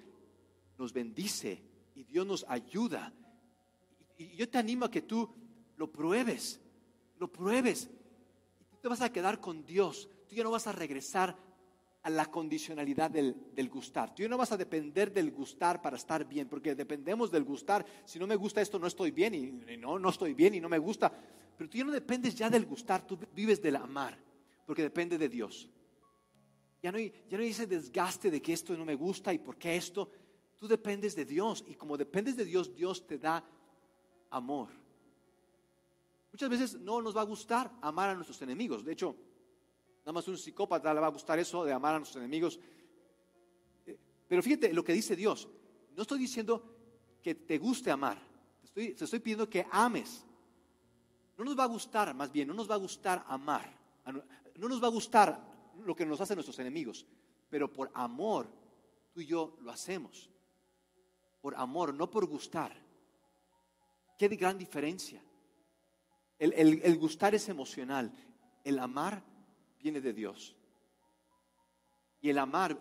nos 0.76 0.92
bendice 0.92 1.62
y 1.94 2.02
Dios 2.02 2.26
nos 2.26 2.44
ayuda. 2.48 3.14
Y 4.16 4.34
yo 4.34 4.48
te 4.48 4.58
animo 4.58 4.86
a 4.86 4.90
que 4.90 5.02
tú 5.02 5.32
lo 5.76 5.92
pruebes, 5.92 6.60
lo 7.20 7.30
pruebes. 7.30 7.88
Y 8.60 8.64
tú 8.64 8.76
te 8.78 8.88
vas 8.88 9.02
a 9.02 9.12
quedar 9.12 9.40
con 9.40 9.64
Dios. 9.64 10.08
Tú 10.28 10.34
ya 10.34 10.42
no 10.42 10.50
vas 10.50 10.66
a 10.66 10.72
regresar 10.72 11.36
a 12.02 12.10
la 12.10 12.26
condicionalidad 12.26 13.10
del, 13.10 13.68
gustar. 13.68 14.14
Tú 14.14 14.28
no 14.28 14.38
vas 14.38 14.52
a 14.52 14.56
depender 14.56 15.12
del 15.12 15.30
gustar 15.32 15.82
para 15.82 15.96
estar 15.96 16.26
bien, 16.26 16.48
porque 16.48 16.74
dependemos 16.74 17.30
del 17.30 17.44
gustar. 17.44 17.84
Si 18.04 18.18
no 18.18 18.26
me 18.26 18.36
gusta 18.36 18.60
esto, 18.60 18.78
no 18.78 18.86
estoy 18.86 19.10
bien 19.10 19.34
y, 19.34 19.76
no, 19.76 19.98
no 19.98 20.08
estoy 20.08 20.34
bien 20.34 20.54
y 20.54 20.60
no 20.60 20.68
me 20.68 20.78
gusta. 20.78 21.12
Pero 21.56 21.68
tú 21.68 21.76
ya 21.76 21.84
no 21.84 21.92
dependes 21.92 22.34
ya 22.34 22.48
del 22.48 22.66
gustar, 22.66 23.06
tú 23.06 23.18
vives 23.34 23.60
del 23.60 23.76
amar, 23.76 24.16
porque 24.64 24.82
depende 24.82 25.18
de 25.18 25.28
Dios. 25.28 25.68
Ya 26.80 26.92
no, 26.92 26.98
hay, 26.98 27.12
ya 27.28 27.36
no 27.36 27.42
hay 27.42 27.50
ese 27.50 27.66
desgaste 27.66 28.30
de 28.30 28.40
que 28.40 28.52
esto 28.52 28.76
no 28.76 28.84
me 28.84 28.94
gusta 28.94 29.32
y 29.32 29.38
por 29.38 29.56
qué 29.56 29.76
esto. 29.76 30.10
Tú 30.56 30.68
dependes 30.68 31.16
de 31.16 31.24
Dios 31.24 31.64
y 31.66 31.74
como 31.74 31.96
dependes 31.96 32.36
de 32.36 32.44
Dios, 32.44 32.74
Dios 32.74 33.06
te 33.06 33.18
da 33.18 33.44
amor. 34.30 34.68
Muchas 36.32 36.48
veces 36.48 36.80
no 36.80 37.02
nos 37.02 37.16
va 37.16 37.22
a 37.22 37.24
gustar 37.24 37.72
amar 37.80 38.10
a 38.10 38.14
nuestros 38.14 38.40
enemigos. 38.42 38.84
De 38.84 38.92
hecho, 38.92 39.16
nada 40.08 40.14
más 40.14 40.28
un 40.28 40.38
psicópata 40.38 40.94
le 40.94 41.00
va 41.00 41.08
a 41.08 41.10
gustar 41.10 41.38
eso 41.38 41.66
de 41.66 41.72
amar 41.74 41.94
a 41.94 41.98
nuestros 41.98 42.22
enemigos. 42.22 42.58
Eh, 43.84 43.98
pero 44.26 44.42
fíjate 44.42 44.72
lo 44.72 44.82
que 44.82 44.94
dice 44.94 45.14
Dios. 45.14 45.46
No 45.94 46.00
estoy 46.00 46.18
diciendo 46.18 46.64
que 47.22 47.34
te 47.34 47.58
guste 47.58 47.90
amar. 47.90 48.18
Te 48.58 48.64
estoy, 48.64 48.96
estoy 48.98 49.18
pidiendo 49.18 49.50
que 49.50 49.66
ames. 49.70 50.24
No 51.36 51.44
nos 51.44 51.58
va 51.58 51.64
a 51.64 51.66
gustar, 51.66 52.14
más 52.14 52.32
bien, 52.32 52.48
no 52.48 52.54
nos 52.54 52.70
va 52.70 52.76
a 52.76 52.78
gustar 52.78 53.22
amar. 53.28 53.70
No 54.56 54.66
nos 54.66 54.82
va 54.82 54.86
a 54.86 54.90
gustar 54.90 55.44
lo 55.84 55.94
que 55.94 56.06
nos 56.06 56.18
hacen 56.22 56.36
nuestros 56.36 56.58
enemigos. 56.58 57.04
Pero 57.50 57.70
por 57.70 57.90
amor, 57.92 58.48
tú 59.12 59.20
y 59.20 59.26
yo 59.26 59.58
lo 59.60 59.70
hacemos. 59.70 60.30
Por 61.42 61.54
amor, 61.54 61.92
no 61.92 62.08
por 62.08 62.24
gustar. 62.24 62.74
Qué 64.18 64.28
gran 64.28 64.56
diferencia. 64.56 65.22
El, 66.38 66.96
gustar 66.96 67.34
es 67.34 67.46
emocional. 67.50 68.10
El 68.64 68.78
amar 68.78 69.22
viene 69.80 70.00
de 70.00 70.12
Dios. 70.12 70.56
Y 72.20 72.30
el 72.30 72.38
amar 72.38 72.78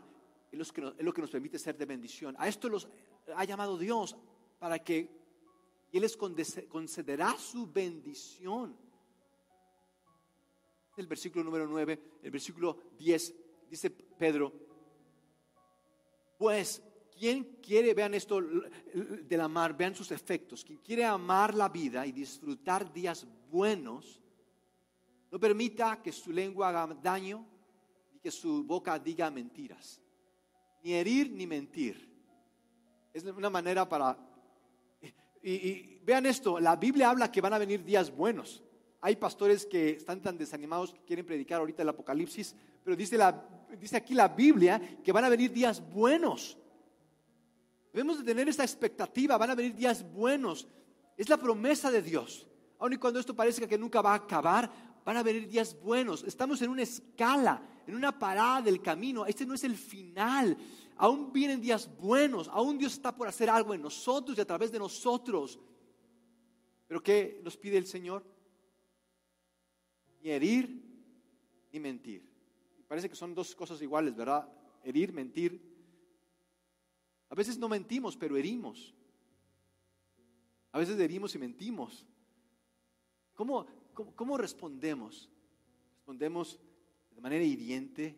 es 0.51 0.73
lo, 0.77 1.13
que 1.13 1.21
nos 1.21 1.29
permite 1.29 1.59
ser 1.59 1.77
de 1.77 1.85
bendición. 1.85 2.35
A 2.39 2.47
esto 2.47 2.69
los 2.69 2.87
ha 3.35 3.43
llamado 3.43 3.77
Dios 3.77 4.15
para 4.59 4.79
que 4.79 5.09
Él 5.91 6.01
les 6.01 6.17
concederá 6.17 7.37
su 7.37 7.71
bendición. 7.71 8.75
El 10.95 11.07
versículo 11.07 11.43
número 11.43 11.67
9, 11.67 12.19
el 12.23 12.31
versículo 12.31 12.77
10, 12.97 13.35
dice 13.69 13.91
Pedro, 13.91 14.51
pues 16.39 16.81
¿Quién 17.17 17.57
quiere, 17.63 17.95
vean 17.95 18.13
esto 18.13 18.39
del 18.41 19.41
amar, 19.41 19.75
vean 19.75 19.95
sus 19.95 20.11
efectos? 20.11 20.63
Quien 20.63 20.77
quiere 20.79 21.03
amar 21.03 21.55
la 21.55 21.67
vida 21.67 22.05
y 22.05 22.11
disfrutar 22.11 22.93
días 22.93 23.25
buenos, 23.49 24.21
no 25.31 25.39
permita 25.39 26.01
que 26.01 26.11
su 26.11 26.31
lengua 26.31 26.69
haga 26.69 26.93
daño 27.01 27.45
ni 28.13 28.19
que 28.19 28.31
su 28.31 28.63
boca 28.63 28.97
diga 28.97 29.29
mentiras. 29.29 30.01
Ni 30.83 30.93
herir 30.93 31.31
ni 31.31 31.45
mentir. 31.45 32.07
Es 33.13 33.23
una 33.23 33.49
manera 33.49 33.87
para... 33.87 34.17
Y, 35.43 35.99
vean 35.99 36.25
esto, 36.25 36.59
la 36.59 36.75
Biblia 36.75 37.09
habla 37.09 37.31
que 37.31 37.41
van 37.41 37.53
a 37.53 37.57
venir 37.57 37.83
días 37.83 38.13
buenos. 38.15 38.63
Hay 39.01 39.15
pastores 39.15 39.65
que 39.65 39.91
están 39.91 40.21
tan 40.21 40.37
desanimados 40.37 40.93
que 40.93 41.03
quieren 41.03 41.25
predicar 41.25 41.59
ahorita 41.59 41.83
el 41.83 41.89
Apocalipsis, 41.89 42.55
pero 42.83 42.95
dice, 42.95 43.17
la, 43.17 43.47
dice 43.79 43.97
aquí 43.97 44.13
la 44.13 44.29
Biblia 44.29 44.81
que 45.03 45.11
van 45.11 45.23
a 45.23 45.29
venir 45.29 45.51
días 45.51 45.81
buenos. 45.91 46.57
Debemos 47.93 48.19
de 48.19 48.23
tener 48.23 48.49
esta 48.49 48.63
expectativa, 48.63 49.37
van 49.37 49.51
a 49.51 49.55
venir 49.55 49.75
días 49.75 50.03
buenos. 50.11 50.67
Es 51.15 51.29
la 51.29 51.37
promesa 51.37 51.89
de 51.91 52.01
Dios. 52.01 52.47
Aun 52.79 52.93
y 52.93 52.97
cuando 52.97 53.19
esto 53.19 53.35
parece 53.35 53.67
que 53.67 53.77
nunca 53.77 54.01
va 54.01 54.11
a 54.11 54.15
acabar, 54.15 54.69
van 55.07 55.15
a 55.15 55.23
venir 55.23 55.47
días 55.47 55.73
buenos. 55.81 56.25
Estamos 56.25 56.61
en 56.61 56.69
una 56.69 56.81
escala, 56.81 57.65
en 57.87 57.95
una 57.95 58.19
parada 58.19 58.63
del 58.63 58.81
camino. 58.81 59.25
Este 59.25 59.45
no 59.45 59.53
es 59.53 59.63
el 59.63 59.77
final. 59.77 60.57
Aún 60.97 61.31
vienen 61.31 61.61
días 61.61 61.89
buenos. 61.97 62.49
Aún 62.49 62.77
Dios 62.77 62.91
está 62.91 63.15
por 63.15 63.25
hacer 63.25 63.49
algo 63.49 63.73
en 63.73 63.81
nosotros 63.81 64.37
y 64.37 64.41
a 64.41 64.45
través 64.45 64.69
de 64.69 64.79
nosotros. 64.79 65.61
Pero 66.87 67.01
¿qué 67.01 67.39
nos 67.41 67.55
pide 67.55 67.77
el 67.77 67.87
Señor? 67.87 68.21
Ni 70.21 70.29
herir 70.31 70.83
ni 71.71 71.79
mentir. 71.79 72.29
Parece 72.85 73.07
que 73.07 73.15
son 73.15 73.33
dos 73.33 73.55
cosas 73.55 73.81
iguales, 73.81 74.13
¿verdad? 74.13 74.51
Herir, 74.83 75.13
mentir. 75.13 75.57
A 77.29 77.35
veces 77.35 77.57
no 77.57 77.69
mentimos, 77.69 78.17
pero 78.17 78.35
herimos. 78.35 78.93
A 80.73 80.79
veces 80.79 80.99
herimos 80.99 81.33
y 81.33 81.37
mentimos. 81.37 82.05
¿Cómo, 83.35 83.67
cómo, 84.15 84.37
respondemos? 84.37 85.29
¿Respondemos 85.95 86.59
de 87.11 87.21
manera 87.21 87.43
hiriente, 87.43 88.15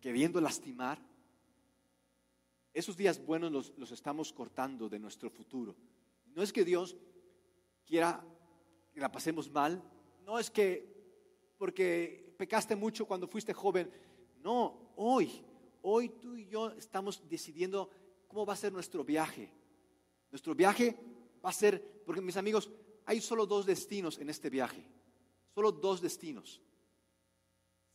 queriendo 0.00 0.40
lastimar? 0.40 0.98
Esos 2.72 2.96
días 2.96 3.24
buenos 3.24 3.50
los, 3.50 3.72
los 3.76 3.90
estamos 3.90 4.32
cortando 4.32 4.88
de 4.88 4.98
nuestro 4.98 5.30
futuro. 5.30 5.74
No 6.34 6.42
es 6.42 6.52
que 6.52 6.64
Dios 6.64 6.96
quiera 7.86 8.24
que 8.92 9.00
la 9.00 9.10
pasemos 9.10 9.50
mal, 9.50 9.82
no 10.24 10.38
es 10.38 10.50
que 10.50 10.94
porque 11.58 12.34
pecaste 12.36 12.76
mucho 12.76 13.06
cuando 13.06 13.26
fuiste 13.26 13.52
joven, 13.52 13.90
no, 14.42 14.92
hoy, 14.96 15.42
hoy 15.82 16.10
tú 16.10 16.36
y 16.36 16.46
yo 16.46 16.70
estamos 16.72 17.26
decidiendo 17.28 17.90
¿Cómo 18.28 18.44
va 18.44 18.52
a 18.52 18.56
ser 18.56 18.72
nuestro 18.72 19.04
viaje? 19.04 19.50
Nuestro 20.30 20.54
viaje 20.54 20.96
va 21.44 21.50
a 21.50 21.52
ser, 21.52 22.02
porque 22.04 22.20
mis 22.20 22.36
amigos, 22.36 22.70
hay 23.04 23.20
solo 23.20 23.46
dos 23.46 23.66
destinos 23.66 24.18
en 24.18 24.28
este 24.28 24.50
viaje, 24.50 24.86
solo 25.56 25.72
dos 25.72 26.02
destinos, 26.02 26.60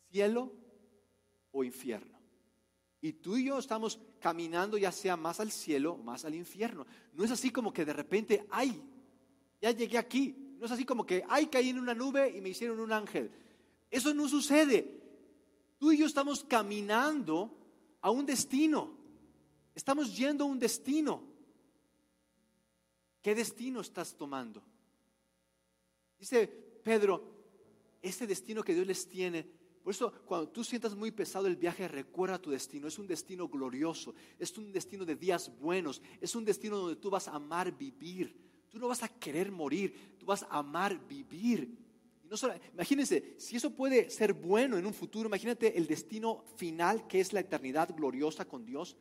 cielo 0.10 0.52
o 1.52 1.64
infierno. 1.64 2.20
Y 3.02 3.14
tú 3.14 3.38
y 3.38 3.46
yo 3.46 3.60
estamos 3.60 4.00
caminando 4.20 4.80
ya 4.80 4.92
sea 4.92 5.16
más 5.16 5.40
al 5.40 5.52
cielo, 5.52 5.96
más 5.98 6.26
al 6.26 6.34
infierno. 6.34 6.88
No 7.14 7.24
es 7.24 7.30
así 7.30 7.52
como 7.52 7.72
que 7.72 7.86
de 7.86 7.94
repente, 7.94 8.48
ay, 8.50 8.82
ya 9.62 9.70
llegué 9.70 10.00
aquí. 10.00 10.56
No 10.58 10.66
es 10.66 10.72
así 10.72 10.86
como 10.86 11.06
que, 11.06 11.24
ay, 11.30 11.46
caí 11.48 11.70
en 11.70 11.78
una 11.78 11.94
nube 11.94 12.36
y 12.36 12.42
me 12.42 12.50
hicieron 12.50 12.80
un 12.80 12.92
ángel. 12.92 13.32
Eso 13.92 14.12
no 14.12 14.28
sucede. 14.28 15.00
Tú 15.78 15.92
y 15.92 16.00
yo 16.00 16.08
estamos 16.08 16.44
caminando 16.44 17.56
a 18.02 18.10
un 18.10 18.26
destino. 18.26 18.98
Estamos 19.76 20.18
yendo 20.18 20.46
a 20.46 20.48
un 20.48 20.58
destino. 20.58 21.22
¿Qué 23.22 23.36
destino 23.36 23.82
estás 23.82 24.16
tomando? 24.18 24.64
Dice 26.18 26.48
Pedro, 26.48 27.41
este 28.02 28.28
destino 28.28 28.64
que 28.64 28.74
Dios 28.74 28.88
les 28.88 29.08
tiene. 29.08 29.48
Por 29.84 29.94
eso 29.94 30.12
cuando 30.26 30.50
tú 30.50 30.64
sientas 30.64 30.96
muy 30.96 31.12
pesado 31.12 31.48
el 31.48 31.56
viaje, 31.56 31.88
recuerda 31.88 32.42
tu 32.42 32.52
destino. 32.52 32.88
Es 32.88 33.00
un 33.00 33.08
destino 33.08 33.48
glorioso, 33.48 34.14
es 34.38 34.56
un 34.58 34.72
destino 34.72 35.06
de 35.06 35.16
días 35.16 35.52
buenos, 35.60 36.02
es 36.20 36.36
un 36.36 36.46
destino 36.46 36.78
donde 36.78 36.96
tú 36.96 37.10
vas 37.10 37.28
a 37.28 37.36
amar 37.36 37.76
vivir. 37.76 38.36
Tú 38.70 38.80
no 38.80 38.88
vas 38.88 39.04
a 39.04 39.10
querer 39.10 39.52
morir, 39.52 40.16
tú 40.18 40.26
vas 40.26 40.44
a 40.44 40.60
amar 40.60 40.98
vivir. 41.08 41.78
Y 42.24 42.28
no 42.28 42.38
solo, 42.38 42.54
imagínense, 42.74 43.36
si 43.38 43.56
eso 43.56 43.72
puede 43.72 44.10
ser 44.10 44.34
bueno 44.34 44.78
en 44.78 44.86
un 44.86 44.94
futuro, 44.94 45.28
imagínate 45.28 45.78
el 45.78 45.88
destino 45.88 46.46
final 46.56 47.08
que 47.08 47.20
es 47.20 47.34
la 47.34 47.42
eternidad 47.42 47.94
gloriosa 47.96 48.46
con 48.46 48.66
Dios. 48.66 48.96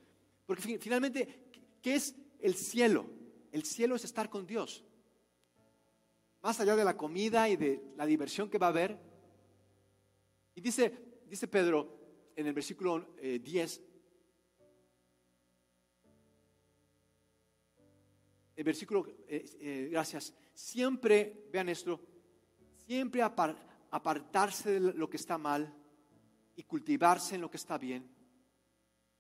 Porque 0.46 0.78
finalmente, 0.78 1.50
¿qué 1.80 1.94
es 1.94 2.16
el 2.40 2.54
cielo? 2.54 3.06
El 3.52 3.64
cielo 3.64 3.94
es 3.94 4.04
estar 4.04 4.28
con 4.30 4.46
Dios. 4.46 4.82
Más 6.42 6.58
allá 6.60 6.76
de 6.76 6.84
la 6.84 6.96
comida 6.96 7.48
y 7.48 7.56
de 7.56 7.92
la 7.96 8.06
diversión 8.06 8.48
que 8.48 8.58
va 8.58 8.66
a 8.66 8.70
haber. 8.70 8.98
Y 10.54 10.60
dice, 10.60 11.22
dice 11.26 11.48
Pedro 11.48 11.98
en 12.36 12.46
el 12.46 12.52
versículo 12.52 13.14
10, 13.20 13.78
eh, 13.78 13.82
el 18.56 18.64
versículo, 18.64 19.06
eh, 19.28 19.44
eh, 19.60 19.88
gracias, 19.90 20.34
siempre, 20.54 21.48
vean 21.52 21.68
esto, 21.68 22.00
siempre 22.86 23.22
apartarse 23.22 24.72
de 24.72 24.80
lo 24.80 25.08
que 25.10 25.16
está 25.16 25.36
mal 25.38 25.74
y 26.56 26.62
cultivarse 26.64 27.34
en 27.34 27.42
lo 27.42 27.50
que 27.50 27.58
está 27.58 27.76
bien 27.78 28.20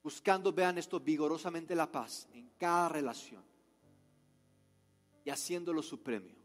buscando, 0.02 0.52
vean 0.52 0.78
esto, 0.78 1.00
vigorosamente 1.00 1.74
la 1.74 1.90
paz 1.90 2.28
en 2.32 2.50
cada 2.56 2.88
relación 2.88 3.44
y 5.24 5.30
haciéndolo 5.30 5.82
su 5.82 6.02
premio. 6.02 6.39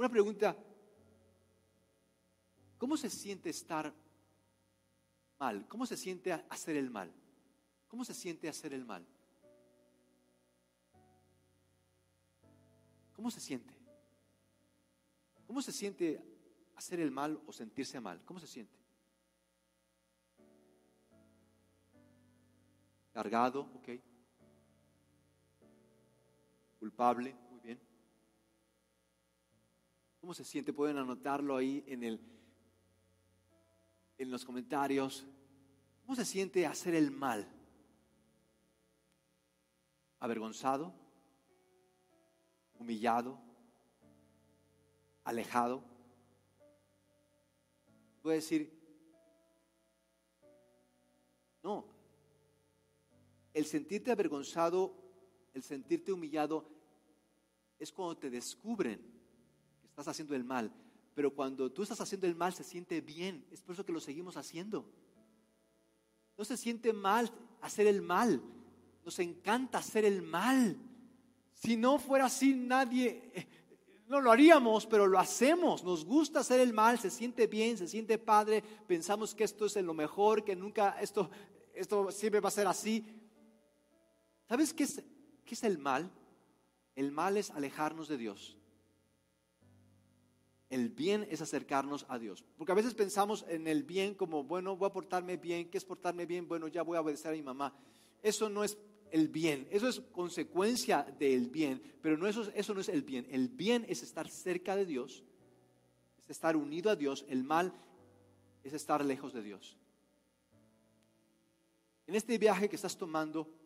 Una 0.00 0.08
pregunta, 0.08 0.56
¿cómo 2.78 2.96
se 2.96 3.10
siente 3.10 3.50
estar 3.50 3.92
mal? 5.38 5.68
¿Cómo 5.68 5.84
se 5.84 5.94
siente 5.94 6.32
hacer 6.32 6.76
el 6.76 6.88
mal? 6.88 7.12
¿Cómo 7.86 8.02
se 8.06 8.14
siente 8.14 8.48
hacer 8.48 8.72
el 8.72 8.86
mal? 8.86 9.06
¿Cómo 13.12 13.30
se 13.30 13.40
siente? 13.40 13.74
¿Cómo 15.46 15.60
se 15.60 15.70
siente 15.70 16.24
hacer 16.76 16.98
el 17.00 17.10
mal 17.10 17.38
o 17.46 17.52
sentirse 17.52 18.00
mal? 18.00 18.24
¿Cómo 18.24 18.40
se 18.40 18.46
siente? 18.46 18.78
Cargado, 23.12 23.70
ok. 23.74 23.88
Culpable. 26.78 27.49
¿Cómo 30.20 30.34
se 30.34 30.44
siente? 30.44 30.72
Pueden 30.72 30.98
anotarlo 30.98 31.56
ahí 31.56 31.82
en, 31.86 32.04
el, 32.04 32.20
en 34.18 34.30
los 34.30 34.44
comentarios. 34.44 35.26
¿Cómo 36.02 36.14
se 36.14 36.26
siente 36.26 36.66
hacer 36.66 36.94
el 36.94 37.10
mal? 37.10 37.48
¿Avergonzado? 40.18 40.92
¿Humillado? 42.78 43.40
¿Alejado? 45.24 45.82
A 48.22 48.28
decir, 48.28 48.70
no, 51.62 51.86
el 53.54 53.64
sentirte 53.64 54.10
avergonzado, 54.10 54.94
el 55.54 55.62
sentirte 55.62 56.12
humillado, 56.12 56.68
es 57.78 57.90
cuando 57.90 58.18
te 58.18 58.28
descubren 58.28 59.19
estás 60.00 60.14
haciendo 60.14 60.34
el 60.34 60.44
mal. 60.44 60.72
Pero 61.14 61.34
cuando 61.34 61.70
tú 61.70 61.82
estás 61.82 62.00
haciendo 62.00 62.26
el 62.26 62.34
mal 62.34 62.52
se 62.54 62.64
siente 62.64 63.00
bien. 63.00 63.44
Es 63.50 63.62
por 63.62 63.74
eso 63.74 63.84
que 63.84 63.92
lo 63.92 64.00
seguimos 64.00 64.36
haciendo. 64.36 64.86
No 66.36 66.44
se 66.44 66.56
siente 66.56 66.92
mal 66.92 67.30
hacer 67.60 67.86
el 67.86 68.00
mal. 68.00 68.42
Nos 69.04 69.18
encanta 69.18 69.78
hacer 69.78 70.04
el 70.04 70.22
mal. 70.22 70.76
Si 71.52 71.76
no 71.76 71.98
fuera 71.98 72.26
así, 72.26 72.54
nadie, 72.54 73.30
eh, 73.34 73.46
no 74.06 74.20
lo 74.20 74.32
haríamos, 74.32 74.86
pero 74.86 75.06
lo 75.06 75.18
hacemos. 75.18 75.84
Nos 75.84 76.04
gusta 76.04 76.40
hacer 76.40 76.60
el 76.60 76.72
mal, 76.72 76.98
se 76.98 77.10
siente 77.10 77.46
bien, 77.46 77.76
se 77.76 77.86
siente 77.86 78.18
padre. 78.18 78.62
Pensamos 78.86 79.34
que 79.34 79.44
esto 79.44 79.66
es 79.66 79.76
lo 79.76 79.94
mejor, 79.94 80.44
que 80.44 80.56
nunca, 80.56 80.98
esto, 81.00 81.30
esto 81.74 82.10
siempre 82.10 82.40
va 82.40 82.48
a 82.48 82.52
ser 82.52 82.66
así. 82.66 83.04
¿Sabes 84.48 84.72
qué 84.72 84.84
es, 84.84 85.02
qué 85.44 85.54
es 85.54 85.64
el 85.64 85.78
mal? 85.78 86.10
El 86.96 87.12
mal 87.12 87.36
es 87.36 87.50
alejarnos 87.50 88.08
de 88.08 88.16
Dios. 88.16 88.59
El 90.70 90.88
bien 90.88 91.26
es 91.30 91.42
acercarnos 91.42 92.06
a 92.08 92.18
Dios. 92.18 92.44
Porque 92.56 92.72
a 92.72 92.76
veces 92.76 92.94
pensamos 92.94 93.44
en 93.48 93.66
el 93.66 93.82
bien 93.82 94.14
como, 94.14 94.44
bueno, 94.44 94.76
voy 94.76 94.88
a 94.88 94.92
portarme 94.92 95.36
bien. 95.36 95.68
¿Qué 95.68 95.78
es 95.78 95.84
portarme 95.84 96.24
bien? 96.24 96.48
Bueno, 96.48 96.68
ya 96.68 96.82
voy 96.82 96.96
a 96.96 97.00
obedecer 97.00 97.32
a 97.32 97.34
mi 97.34 97.42
mamá. 97.42 97.74
Eso 98.22 98.48
no 98.48 98.64
es 98.64 98.78
el 99.10 99.28
bien. 99.28 99.66
Eso 99.70 99.88
es 99.88 100.00
consecuencia 100.00 101.02
del 101.18 101.48
bien. 101.48 101.82
Pero 102.00 102.16
no, 102.16 102.26
eso, 102.26 102.50
eso 102.54 102.72
no 102.72 102.80
es 102.80 102.88
el 102.88 103.02
bien. 103.02 103.26
El 103.30 103.48
bien 103.48 103.84
es 103.88 104.02
estar 104.02 104.28
cerca 104.28 104.76
de 104.76 104.86
Dios. 104.86 105.24
Es 106.18 106.30
estar 106.30 106.56
unido 106.56 106.90
a 106.90 106.96
Dios. 106.96 107.26
El 107.28 107.44
mal 107.44 107.74
es 108.62 108.72
estar 108.72 109.04
lejos 109.04 109.32
de 109.32 109.42
Dios. 109.42 109.76
En 112.06 112.14
este 112.14 112.38
viaje 112.38 112.68
que 112.68 112.76
estás 112.76 112.96
tomando, 112.96 113.60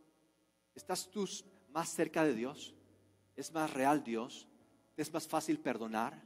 ¿Estás 0.74 1.08
tú 1.08 1.28
más 1.72 1.88
cerca 1.90 2.24
de 2.24 2.34
Dios? 2.34 2.74
¿Es 3.36 3.52
más 3.52 3.72
real 3.72 4.02
Dios? 4.02 4.48
¿Es 4.96 5.12
más 5.12 5.26
fácil 5.26 5.58
perdonar? 5.60 6.20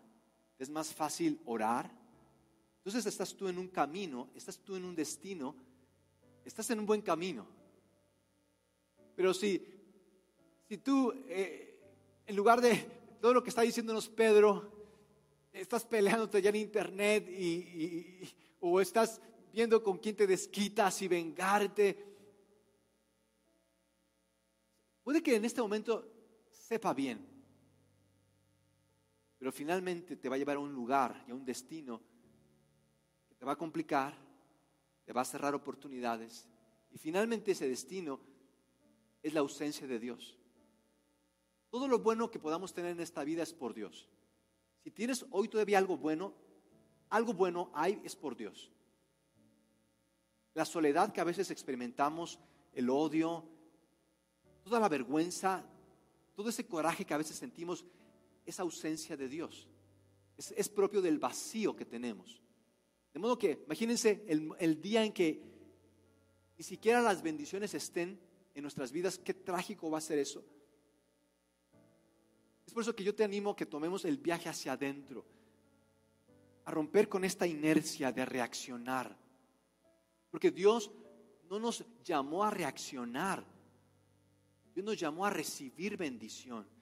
¿Es 0.59 0.69
más 0.71 0.93
fácil 0.93 1.41
orar? 1.45 1.91
Entonces 2.79 3.07
estás 3.07 3.35
tú 3.35 3.49
en 3.49 3.59
un 3.59 3.69
camino, 3.69 4.29
estás 4.35 4.59
tú 4.59 4.77
en 4.77 4.85
un 4.85 4.95
destino, 4.95 5.55
estás 6.45 6.71
en 6.71 6.81
un 6.81 6.87
buen 6.87 7.03
camino. 7.03 7.47
Pero 9.15 9.35
si, 9.35 9.65
si 10.69 10.79
tú, 10.79 11.13
eh, 11.29 11.81
en 12.27 12.37
lugar 12.37 12.61
de 12.61 12.77
todo 13.21 13.35
lo 13.35 13.43
que 13.43 13.51
está 13.51 13.63
diciéndonos 13.63 14.09
Pedro, 14.09 14.73
estás 15.53 15.85
peleándote 15.85 16.41
ya 16.43 16.51
en 16.51 16.57
internet 16.57 17.29
y, 17.29 18.29
o 18.61 18.81
estás 18.81 19.21
viendo 19.53 19.83
con 19.83 19.99
quién 19.99 20.17
te 20.17 20.27
desquitas 20.27 21.03
y 21.03 21.09
vengarte, 21.09 22.09
Puede 25.09 25.23
que 25.23 25.37
en 25.37 25.47
este 25.47 25.63
momento 25.63 26.07
sepa 26.51 26.93
bien, 26.93 27.27
pero 29.39 29.53
finalmente 29.53 30.17
te 30.17 30.29
va 30.29 30.35
a 30.35 30.39
llevar 30.39 30.57
a 30.57 30.61
un 30.61 30.73
lugar 30.73 31.25
y 31.27 31.31
a 31.31 31.35
un 31.35 31.45
destino 31.45 32.01
que 33.29 33.35
te 33.35 33.45
va 33.45 33.53
a 33.53 33.57
complicar, 33.57 34.15
te 35.05 35.13
va 35.13 35.21
a 35.21 35.25
cerrar 35.25 35.55
oportunidades 35.55 36.49
y 36.91 36.99
finalmente 36.99 37.53
ese 37.53 37.69
destino 37.69 38.21
es 39.23 39.33
la 39.33 39.41
ausencia 39.41 39.87
de 39.87 39.99
Dios. 39.99 40.39
Todo 41.71 41.87
lo 41.87 41.99
bueno 41.99 42.31
que 42.31 42.39
podamos 42.39 42.73
tener 42.73 42.93
en 42.93 43.01
esta 43.01 43.25
vida 43.25 43.43
es 43.43 43.53
por 43.53 43.75
Dios. 43.75 44.09
Si 44.83 44.91
tienes 44.91 45.25
hoy 45.31 45.49
todavía 45.49 45.79
algo 45.79 45.97
bueno, 45.97 46.35
algo 47.11 47.35
bueno 47.35 47.71
hay 47.75 48.01
es 48.05 48.17
por 48.17 48.37
Dios. 48.37 48.73
La 50.55 50.65
soledad 50.65 51.13
que 51.13 51.21
a 51.21 51.25
veces 51.25 51.51
experimentamos, 51.51 52.39
el 52.73 52.91
odio, 52.91 53.45
toda 54.63 54.81
la 54.81 54.89
vergüenza, 54.89 55.65
todo 56.35 56.49
ese 56.49 56.67
coraje 56.67 57.05
que 57.05 57.15
a 57.15 57.19
veces 57.19 57.37
sentimos, 57.37 57.85
es 58.51 58.61
ausencia 58.61 59.17
de 59.17 59.29
Dios. 59.29 59.69
Es, 60.37 60.69
propio 60.69 61.03
del 61.03 61.19
vacío 61.19 61.75
que 61.75 61.85
tenemos. 61.85 62.41
De 63.13 63.19
modo 63.19 63.37
que, 63.37 63.63
imagínense 63.67 64.25
el, 64.29 64.51
el 64.59 64.81
día 64.81 65.05
en 65.05 65.13
que 65.13 65.43
ni 66.57 66.65
siquiera 66.65 67.03
las 67.03 67.23
bendiciones 67.23 67.75
estén 67.75 68.21
en 68.55 68.63
nuestras 68.63 68.93
vidas, 68.93 69.19
qué 69.19 69.35
trágico 69.35 69.91
va 69.91 69.99
a 69.99 70.03
ser 70.03 70.19
eso. 70.19 70.45
Es 72.67 72.73
por 72.73 72.83
eso 72.83 72.95
que 72.95 73.05
yo 73.05 73.15
te 73.15 73.25
animo 73.25 73.51
a 73.51 73.57
que 73.57 73.67
tomemos 73.67 74.05
el 74.05 74.19
viaje 74.19 74.49
hacia 74.49 74.73
adentro, 74.73 75.25
a 76.65 76.71
romper 76.71 77.09
con 77.09 77.25
esta 77.25 77.47
inercia 77.47 78.13
de 78.13 78.25
reaccionar. 78.25 79.17
Porque 80.31 80.51
Dios 80.51 80.91
no 81.49 81.59
nos 81.59 81.85
llamó 82.05 82.45
a 82.45 82.51
reaccionar, 82.51 83.45
Dios 84.75 84.85
nos 84.85 84.97
llamó 84.97 85.25
a 85.25 85.31
recibir 85.31 85.97
bendición. 85.97 86.78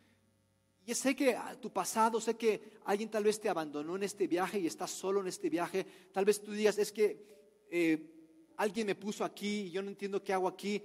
Y 0.86 0.94
sé 0.94 1.16
que 1.16 1.36
tu 1.60 1.72
pasado, 1.72 2.20
sé 2.20 2.36
que 2.36 2.78
alguien 2.84 3.10
tal 3.10 3.24
vez 3.24 3.40
te 3.40 3.48
abandonó 3.48 3.96
en 3.96 4.04
este 4.04 4.28
viaje 4.28 4.60
y 4.60 4.68
estás 4.68 4.92
solo 4.92 5.20
en 5.20 5.26
este 5.26 5.50
viaje. 5.50 5.84
Tal 6.12 6.24
vez 6.24 6.40
tú 6.40 6.52
digas, 6.52 6.78
es 6.78 6.92
que 6.92 7.66
eh, 7.68 8.52
alguien 8.56 8.86
me 8.86 8.94
puso 8.94 9.24
aquí 9.24 9.62
y 9.62 9.70
yo 9.72 9.82
no 9.82 9.88
entiendo 9.88 10.22
qué 10.22 10.32
hago 10.32 10.46
aquí. 10.46 10.80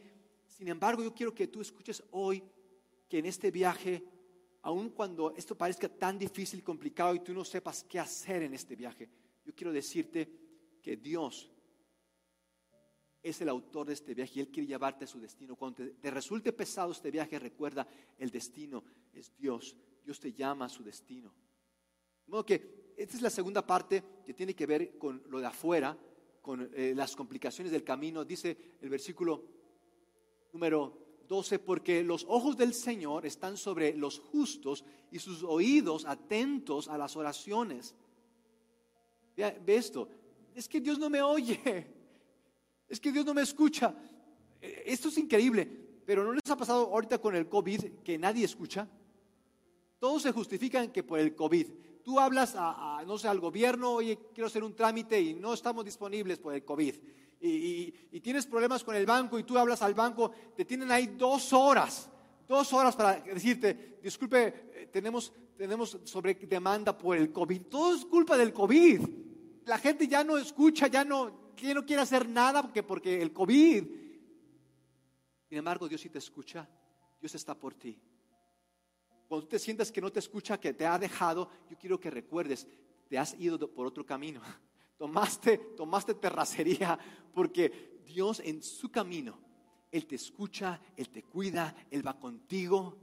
Sin 0.47 0.67
embargo, 0.67 1.03
yo 1.03 1.13
quiero 1.13 1.35
que 1.35 1.47
tú 1.47 1.61
escuches 1.61 2.03
hoy 2.11 2.43
que 3.07 3.19
en 3.19 3.27
este 3.27 3.51
viaje, 3.51 4.03
aun 4.63 4.89
cuando 4.89 5.35
esto 5.35 5.55
parezca 5.55 5.87
tan 5.87 6.17
difícil 6.17 6.59
y 6.59 6.63
complicado 6.63 7.13
y 7.13 7.19
tú 7.19 7.31
no 7.31 7.45
sepas 7.45 7.83
qué 7.83 7.99
hacer 7.99 8.41
en 8.41 8.55
este 8.55 8.75
viaje, 8.75 9.07
yo 9.45 9.53
quiero 9.53 9.71
decirte 9.71 10.27
que 10.81 10.97
Dios 10.97 11.51
es 13.21 13.39
el 13.41 13.49
autor 13.49 13.85
de 13.85 13.93
este 13.93 14.15
viaje 14.15 14.31
y 14.35 14.39
Él 14.39 14.49
quiere 14.49 14.67
llevarte 14.67 15.05
a 15.05 15.07
su 15.07 15.19
destino. 15.19 15.55
Cuando 15.55 15.83
te, 15.93 16.09
resulte 16.09 16.51
pesado 16.53 16.91
este 16.91 17.11
viaje, 17.11 17.37
recuerda, 17.37 17.87
el 18.17 18.31
destino 18.31 18.83
es 19.13 19.31
Dios. 19.37 19.77
Dios 20.03 20.19
te 20.19 20.33
llama 20.33 20.65
a 20.65 20.69
su 20.69 20.83
destino. 20.83 21.33
De 22.25 22.31
modo 22.31 22.45
que 22.45 22.93
esta 22.97 23.15
es 23.15 23.21
la 23.21 23.29
segunda 23.29 23.65
parte 23.65 24.03
que 24.25 24.33
tiene 24.33 24.53
que 24.53 24.65
ver 24.65 24.97
con 24.97 25.23
lo 25.29 25.39
de 25.39 25.47
afuera, 25.47 25.97
con 26.41 26.69
eh, 26.73 26.93
las 26.95 27.15
complicaciones 27.15 27.71
del 27.71 27.83
camino. 27.83 28.25
Dice 28.25 28.75
el 28.81 28.89
versículo 28.89 29.43
número 30.53 31.21
12, 31.27 31.59
porque 31.59 32.03
los 32.03 32.25
ojos 32.27 32.57
del 32.57 32.73
Señor 32.73 33.25
están 33.25 33.57
sobre 33.57 33.95
los 33.95 34.19
justos 34.19 34.83
y 35.11 35.19
sus 35.19 35.43
oídos 35.43 36.05
atentos 36.05 36.87
a 36.87 36.97
las 36.97 37.15
oraciones. 37.15 37.95
ve 39.35 39.75
esto, 39.75 40.09
es 40.53 40.67
que 40.67 40.81
Dios 40.81 40.99
no 40.99 41.09
me 41.09 41.21
oye 41.21 42.01
es 42.91 42.99
que 42.99 43.11
Dios 43.11 43.25
no 43.25 43.33
me 43.33 43.41
escucha. 43.41 43.95
Eh, 44.61 44.83
esto 44.85 45.07
es 45.07 45.17
increíble, 45.17 45.65
pero 46.05 46.25
¿no 46.25 46.33
les 46.33 46.51
ha 46.51 46.57
pasado 46.57 46.93
ahorita 46.93 47.19
con 47.19 47.35
el 47.35 47.47
COVID 47.47 48.01
que 48.03 48.17
nadie 48.17 48.43
escucha? 48.43 48.85
Todos 50.01 50.23
se 50.23 50.31
justifican 50.31 50.91
que 50.91 51.03
por 51.03 51.19
el 51.19 51.35
COVID. 51.35 51.67
Tú 52.03 52.19
hablas 52.19 52.55
a, 52.57 53.03
no 53.05 53.19
sé, 53.19 53.27
al 53.27 53.39
gobierno, 53.39 53.91
oye, 53.91 54.17
quiero 54.33 54.47
hacer 54.47 54.63
un 54.63 54.75
trámite 54.75 55.21
y 55.21 55.35
no 55.35 55.53
estamos 55.53 55.85
disponibles 55.85 56.39
por 56.39 56.55
el 56.55 56.65
COVID. 56.65 56.95
Y, 57.39 57.91
tienes 58.19 58.47
problemas 58.47 58.83
con 58.83 58.95
el 58.95 59.05
banco 59.05 59.37
y 59.37 59.43
tú 59.43 59.59
hablas 59.59 59.83
al 59.83 59.93
banco, 59.93 60.31
te 60.57 60.65
tienen 60.65 60.89
ahí 60.89 61.05
dos 61.05 61.53
horas, 61.53 62.09
dos 62.47 62.73
horas 62.73 62.95
para 62.95 63.19
decirte, 63.19 63.99
disculpe, 64.01 64.71
eh, 64.73 64.89
tenemos, 64.91 65.31
tenemos 65.55 65.99
sobre 66.03 66.33
demanda 66.33 66.97
por 66.97 67.15
el 67.15 67.31
COVID. 67.31 67.61
Todo 67.69 67.93
es 67.93 68.03
culpa 68.03 68.35
del 68.35 68.51
COVID. 68.51 69.01
La 69.65 69.77
gente 69.77 70.07
ya 70.07 70.23
no 70.23 70.39
escucha, 70.39 70.87
ya 70.87 71.05
no, 71.05 71.53
que 71.55 71.75
no 71.75 71.85
quiere 71.85 72.01
hacer 72.01 72.27
nada 72.27 72.63
porque, 72.63 72.81
porque 72.81 73.21
el 73.21 73.31
COVID. 73.31 73.83
Sin 75.47 75.57
embargo, 75.59 75.87
Dios 75.87 76.01
sí 76.01 76.09
te 76.09 76.17
escucha. 76.17 76.67
Dios 77.19 77.35
está 77.35 77.53
por 77.53 77.75
ti. 77.75 78.01
Cuando 79.31 79.47
tú 79.47 79.51
te 79.51 79.59
sientas 79.59 79.93
que 79.93 80.01
no 80.01 80.11
te 80.11 80.19
escucha, 80.19 80.59
que 80.59 80.73
te 80.73 80.85
ha 80.85 80.99
dejado, 80.99 81.49
yo 81.69 81.77
quiero 81.77 81.97
que 81.97 82.09
recuerdes, 82.09 82.67
te 83.07 83.17
has 83.17 83.33
ido 83.39 83.57
por 83.71 83.87
otro 83.87 84.05
camino. 84.05 84.41
Tomaste, 84.97 85.57
tomaste 85.77 86.15
terracería 86.15 86.99
porque 87.33 88.01
Dios 88.05 88.41
en 88.41 88.61
su 88.61 88.91
camino, 88.91 89.39
Él 89.89 90.05
te 90.05 90.15
escucha, 90.15 90.81
Él 90.97 91.07
te 91.07 91.23
cuida, 91.23 91.73
Él 91.89 92.05
va 92.05 92.19
contigo. 92.19 92.97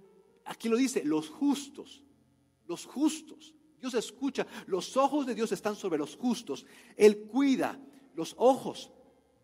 Aquí 0.44 0.68
lo 0.68 0.76
dice, 0.76 1.02
los 1.02 1.30
justos, 1.30 2.04
los 2.66 2.84
justos. 2.84 3.54
Dios 3.80 3.94
escucha, 3.94 4.46
los 4.66 4.98
ojos 4.98 5.24
de 5.24 5.34
Dios 5.34 5.50
están 5.52 5.76
sobre 5.76 5.96
los 5.96 6.14
justos. 6.14 6.66
Él 6.94 7.22
cuida 7.22 7.80
los 8.14 8.34
ojos, 8.36 8.92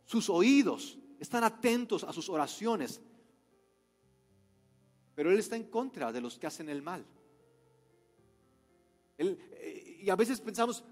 sus 0.05 0.29
oídos, 0.29 0.99
están 1.18 1.44
atentos 1.44 2.05
a 2.05 2.12
sus 2.12 2.29
oraciones. 2.29 3.01
Pero 5.14 5.31
Él 5.31 5.38
está 5.38 5.57
en 5.57 5.64
contra 5.64 6.12
de 6.12 6.20
los 6.20 6.38
que 6.38 6.46
hacen 6.46 6.68
el 6.68 6.83
mal. 6.83 7.05
Eh, 9.18 10.00
y 10.03 10.11
a 10.11 10.16
veces 10.16 10.40
pensamos, 10.40 10.85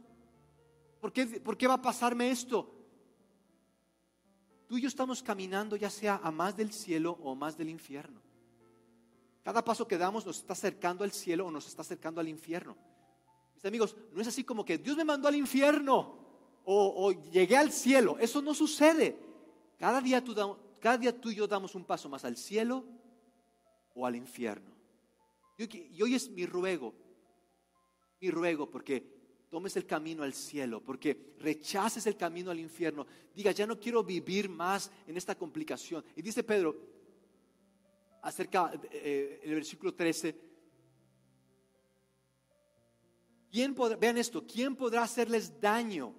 ¿por 1.00 1.12
qué, 1.12 1.26
¿por 1.26 1.56
qué 1.56 1.66
va 1.66 1.74
a 1.74 1.82
pasarme 1.82 2.30
esto? 2.30 2.72
Tú 4.68 4.78
y 4.78 4.82
yo 4.82 4.88
estamos 4.88 5.22
caminando 5.22 5.76
ya 5.76 5.90
sea 5.90 6.20
a 6.22 6.30
más 6.30 6.56
del 6.56 6.72
cielo 6.72 7.18
o 7.22 7.34
más 7.34 7.56
del 7.56 7.68
infierno. 7.68 8.22
Cada 9.42 9.64
paso 9.64 9.88
que 9.88 9.98
damos 9.98 10.24
nos 10.24 10.38
está 10.38 10.52
acercando 10.52 11.02
al 11.02 11.12
cielo 11.12 11.46
o 11.46 11.50
nos 11.50 11.66
está 11.66 11.82
acercando 11.82 12.20
al 12.20 12.28
infierno. 12.28 12.76
Mis 13.54 13.64
amigos, 13.64 13.96
no 14.12 14.22
es 14.22 14.28
así 14.28 14.44
como 14.44 14.64
que 14.64 14.78
Dios 14.78 14.96
me 14.96 15.04
mandó 15.04 15.28
al 15.28 15.34
infierno 15.34 16.14
o, 16.64 17.06
o 17.06 17.12
llegué 17.30 17.56
al 17.56 17.72
cielo. 17.72 18.16
Eso 18.20 18.40
no 18.40 18.54
sucede. 18.54 19.18
Cada 19.78 20.00
día, 20.00 20.22
tú, 20.22 20.34
cada 20.78 20.96
día 20.96 21.20
tú 21.20 21.30
y 21.30 21.34
yo 21.34 21.48
damos 21.48 21.74
un 21.74 21.84
paso 21.84 22.08
más 22.08 22.24
al 22.24 22.36
cielo 22.36 22.84
o 23.94 24.06
al 24.06 24.16
infierno. 24.16 24.72
Y 25.58 26.02
hoy 26.02 26.14
es 26.14 26.28
mi 26.30 26.46
ruego, 26.46 26.94
mi 28.20 28.30
ruego, 28.30 28.70
porque 28.70 29.22
tomes 29.48 29.76
el 29.76 29.86
camino 29.86 30.22
al 30.22 30.32
cielo, 30.32 30.82
porque 30.82 31.34
rechaces 31.38 32.06
el 32.06 32.16
camino 32.16 32.50
al 32.50 32.58
infierno. 32.58 33.06
Diga, 33.34 33.52
ya 33.52 33.66
no 33.66 33.78
quiero 33.78 34.02
vivir 34.02 34.48
más 34.48 34.90
en 35.06 35.16
esta 35.16 35.34
complicación. 35.34 36.04
Y 36.16 36.22
dice 36.22 36.42
Pedro, 36.42 36.74
acerca 38.22 38.72
eh, 38.90 39.42
versículo 39.44 39.94
13, 39.94 40.34
¿quién 43.50 43.76
vean 44.00 44.16
esto, 44.16 44.46
¿quién 44.46 44.74
podrá 44.74 45.02
hacerles 45.02 45.60
daño 45.60 46.14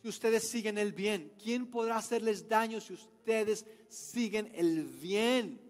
si 0.00 0.08
ustedes 0.08 0.48
siguen 0.48 0.78
el 0.78 0.92
bien? 0.92 1.34
¿Quién 1.42 1.66
podrá 1.66 1.98
hacerles 1.98 2.48
daño 2.48 2.80
si 2.80 2.94
ustedes 2.94 3.66
siguen 3.88 4.50
el 4.54 4.84
bien? 4.84 5.67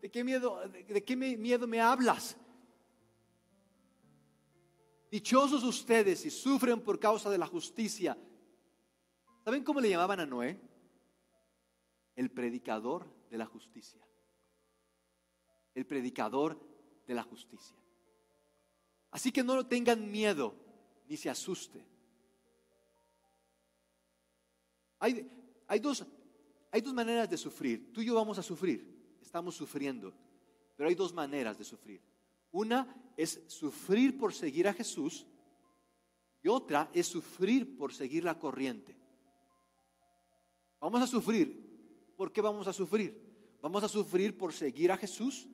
¿De 0.00 0.10
qué 0.10 0.22
miedo, 0.22 0.60
de 0.68 1.04
qué 1.04 1.16
miedo 1.16 1.66
me 1.66 1.80
hablas? 1.80 2.36
Dichosos 5.10 5.64
ustedes 5.64 6.20
si 6.20 6.30
sufren 6.30 6.80
por 6.80 7.00
causa 7.00 7.30
de 7.30 7.38
la 7.38 7.46
justicia. 7.46 8.16
¿Saben 9.44 9.64
cómo 9.64 9.80
le 9.80 9.88
llamaban 9.88 10.20
a 10.20 10.26
Noé? 10.26 10.60
El 12.14 12.30
predicador 12.30 13.10
de 13.30 13.38
la 13.38 13.46
justicia. 13.46 14.00
El 15.74 15.86
predicador 15.86 16.60
de 17.06 17.14
la 17.14 17.22
justicia. 17.22 17.76
Así 19.10 19.32
que 19.32 19.42
no 19.42 19.66
tengan 19.66 20.10
miedo 20.10 20.54
ni 21.08 21.16
se 21.16 21.30
asuste. 21.30 21.84
Hay, 25.00 25.28
hay, 25.66 25.78
dos, 25.78 26.04
hay 26.70 26.80
dos 26.82 26.92
maneras 26.92 27.30
de 27.30 27.38
sufrir. 27.38 27.92
Tú 27.92 28.02
y 28.02 28.06
yo 28.06 28.14
vamos 28.14 28.38
a 28.38 28.42
sufrir 28.42 28.97
estamos 29.28 29.54
sufriendo. 29.54 30.12
Pero 30.76 30.88
hay 30.88 30.94
dos 30.94 31.12
maneras 31.12 31.58
de 31.58 31.64
sufrir. 31.64 32.00
Una 32.50 33.12
es 33.16 33.42
sufrir 33.46 34.16
por 34.18 34.32
seguir 34.32 34.66
a 34.66 34.72
Jesús 34.72 35.26
y 36.42 36.48
otra 36.48 36.88
es 36.94 37.06
sufrir 37.06 37.76
por 37.76 37.92
seguir 37.92 38.24
la 38.24 38.38
corriente. 38.38 38.96
Vamos 40.80 41.02
a 41.02 41.06
sufrir. 41.06 42.12
¿Por 42.16 42.32
qué 42.32 42.40
vamos 42.40 42.66
a 42.66 42.72
sufrir? 42.72 43.58
¿Vamos 43.60 43.84
a 43.84 43.88
sufrir 43.88 44.36
por 44.36 44.52
seguir 44.52 44.90
a 44.90 44.96
Jesús 44.96 45.46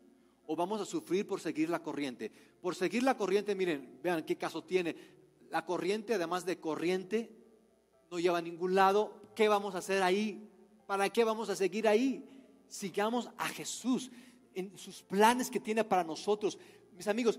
o 0.46 0.54
vamos 0.54 0.80
a 0.80 0.84
sufrir 0.84 1.26
por 1.26 1.40
seguir 1.40 1.68
la 1.68 1.82
corriente? 1.82 2.30
Por 2.60 2.74
seguir 2.74 3.02
la 3.02 3.16
corriente, 3.16 3.54
miren, 3.54 3.98
vean 4.02 4.24
qué 4.24 4.36
caso 4.36 4.62
tiene. 4.62 4.94
La 5.50 5.66
corriente, 5.66 6.14
además 6.14 6.44
de 6.44 6.60
corriente, 6.60 7.30
no 8.10 8.18
lleva 8.20 8.38
a 8.38 8.42
ningún 8.42 8.74
lado. 8.74 9.32
¿Qué 9.34 9.48
vamos 9.48 9.74
a 9.74 9.78
hacer 9.78 10.02
ahí? 10.02 10.48
¿Para 10.86 11.08
qué 11.08 11.24
vamos 11.24 11.48
a 11.48 11.56
seguir 11.56 11.88
ahí? 11.88 12.33
Sigamos 12.68 13.30
a 13.36 13.48
Jesús 13.48 14.10
en 14.54 14.76
sus 14.78 15.02
planes 15.02 15.50
que 15.50 15.60
tiene 15.60 15.84
para 15.84 16.04
nosotros. 16.04 16.58
Mis 16.92 17.08
amigos, 17.08 17.38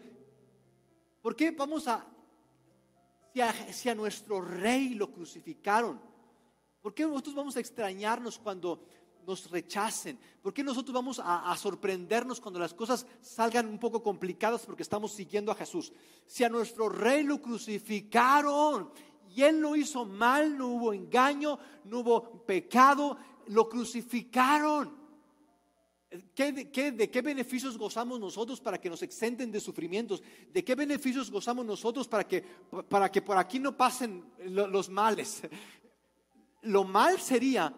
¿por 1.22 1.36
qué 1.36 1.52
vamos 1.52 1.88
a, 1.88 2.06
si 3.72 3.90
a, 3.90 3.96
nuestro 3.96 4.42
rey 4.42 4.90
lo 4.90 5.12
crucificaron? 5.12 6.00
¿Por 6.82 6.94
qué 6.94 7.04
nosotros 7.04 7.36
vamos 7.36 7.58
a 7.58 7.60
extrañarnos 7.60 8.38
cuando 8.38 8.86
nos 9.26 9.50
rechacen? 9.50 10.20
¿Por 10.42 10.54
qué 10.54 10.64
nosotros 10.64 10.94
vamos 10.94 11.20
a, 11.20 11.52
a, 11.52 11.58
sorprendernos 11.58 12.40
cuando 12.40 12.60
las 12.60 12.74
cosas 12.74 13.08
salgan 13.22 13.68
un 13.68 13.80
poco 13.80 14.04
complicadas 14.04 14.66
porque 14.66 14.84
estamos 14.84 15.14
siguiendo 15.14 15.52
a 15.52 15.56
Jesús? 15.56 15.92
Si 16.26 16.44
a 16.44 16.50
nuestro 16.50 16.90
rey 16.90 17.24
lo 17.24 17.42
crucificaron 17.42 18.92
y 19.34 19.42
él 19.42 19.60
no 19.60 19.76
hizo 19.76 20.06
mal, 20.06 20.58
no 20.58 20.68
hubo 20.68 20.94
engaño, 20.94 21.58
no 21.86 22.00
hubo 22.00 22.46
pecado, 22.46 23.18
lo 23.48 23.68
crucificaron. 23.68 25.05
¿Qué, 26.34 26.72
qué, 26.72 26.92
de 26.92 27.10
qué 27.10 27.22
beneficios 27.22 27.78
gozamos 27.78 28.20
nosotros 28.20 28.62
para 28.62 28.80
que 28.80 28.90
nos 28.90 29.02
exenten 29.02 29.52
de 29.52 29.60
sufrimientos? 29.60 30.22
¿De 30.52 30.64
qué 30.64 30.76
beneficios 30.76 31.32
gozamos 31.32 31.66
nosotros 31.66 32.08
para 32.08 32.28
que, 32.28 32.42
para 32.90 33.12
que 33.12 33.22
por 33.22 33.38
aquí 33.38 33.60
no 33.60 33.76
pasen 33.76 34.24
los 34.46 34.90
males? 34.90 35.42
Lo 36.64 36.84
mal 36.84 37.20
sería 37.20 37.74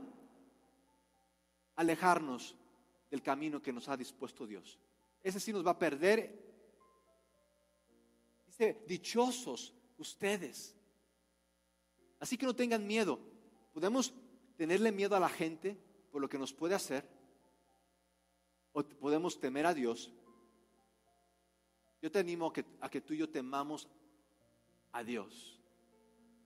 alejarnos 1.76 2.56
del 3.10 3.22
camino 3.22 3.62
que 3.62 3.74
nos 3.74 3.88
ha 3.90 3.98
dispuesto 3.98 4.46
Dios. 4.46 4.80
Ese 5.22 5.40
sí 5.40 5.52
nos 5.52 5.66
va 5.66 5.72
a 5.72 5.80
perder. 5.80 6.46
Dice, 8.46 8.84
dichosos 8.88 9.74
ustedes. 9.98 10.76
Así 12.20 12.38
que 12.38 12.46
no 12.46 12.56
tengan 12.56 12.86
miedo. 12.86 13.20
Podemos 13.74 14.14
tenerle 14.56 14.92
miedo 14.92 15.16
a 15.16 15.20
la 15.20 15.30
gente 15.30 15.78
por 16.12 16.22
lo 16.22 16.30
que 16.30 16.40
nos 16.40 16.54
puede 16.54 16.76
hacer 16.76 17.17
podemos 18.86 19.40
temer 19.40 19.66
a 19.66 19.74
Dios. 19.74 20.12
Yo 22.02 22.12
te 22.12 22.20
animo 22.20 22.48
a 22.48 22.54
que, 22.54 22.66
a 22.82 22.90
que 22.90 23.02
tú 23.02 23.14
y 23.14 23.18
yo 23.18 23.30
temamos 23.30 23.88
a 24.92 25.04
Dios. 25.04 25.60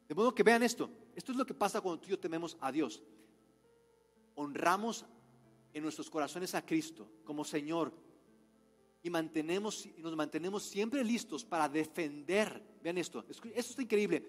De 0.08 0.16
modo 0.16 0.34
que 0.34 0.44
vean 0.44 0.64
esto. 0.64 0.90
Esto 1.16 1.32
es 1.32 1.38
lo 1.38 1.46
que 1.46 1.54
pasa 1.54 1.82
cuando 1.82 2.02
tú 2.02 2.08
y 2.08 2.12
yo 2.12 2.20
tememos 2.20 2.58
a 2.62 2.72
Dios. 2.72 3.04
Honramos 4.36 5.06
en 5.74 5.84
nuestros 5.84 6.10
corazones 6.10 6.56
a 6.56 6.66
Cristo 6.66 7.10
como 7.24 7.44
Señor 7.44 7.94
y 9.04 9.10
mantenemos 9.10 9.86
y 9.86 10.02
nos 10.02 10.16
mantenemos 10.16 10.64
siempre 10.64 11.04
listos 11.04 11.44
para 11.44 11.68
defender. 11.68 12.62
Vean 12.82 12.98
esto, 12.98 13.26
esto 13.28 13.52
está 13.54 13.82
increíble. 13.82 14.26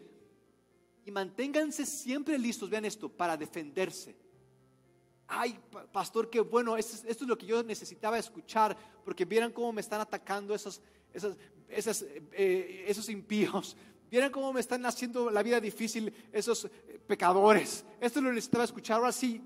Y 1.04 1.10
manténganse 1.10 1.84
siempre 1.84 2.38
listos, 2.38 2.70
vean 2.70 2.84
esto, 2.84 3.08
para 3.08 3.36
defenderse 3.36 4.16
ay, 5.32 5.58
pastor, 5.90 6.28
qué 6.28 6.40
bueno, 6.40 6.76
esto, 6.76 7.08
es 7.08 7.20
lo 7.22 7.38
que 7.38 7.46
yo 7.46 7.62
necesitaba 7.62 8.18
escuchar, 8.18 8.76
porque 9.04 9.24
vieran 9.24 9.50
cómo 9.50 9.72
me 9.72 9.80
están 9.80 10.00
atacando 10.00 10.54
esos, 10.54 10.80
esos, 11.70 12.04
eh, 12.32 12.84
esos 12.86 13.08
impíos. 13.08 13.76
Vieran 14.10 14.30
cómo 14.30 14.52
me 14.52 14.60
están 14.60 14.84
haciendo 14.84 15.30
la 15.30 15.42
vida 15.42 15.58
difícil 15.58 16.12
esos 16.32 16.66
eh, 16.66 17.00
pecadores. 17.06 17.84
Esto 17.98 18.20
lo 18.20 18.30
necesitaba 18.30 18.64
escuchar. 18.64 18.98
Ahora 18.98 19.12
sí, 19.12 19.40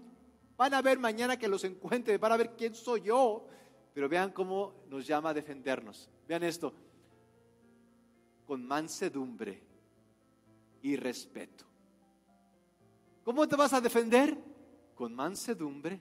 van 0.57 0.75
a 0.75 0.83
ver 0.83 0.99
mañana 0.99 1.39
que 1.39 1.47
los 1.47 1.63
encuentre, 1.63 2.19
van 2.19 2.33
a 2.33 2.37
ver 2.37 2.51
quién 2.57 2.75
soy 2.75 3.03
yo. 3.03 3.47
Pero 3.95 4.09
vean 4.09 4.33
cómo 4.33 4.75
nos 4.91 5.07
llama 5.07 5.31
a 5.31 5.35
defendernos. 5.35 6.11
Vean 6.27 6.43
esto. 6.43 6.75
Con 8.45 8.67
mansedumbre 8.67 9.63
y 10.83 10.97
respeto. 10.97 11.65
¿Cómo 13.25 13.47
te 13.47 13.57
vas 13.57 13.73
a 13.73 13.81
defender? 13.81 14.37
Con 14.97 15.15
mansedumbre 15.15 16.01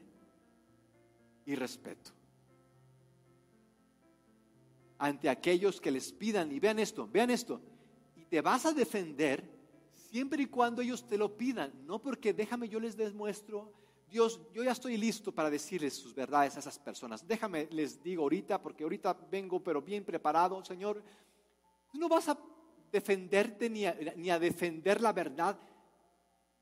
y 1.45 1.53
respeto. 1.53 2.11
Ante 4.97 5.29
aquellos 5.29 5.79
que 5.79 5.91
les 5.91 6.11
pidan, 6.13 6.51
y 6.51 6.59
vean 6.59 6.79
esto, 6.79 7.07
vean 7.07 7.29
esto, 7.29 7.61
y 8.15 8.25
te 8.25 8.41
vas 8.41 8.65
a 8.65 8.73
defender 8.73 9.43
siempre 9.93 10.43
y 10.43 10.45
cuando 10.47 10.81
ellos 10.81 11.05
te 11.05 11.17
lo 11.17 11.37
pidan, 11.37 11.71
no 11.85 12.01
porque 12.01 12.33
déjame 12.33 12.69
yo 12.69 12.79
les 12.79 12.95
demuestro, 12.95 13.71
Dios, 14.09 14.39
yo 14.53 14.63
ya 14.63 14.71
estoy 14.71 14.95
listo 14.97 15.33
para 15.33 15.49
decirles 15.49 15.93
sus 15.93 16.15
verdades 16.15 16.55
a 16.55 16.59
esas 16.59 16.79
personas. 16.79 17.27
Déjame 17.27 17.67
les 17.71 18.01
digo 18.01 18.23
ahorita, 18.23 18.61
porque 18.61 18.83
ahorita 18.83 19.13
vengo 19.29 19.61
pero 19.61 19.81
bien 19.81 20.05
preparado, 20.05 20.63
Señor. 20.63 21.03
No 21.93 22.07
vas 22.07 22.29
a 22.29 22.37
defenderte 22.91 23.69
ni 23.69 23.85
a, 23.85 23.97
ni 24.15 24.29
a 24.29 24.39
defender 24.39 25.01
la 25.01 25.11
verdad, 25.11 25.59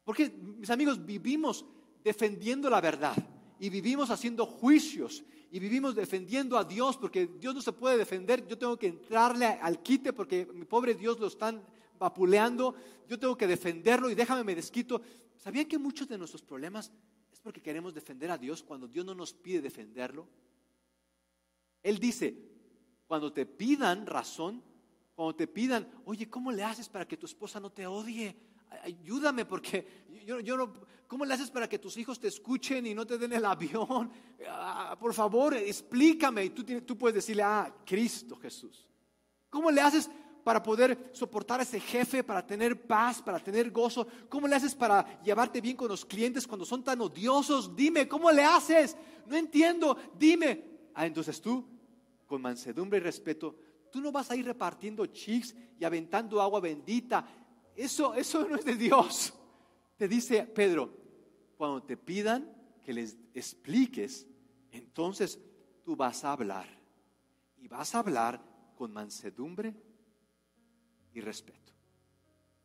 porque 0.03 0.29
mis 0.31 0.69
amigos 0.71 1.05
vivimos 1.05 1.63
defendiendo 2.03 2.69
la 2.69 2.81
verdad. 2.81 3.15
y 3.59 3.69
vivimos 3.69 4.09
haciendo 4.09 4.45
juicios 4.45 5.23
y 5.49 5.59
vivimos 5.59 5.95
defendiendo 5.95 6.57
a 6.57 6.63
Dios 6.63 6.97
porque 6.97 7.27
Dios 7.39 7.53
no 7.53 7.61
se 7.61 7.71
puede 7.71 7.95
defender, 7.95 8.45
yo 8.47 8.57
tengo 8.57 8.75
que 8.75 8.87
entrarle 8.87 9.45
al 9.45 9.81
quite 9.81 10.11
porque 10.11 10.47
mi 10.51 10.65
pobre 10.65 10.95
Dios 10.95 11.19
lo 11.19 11.27
están 11.27 11.63
vapuleando, 11.99 12.75
yo 13.07 13.19
tengo 13.19 13.37
que 13.37 13.47
defenderlo 13.47 14.09
y 14.09 14.15
déjame 14.15 14.43
me 14.43 14.55
desquito. 14.55 15.01
¿Sabían 15.37 15.65
que 15.65 15.77
muchos 15.77 16.07
de 16.07 16.17
nuestros 16.17 16.41
problemas 16.41 16.91
es 17.31 17.39
porque 17.39 17.61
queremos 17.61 17.93
defender 17.93 18.31
a 18.31 18.37
Dios 18.37 18.63
cuando 18.63 18.87
Dios 18.87 19.05
no 19.05 19.13
nos 19.13 19.33
pide 19.33 19.61
defenderlo? 19.61 20.27
Él 21.83 21.99
dice, 21.99 22.35
cuando 23.05 23.31
te 23.31 23.45
pidan 23.45 24.05
razón, 24.05 24.63
cuando 25.13 25.35
te 25.35 25.47
pidan, 25.47 25.87
oye, 26.05 26.29
¿cómo 26.29 26.51
le 26.51 26.63
haces 26.63 26.89
para 26.89 27.07
que 27.07 27.15
tu 27.15 27.27
esposa 27.27 27.59
no 27.59 27.69
te 27.69 27.85
odie? 27.85 28.35
Ayúdame 28.83 29.45
porque 29.45 29.85
yo, 30.25 30.39
yo 30.39 30.57
no, 30.57 30.73
¿cómo 31.13 31.25
le 31.25 31.35
haces 31.35 31.51
para 31.51 31.69
que 31.69 31.77
tus 31.77 31.95
hijos 31.97 32.19
te 32.19 32.27
escuchen 32.27 32.87
y 32.87 32.95
no 32.95 33.05
te 33.05 33.19
den 33.19 33.33
el 33.33 33.45
avión? 33.45 34.11
Ah, 34.45 34.97
por 34.99 35.13
favor, 35.13 35.53
explícame. 35.53 36.45
Y 36.45 36.49
tú, 36.49 36.63
tú 36.81 36.97
puedes 36.97 37.15
decirle, 37.15 37.43
ah, 37.43 37.73
Cristo 37.85 38.35
Jesús. 38.35 38.85
¿Cómo 39.49 39.71
le 39.71 39.79
haces 39.79 40.09
para 40.43 40.61
poder 40.61 41.11
soportar 41.13 41.59
a 41.59 41.63
ese 41.63 41.79
jefe, 41.79 42.23
para 42.23 42.45
tener 42.45 42.85
paz, 42.85 43.21
para 43.21 43.39
tener 43.39 43.71
gozo? 43.71 44.05
¿Cómo 44.27 44.47
le 44.47 44.55
haces 44.55 44.75
para 44.75 45.21
llevarte 45.21 45.61
bien 45.61 45.77
con 45.77 45.87
los 45.87 46.03
clientes 46.03 46.45
cuando 46.45 46.65
son 46.65 46.83
tan 46.83 46.99
odiosos? 46.99 47.73
Dime, 47.73 48.07
¿cómo 48.07 48.31
le 48.31 48.43
haces? 48.43 48.97
No 49.27 49.37
entiendo, 49.37 49.95
dime. 50.17 50.89
Ah, 50.93 51.05
entonces 51.05 51.39
tú, 51.39 51.65
con 52.25 52.41
mansedumbre 52.41 52.97
y 52.97 53.01
respeto, 53.01 53.55
tú 53.91 54.01
no 54.01 54.11
vas 54.11 54.29
a 54.31 54.35
ir 54.35 54.45
repartiendo 54.45 55.05
chics 55.05 55.55
y 55.79 55.85
aventando 55.85 56.41
agua 56.41 56.59
bendita. 56.59 57.25
Eso, 57.75 58.13
eso 58.13 58.45
no 58.49 58.55
es 58.55 58.65
de 58.65 58.75
Dios. 58.75 59.33
Te 59.95 60.07
dice 60.07 60.43
Pedro, 60.43 61.02
cuando 61.63 61.81
te 61.81 61.95
pidan 61.95 62.53
que 62.83 62.91
les 62.91 63.17
expliques, 63.33 64.27
entonces 64.69 65.39
tú 65.85 65.95
vas 65.95 66.25
a 66.25 66.33
hablar. 66.33 66.67
Y 67.57 67.69
vas 67.69 67.95
a 67.95 67.99
hablar 67.99 68.43
con 68.75 68.91
mansedumbre 68.91 69.73
y 71.13 71.21
respeto. 71.21 71.71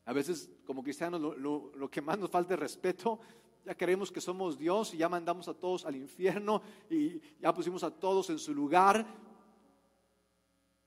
A 0.05 0.12
veces 0.12 0.51
como 0.66 0.82
cristianos 0.82 1.20
lo, 1.20 1.88
que 1.88 2.03
más 2.03 2.18
nos 2.18 2.28
falta 2.28 2.55
es 2.55 2.59
respeto. 2.59 3.20
Ya 3.64 3.76
creemos 3.76 4.11
que 4.11 4.20
somos 4.20 4.59
Dios 4.59 4.92
y 4.94 4.96
ya 4.96 5.09
mandamos 5.09 5.46
a 5.46 5.55
todos 5.55 5.86
al 5.86 5.94
infierno 5.94 6.61
y 6.90 7.20
ya 7.40 7.55
pusimos 7.55 7.84
a 7.84 7.92
todos 7.92 8.30
en 8.30 8.38
su 8.40 8.53
lugar. 8.53 9.07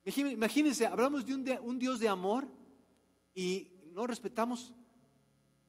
Imagínense, 0.03 0.85
hablamos 0.85 1.25
de 1.25 1.33
un, 1.63 1.79
Dios 1.79 1.97
de 1.97 2.09
amor 2.09 2.45
y 3.33 3.69
no 3.93 4.05
respetamos 4.05 4.73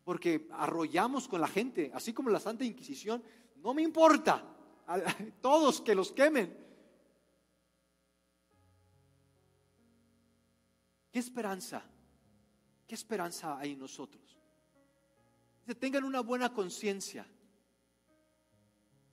porque 0.05 0.49
arrollamos 0.53 1.29
con 1.29 1.41
la 1.41 1.49
gente, 1.49 1.91
así 1.95 2.13
como 2.13 2.31
la 2.31 2.41
Santa 2.41 2.65
Inquisición. 2.65 3.23
No 3.57 3.73
me 3.75 3.83
importa, 3.83 4.45
todos 5.41 5.81
que 5.81 5.95
los 5.95 6.13
quemen. 6.13 6.57
¿Qué 11.11 11.19
esperanza? 11.19 11.83
¿Qué 12.87 12.95
esperanza 12.95 13.59
hay 13.59 13.73
en 13.73 13.79
nosotros? 13.79 14.39
Que 15.65 15.75
tengan 15.75 16.05
una 16.05 16.21
buena 16.21 16.53
conciencia 16.53 17.27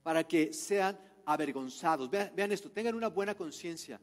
para 0.02 0.26
que 0.26 0.52
sean 0.52 0.98
avergonzados. 1.26 2.10
Vean, 2.10 2.32
vean, 2.34 2.52
esto, 2.52 2.70
tengan 2.70 2.94
una 2.94 3.08
buena 3.08 3.34
conciencia 3.34 4.00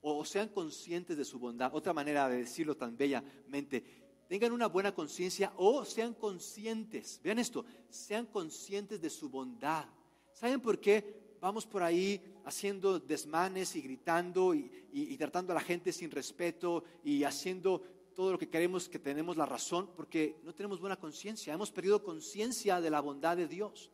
o 0.00 0.24
sean 0.24 0.48
conscientes 0.48 1.16
de 1.16 1.24
su 1.24 1.38
bondad. 1.38 1.74
Otra 1.74 1.92
manera 1.92 2.28
de 2.28 2.38
decirlo 2.38 2.76
tan 2.76 2.96
bellamente, 2.96 4.11
tengan 4.32 4.52
una 4.52 4.66
buena 4.66 4.94
conciencia 4.94 5.52
o 5.58 5.84
sean 5.84 6.14
conscientes. 6.14 7.20
Vean 7.22 7.38
esto, 7.38 7.66
sean 7.90 8.24
conscientes 8.24 8.98
de 8.98 9.10
su 9.10 9.28
bondad. 9.28 9.84
¿Saben 10.32 10.58
por 10.58 10.80
qué 10.80 11.36
vamos 11.38 11.66
por 11.66 11.82
ahí 11.82 12.18
haciendo 12.46 12.98
desmanes 12.98 13.76
y 13.76 13.82
gritando 13.82 14.54
y, 14.54 15.14
tratando 15.18 15.52
a 15.52 15.56
la 15.56 15.60
gente 15.60 15.92
sin 15.92 16.10
respeto 16.10 16.82
y 17.04 17.24
haciendo 17.24 17.82
todo 18.16 18.32
lo 18.32 18.38
que 18.38 18.48
queremos 18.48 18.88
que 18.88 18.98
tenemos 18.98 19.36
la 19.36 19.44
razón, 19.44 19.90
porque 19.94 20.40
no 20.44 20.54
tenemos 20.54 20.80
buena 20.80 20.96
conciencia, 20.96 21.52
hemos 21.52 21.70
perdido 21.70 22.02
conciencia 22.02 22.80
de 22.80 22.88
la 22.88 23.02
bondad 23.02 23.36
de 23.36 23.46
Dios. 23.46 23.90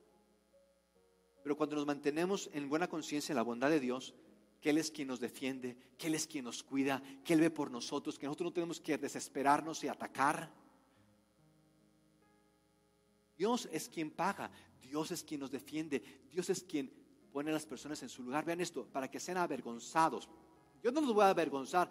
Pero 1.43 1.57
cuando 1.57 1.75
nos 1.75 1.85
mantenemos 1.85 2.49
en 2.53 2.69
buena 2.69 2.89
conciencia 2.89 3.33
en 3.33 3.39
la 3.39 3.43
bondad 3.43 3.71
de 3.71 3.81
Dios, 3.81 4.15
que 4.61 4.71
Él 4.71 4.79
es 4.79 4.91
quien 4.91 5.09
nos 5.09 5.21
defiende, 5.21 5.77
que 5.97 6.09
Él 6.09 6.15
es 6.15 6.27
quien 6.27 6.45
nos 6.45 6.63
cuida, 6.63 7.03
que 7.25 7.35
Él 7.35 7.41
ve 7.41 7.51
por 7.51 7.71
nosotros, 7.71 8.19
que 8.19 8.27
nosotros 8.27 8.47
no 8.47 8.53
tenemos 8.53 8.81
que 8.81 8.99
desesperarnos 8.99 9.83
y 9.85 9.89
atacar. 9.89 10.53
Dios 13.37 13.69
es 13.71 13.89
quien 13.89 14.11
paga, 14.11 14.51
Dios 14.81 15.11
es 15.13 15.23
quien 15.23 15.41
nos 15.41 15.51
defiende, 15.51 16.03
Dios 16.31 16.51
es 16.51 16.63
quien 16.63 16.91
pone 17.33 17.51
a 17.51 17.55
las 17.55 17.67
personas 17.67 18.03
en 18.03 18.09
su 18.09 18.23
lugar. 18.23 18.45
Vean 18.45 18.61
esto, 18.61 18.85
para 18.87 19.09
que 19.09 19.21
sean 19.21 19.39
avergonzados. 19.39 20.29
Yo 20.83 20.91
no 20.91 21.01
los 21.01 21.15
voy 21.15 21.25
a 21.25 21.31
avergonzar, 21.31 21.91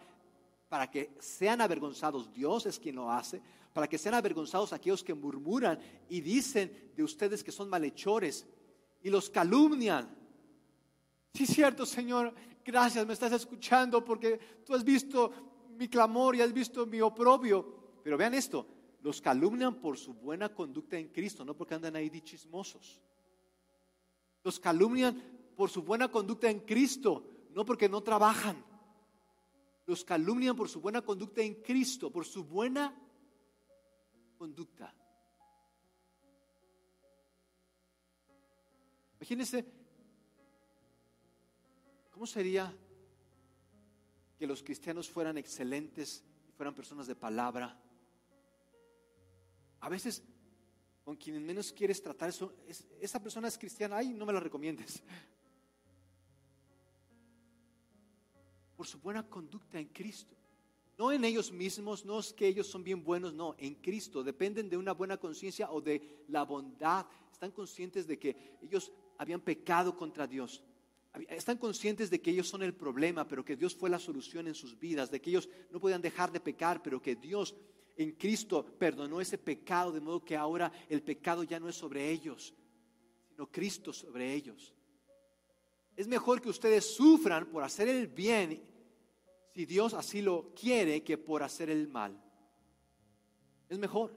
para 0.67 0.89
que 0.91 1.15
sean 1.19 1.61
avergonzados, 1.61 2.33
Dios 2.33 2.65
es 2.65 2.77
quien 2.77 2.95
lo 2.95 3.09
hace, 3.09 3.41
para 3.73 3.87
que 3.87 3.97
sean 3.97 4.15
avergonzados 4.15 4.73
aquellos 4.73 5.03
que 5.03 5.13
murmuran 5.13 5.79
y 6.09 6.19
dicen 6.19 6.91
de 6.95 7.03
ustedes 7.03 7.43
que 7.43 7.51
son 7.51 7.69
malhechores 7.69 8.45
y 9.01 9.09
los 9.09 9.29
calumnian. 9.29 10.09
Sí, 11.33 11.45
cierto, 11.45 11.85
Señor, 11.85 12.33
gracias, 12.67 13.07
me 13.07 13.13
estás 13.13 13.31
escuchando 13.31 14.03
porque 14.03 14.37
tú 14.65 14.75
has 14.75 14.83
visto 14.83 15.31
mi 15.77 15.87
clamor 15.87 16.35
y 16.35 16.41
has 16.41 16.51
visto 16.51 16.85
mi 16.85 16.99
oprobio. 16.99 18.01
Pero 18.03 18.17
vean 18.17 18.33
esto, 18.33 18.67
los 19.01 19.21
calumnian 19.21 19.75
por 19.75 19.97
su 19.97 20.13
buena 20.13 20.53
conducta 20.53 20.97
en 20.97 21.07
Cristo, 21.07 21.45
no 21.45 21.55
porque 21.55 21.75
andan 21.75 21.95
ahí 21.95 22.09
chismosos. 22.21 23.01
Los 24.43 24.59
calumnian 24.59 25.15
por 25.55 25.69
su 25.69 25.81
buena 25.81 26.09
conducta 26.09 26.49
en 26.49 26.59
Cristo, 26.59 27.47
no 27.53 27.65
porque 27.65 27.87
no 27.87 28.03
trabajan. 28.03 28.63
Los 29.85 30.03
calumnian 30.03 30.55
por 30.55 30.67
su 30.67 30.81
buena 30.81 31.01
conducta 31.01 31.41
en 31.41 31.55
Cristo, 31.55 32.11
por 32.11 32.25
su 32.25 32.43
buena 32.43 32.93
conducta. 34.37 34.93
Imagínense, 39.19 39.76
¿cómo 42.17 42.25
sería 42.25 42.75
que 44.39 44.47
los 44.47 44.63
cristianos 44.63 45.07
fueran 45.07 45.37
excelentes 45.37 46.23
y 46.49 46.51
fueran 46.51 46.73
personas 46.73 47.05
de 47.05 47.13
palabra? 47.13 47.79
A 49.81 49.87
veces 49.87 50.23
con 51.03 51.15
quienes 51.15 51.43
menos 51.43 51.71
quieres 51.71 52.01
tratar, 52.01 52.29
eso, 52.29 52.55
esa 52.99 53.21
persona 53.21 53.47
es 53.47 53.55
cristiana, 53.55 53.97
ay, 53.97 54.09
no 54.09 54.25
me 54.25 54.33
la 54.33 54.39
recomiendes. 54.39 55.03
Por 58.75 58.87
su 58.87 58.97
buena 58.97 59.29
conducta 59.29 59.79
en 59.79 59.89
Cristo. 59.89 60.35
No 60.97 61.11
en 61.11 61.23
ellos 61.23 61.51
mismos, 61.51 62.03
no 62.03 62.17
es 62.17 62.33
que 62.33 62.47
ellos 62.47 62.65
son 62.65 62.83
bien 62.83 63.03
buenos, 63.03 63.31
no, 63.31 63.53
en 63.59 63.75
Cristo. 63.75 64.23
Dependen 64.23 64.71
de 64.71 64.77
una 64.77 64.93
buena 64.93 65.17
conciencia 65.17 65.69
o 65.69 65.81
de 65.81 66.25
la 66.29 66.41
bondad. 66.41 67.05
Están 67.31 67.51
conscientes 67.51 68.07
de 68.07 68.17
que 68.17 68.57
ellos 68.63 68.91
habían 69.19 69.41
pecado 69.41 69.95
contra 69.95 70.25
Dios. 70.25 70.63
Están 71.29 71.57
conscientes 71.57 72.09
de 72.09 72.21
que 72.21 72.31
ellos 72.31 72.47
son 72.47 72.61
el 72.63 72.73
problema, 72.73 73.27
pero 73.27 73.43
que 73.43 73.55
Dios 73.55 73.75
fue 73.75 73.89
la 73.89 73.99
solución 73.99 74.47
en 74.47 74.55
sus 74.55 74.77
vidas, 74.77 75.09
de 75.09 75.19
que 75.19 75.31
ellos 75.31 75.49
no 75.71 75.79
podían 75.79 76.01
dejar 76.01 76.31
de 76.31 76.39
pecar, 76.39 76.81
pero 76.83 77.01
que 77.01 77.15
Dios 77.15 77.55
en 77.95 78.11
Cristo 78.11 78.63
perdonó 78.63 79.19
ese 79.19 79.37
pecado, 79.37 79.91
de 79.91 79.99
modo 79.99 80.23
que 80.23 80.37
ahora 80.37 80.71
el 80.87 81.01
pecado 81.01 81.43
ya 81.43 81.59
no 81.59 81.67
es 81.67 81.75
sobre 81.75 82.09
ellos, 82.11 82.53
sino 83.29 83.49
Cristo 83.49 83.91
sobre 83.91 84.33
ellos. 84.33 84.73
Es 85.95 86.07
mejor 86.07 86.39
que 86.39 86.49
ustedes 86.49 86.95
sufran 86.95 87.47
por 87.47 87.63
hacer 87.63 87.87
el 87.87 88.07
bien, 88.07 88.61
si 89.55 89.65
Dios 89.65 89.95
así 89.95 90.21
lo 90.21 90.53
quiere, 90.53 91.03
que 91.03 91.17
por 91.17 91.41
hacer 91.41 91.71
el 91.71 91.87
mal. 91.87 92.15
Es 93.67 93.79
mejor. 93.79 94.13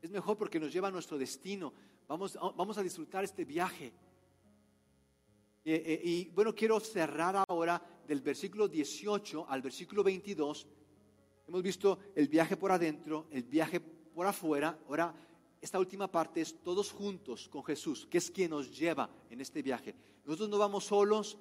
Es 0.00 0.10
mejor 0.10 0.38
porque 0.38 0.60
nos 0.60 0.72
lleva 0.72 0.88
a 0.88 0.92
nuestro 0.92 1.18
destino. 1.18 1.72
Vamos, 2.06 2.38
vamos 2.56 2.78
a 2.78 2.82
disfrutar 2.82 3.24
este 3.24 3.44
viaje. 3.44 3.92
Eh, 5.64 5.82
eh, 5.84 6.00
y 6.02 6.24
bueno, 6.30 6.54
quiero 6.54 6.80
cerrar 6.80 7.44
ahora 7.48 7.82
del 8.06 8.20
versículo 8.20 8.66
18 8.66 9.46
al 9.48 9.62
versículo 9.62 10.02
22 10.02 10.66
Hemos 11.50 11.64
visto 11.64 11.98
el 12.14 12.28
viaje 12.28 12.56
por 12.56 12.70
adentro, 12.70 13.26
el 13.32 13.42
viaje 13.42 13.80
por 13.80 14.24
afuera. 14.24 14.78
Ahora, 14.86 15.12
esta 15.60 15.80
última 15.80 16.06
parte 16.06 16.40
es 16.40 16.62
todos 16.62 16.92
juntos 16.92 17.48
con 17.48 17.64
Jesús, 17.64 18.06
que 18.08 18.18
es 18.18 18.30
quien 18.30 18.50
nos 18.50 18.70
lleva 18.78 19.10
en 19.28 19.40
este 19.40 19.60
viaje. 19.60 19.96
Nosotros 20.24 20.48
no 20.48 20.58
vamos 20.58 20.84
solos, 20.84 21.38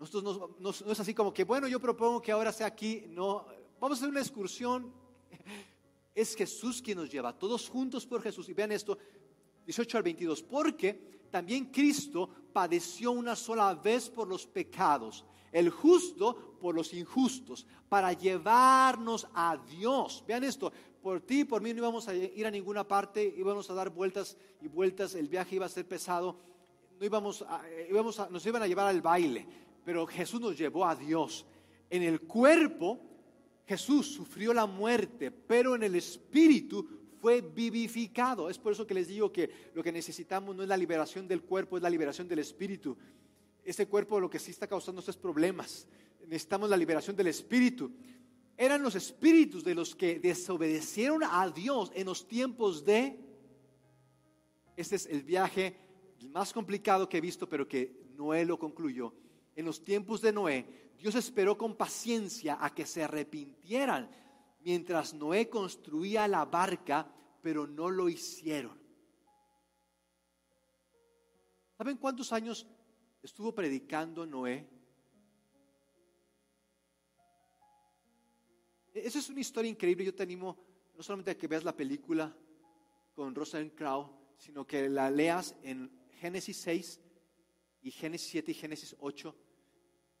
nosotros 0.00 0.50
no, 0.58 0.70
es 0.70 0.98
así 0.98 1.12
como 1.12 1.34
que, 1.34 1.44
bueno, 1.44 1.68
yo 1.68 1.78
propongo 1.78 2.22
que 2.22 2.32
ahora 2.32 2.52
sea 2.52 2.68
aquí. 2.68 3.04
No, 3.06 3.44
vamos 3.78 3.98
a 3.98 4.00
hacer 4.00 4.08
una 4.08 4.20
excursión. 4.20 4.90
Es 6.14 6.34
Jesús 6.34 6.80
quien 6.80 6.96
nos 6.96 7.10
lleva, 7.10 7.38
todos 7.38 7.68
juntos 7.68 8.06
por 8.06 8.22
Jesús. 8.22 8.48
Y 8.48 8.54
vean 8.54 8.72
esto, 8.72 8.96
18 9.66 9.96
al 9.96 10.02
22, 10.02 10.42
porque 10.42 11.26
también 11.30 11.66
Cristo 11.66 12.28
padeció 12.52 13.12
una 13.12 13.34
sola 13.34 13.74
vez 13.74 14.08
por 14.10 14.28
los 14.28 14.46
pecados 14.46 15.24
el 15.52 15.70
justo 15.70 16.56
por 16.60 16.74
los 16.74 16.92
injustos, 16.92 17.64
para 17.88 18.12
llevarnos 18.12 19.28
a 19.34 19.56
Dios. 19.56 20.24
Vean 20.26 20.42
esto, 20.42 20.72
por 21.00 21.20
ti 21.20 21.40
y 21.40 21.44
por 21.44 21.62
mí 21.62 21.72
no 21.72 21.78
íbamos 21.78 22.08
a 22.08 22.14
ir 22.16 22.44
a 22.44 22.50
ninguna 22.50 22.82
parte, 22.82 23.32
íbamos 23.36 23.70
a 23.70 23.74
dar 23.74 23.88
vueltas 23.90 24.36
y 24.60 24.66
vueltas, 24.66 25.14
el 25.14 25.28
viaje 25.28 25.54
iba 25.54 25.66
a 25.66 25.68
ser 25.68 25.86
pesado, 25.86 26.36
no 26.98 27.06
íbamos 27.06 27.42
a- 27.42 27.62
eh, 27.70 27.86
íbamos 27.88 28.18
a- 28.18 28.28
nos 28.28 28.44
iban 28.44 28.62
a 28.62 28.66
llevar 28.66 28.88
al 28.88 29.00
baile, 29.00 29.46
pero 29.84 30.04
Jesús 30.08 30.40
nos 30.40 30.58
llevó 30.58 30.84
a 30.86 30.96
Dios. 30.96 31.46
En 31.88 32.02
el 32.02 32.22
cuerpo, 32.22 32.98
Jesús 33.64 34.08
sufrió 34.08 34.52
la 34.52 34.66
muerte, 34.66 35.30
pero 35.30 35.76
en 35.76 35.84
el 35.84 35.94
espíritu 35.94 36.88
fue 37.24 37.40
vivificado. 37.40 38.50
Es 38.50 38.58
por 38.58 38.72
eso 38.72 38.86
que 38.86 38.92
les 38.92 39.08
digo 39.08 39.32
que 39.32 39.48
lo 39.72 39.82
que 39.82 39.90
necesitamos 39.90 40.54
no 40.54 40.62
es 40.62 40.68
la 40.68 40.76
liberación 40.76 41.26
del 41.26 41.40
cuerpo, 41.40 41.78
es 41.78 41.82
la 41.82 41.88
liberación 41.88 42.28
del 42.28 42.40
espíritu. 42.40 42.98
Ese 43.64 43.88
cuerpo 43.88 44.20
lo 44.20 44.28
que 44.28 44.38
sí 44.38 44.50
está 44.50 44.66
causando 44.66 45.00
estos 45.00 45.16
problemas. 45.16 45.88
Necesitamos 46.26 46.68
la 46.68 46.76
liberación 46.76 47.16
del 47.16 47.28
espíritu. 47.28 47.90
Eran 48.58 48.82
los 48.82 48.94
espíritus 48.94 49.64
de 49.64 49.74
los 49.74 49.96
que 49.96 50.18
desobedecieron 50.20 51.22
a 51.24 51.48
Dios 51.48 51.90
en 51.94 52.04
los 52.04 52.28
tiempos 52.28 52.84
de... 52.84 53.18
Este 54.76 54.96
es 54.96 55.06
el 55.06 55.22
viaje 55.22 55.78
más 56.28 56.52
complicado 56.52 57.08
que 57.08 57.16
he 57.16 57.22
visto, 57.22 57.48
pero 57.48 57.66
que 57.66 58.04
Noé 58.18 58.44
lo 58.44 58.58
concluyó. 58.58 59.14
En 59.56 59.64
los 59.64 59.82
tiempos 59.82 60.20
de 60.20 60.30
Noé, 60.30 60.66
Dios 60.98 61.14
esperó 61.14 61.56
con 61.56 61.74
paciencia 61.74 62.58
a 62.60 62.74
que 62.74 62.84
se 62.84 63.02
arrepintieran 63.02 64.10
mientras 64.64 65.12
Noé 65.14 65.48
construía 65.48 66.26
la 66.26 66.46
barca, 66.46 67.06
pero 67.42 67.66
no 67.66 67.90
lo 67.90 68.08
hicieron. 68.08 68.82
¿Saben 71.76 71.98
cuántos 71.98 72.32
años 72.32 72.66
estuvo 73.22 73.54
predicando 73.54 74.24
Noé? 74.24 74.66
Esa 78.94 79.18
es 79.18 79.28
una 79.28 79.40
historia 79.40 79.70
increíble. 79.70 80.04
Yo 80.04 80.14
te 80.14 80.22
animo 80.22 80.56
no 80.96 81.02
solamente 81.02 81.32
a 81.32 81.36
que 81.36 81.48
veas 81.48 81.64
la 81.64 81.76
película 81.76 82.34
con 83.12 83.34
Rosalind 83.34 83.74
Crowe, 83.74 84.10
sino 84.38 84.66
que 84.66 84.88
la 84.88 85.10
leas 85.10 85.56
en 85.62 85.90
Génesis 86.20 86.56
6 86.58 87.00
y 87.82 87.90
Génesis 87.90 88.30
7 88.30 88.50
y 88.52 88.54
Génesis 88.54 88.96
8. 88.98 89.36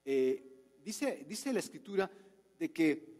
Eh, 0.04 0.76
dice, 0.84 1.24
dice 1.26 1.52
la 1.52 1.60
escritura 1.60 2.10
de 2.58 2.72
que 2.72 3.13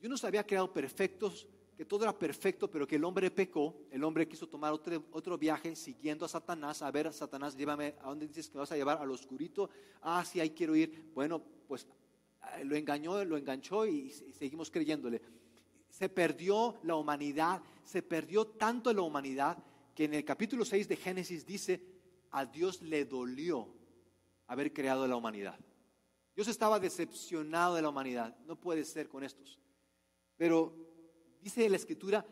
Dios 0.00 0.10
nos 0.10 0.24
había 0.24 0.46
creado 0.46 0.72
perfectos, 0.72 1.48
que 1.76 1.84
todo 1.84 2.04
era 2.04 2.16
perfecto, 2.16 2.70
pero 2.70 2.86
que 2.86 2.96
el 2.96 3.04
hombre 3.04 3.30
pecó, 3.30 3.86
el 3.90 4.02
hombre 4.04 4.28
quiso 4.28 4.48
tomar 4.48 4.72
otro, 4.72 5.04
otro 5.12 5.38
viaje 5.38 5.74
siguiendo 5.76 6.24
a 6.24 6.28
Satanás, 6.28 6.82
a 6.82 6.90
ver, 6.90 7.12
Satanás, 7.12 7.56
llévame, 7.56 7.94
¿a 8.00 8.08
dónde 8.08 8.26
dices 8.26 8.48
que 8.48 8.54
me 8.54 8.60
vas 8.60 8.72
a 8.72 8.76
llevar? 8.76 8.98
Al 9.00 9.10
oscurito, 9.10 9.70
ah, 10.02 10.24
sí, 10.24 10.40
ahí 10.40 10.50
quiero 10.50 10.74
ir. 10.74 11.10
Bueno, 11.14 11.42
pues 11.66 11.86
eh, 12.56 12.64
lo 12.64 12.76
engañó, 12.76 13.24
lo 13.24 13.36
enganchó 13.36 13.86
y, 13.86 14.12
y 14.26 14.32
seguimos 14.32 14.70
creyéndole. 14.70 15.20
Se 15.88 16.08
perdió 16.08 16.78
la 16.82 16.96
humanidad, 16.96 17.62
se 17.84 18.02
perdió 18.02 18.46
tanto 18.46 18.92
la 18.92 19.02
humanidad 19.02 19.58
que 19.94 20.04
en 20.04 20.14
el 20.14 20.24
capítulo 20.24 20.64
6 20.64 20.88
de 20.88 20.96
Génesis 20.96 21.44
dice, 21.44 21.80
a 22.30 22.44
Dios 22.44 22.82
le 22.82 23.04
dolió 23.04 23.68
haber 24.46 24.72
creado 24.72 25.06
la 25.06 25.16
humanidad. 25.16 25.58
Dios 26.34 26.48
estaba 26.48 26.78
decepcionado 26.78 27.74
de 27.74 27.82
la 27.82 27.88
humanidad, 27.88 28.36
no 28.46 28.54
puede 28.54 28.84
ser 28.84 29.08
con 29.08 29.24
estos. 29.24 29.58
Pero 30.38 30.72
dice 31.42 31.68
la 31.68 31.76
escritura 31.76 32.24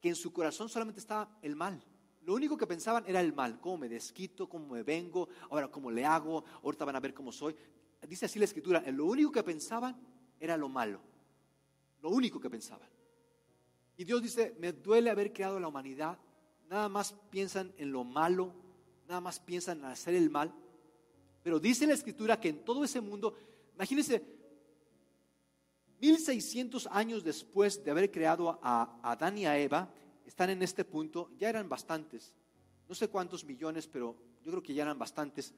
que 0.00 0.10
en 0.10 0.16
su 0.16 0.32
corazón 0.32 0.68
solamente 0.68 1.00
estaba 1.00 1.38
el 1.40 1.56
mal. 1.56 1.82
Lo 2.22 2.34
único 2.34 2.56
que 2.58 2.66
pensaban 2.66 3.04
era 3.06 3.20
el 3.20 3.32
mal, 3.32 3.60
cómo 3.60 3.78
me 3.78 3.88
desquito, 3.88 4.48
cómo 4.48 4.74
me 4.74 4.82
vengo, 4.82 5.28
ahora 5.48 5.70
cómo 5.70 5.90
le 5.90 6.04
hago, 6.04 6.44
ahorita 6.62 6.84
van 6.84 6.96
a 6.96 7.00
ver 7.00 7.14
cómo 7.14 7.30
soy. 7.30 7.56
Dice 8.02 8.26
así 8.26 8.38
la 8.38 8.44
escritura, 8.44 8.82
lo 8.90 9.06
único 9.06 9.30
que 9.30 9.42
pensaban 9.44 9.96
era 10.40 10.56
lo 10.56 10.68
malo. 10.68 11.00
Lo 12.02 12.10
único 12.10 12.40
que 12.40 12.50
pensaban. 12.50 12.88
Y 13.96 14.04
Dios 14.04 14.22
dice, 14.22 14.56
me 14.58 14.72
duele 14.72 15.08
haber 15.08 15.32
creado 15.32 15.58
la 15.60 15.68
humanidad, 15.68 16.18
nada 16.68 16.88
más 16.88 17.14
piensan 17.30 17.72
en 17.78 17.92
lo 17.92 18.02
malo, 18.02 18.52
nada 19.08 19.20
más 19.20 19.38
piensan 19.38 19.78
en 19.78 19.84
hacer 19.86 20.14
el 20.14 20.28
mal. 20.28 20.52
Pero 21.42 21.60
dice 21.60 21.86
la 21.86 21.94
escritura 21.94 22.40
que 22.40 22.48
en 22.48 22.64
todo 22.64 22.82
ese 22.82 23.00
mundo, 23.00 23.34
imagínense, 23.74 24.35
1600 26.00 26.88
años 26.90 27.24
después 27.24 27.82
de 27.82 27.90
haber 27.90 28.10
creado 28.10 28.58
a 28.62 29.00
Adán 29.02 29.38
y 29.38 29.46
a 29.46 29.58
Eva, 29.58 29.92
están 30.26 30.50
en 30.50 30.62
este 30.62 30.84
punto, 30.84 31.30
ya 31.38 31.48
eran 31.48 31.68
bastantes, 31.68 32.34
no 32.88 32.94
sé 32.94 33.08
cuántos 33.08 33.44
millones, 33.44 33.86
pero 33.86 34.16
yo 34.44 34.50
creo 34.50 34.62
que 34.62 34.74
ya 34.74 34.82
eran 34.82 34.98
bastantes. 34.98 35.54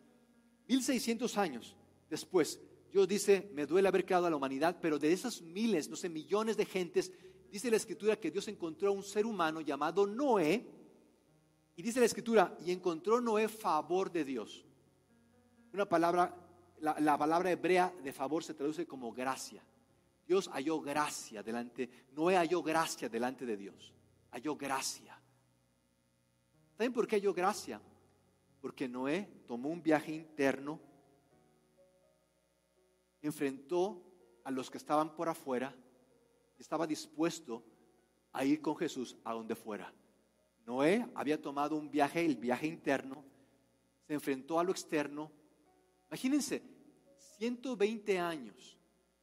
1600 0.68 1.36
años 1.38 1.76
después, 2.08 2.60
Dios 2.90 3.08
dice, 3.08 3.50
me 3.52 3.66
duele 3.66 3.88
haber 3.88 4.04
creado 4.04 4.26
a 4.26 4.30
la 4.30 4.36
humanidad, 4.36 4.78
pero 4.80 4.98
de 4.98 5.12
esas 5.12 5.42
miles, 5.42 5.88
no 5.88 5.96
sé, 5.96 6.08
millones 6.08 6.56
de 6.56 6.64
gentes, 6.64 7.12
dice 7.50 7.70
la 7.70 7.76
escritura 7.76 8.16
que 8.16 8.30
Dios 8.30 8.48
encontró 8.48 8.88
a 8.88 8.92
un 8.92 9.02
ser 9.02 9.26
humano 9.26 9.60
llamado 9.60 10.06
Noé, 10.06 10.64
y 11.76 11.82
dice 11.82 12.00
la 12.00 12.06
escritura, 12.06 12.56
y 12.64 12.70
encontró 12.70 13.20
Noé 13.20 13.48
favor 13.48 14.10
de 14.10 14.24
Dios. 14.24 14.64
Una 15.72 15.88
palabra, 15.88 16.34
la, 16.80 16.98
la 16.98 17.18
palabra 17.18 17.50
hebrea 17.50 17.92
de 18.02 18.12
favor 18.12 18.42
se 18.42 18.54
traduce 18.54 18.86
como 18.86 19.12
gracia. 19.12 19.62
Dios 20.28 20.50
halló 20.52 20.82
gracia 20.82 21.42
delante, 21.42 21.88
Noé 22.12 22.36
halló 22.36 22.62
gracia 22.62 23.08
delante 23.08 23.46
de 23.46 23.56
Dios. 23.56 23.94
Halló 24.30 24.56
gracia. 24.56 25.18
¿Saben 26.76 26.92
por 26.92 27.08
qué 27.08 27.16
halló 27.16 27.32
gracia? 27.32 27.80
Porque 28.60 28.86
Noé 28.86 29.26
tomó 29.46 29.70
un 29.70 29.82
viaje 29.82 30.12
interno, 30.12 30.78
enfrentó 33.22 34.04
a 34.44 34.50
los 34.50 34.70
que 34.70 34.76
estaban 34.76 35.16
por 35.16 35.30
afuera, 35.30 35.74
estaba 36.58 36.86
dispuesto 36.86 37.64
a 38.32 38.44
ir 38.44 38.60
con 38.60 38.76
Jesús 38.76 39.16
a 39.24 39.32
donde 39.32 39.54
fuera. 39.54 39.90
Noé 40.66 41.10
había 41.14 41.40
tomado 41.40 41.74
un 41.74 41.90
viaje, 41.90 42.22
el 42.22 42.36
viaje 42.36 42.66
interno, 42.66 43.24
se 44.06 44.12
enfrentó 44.12 44.60
a 44.60 44.64
lo 44.64 44.72
externo. 44.72 45.32
Imagínense, 46.08 46.62
120 47.38 48.18
años. 48.18 48.77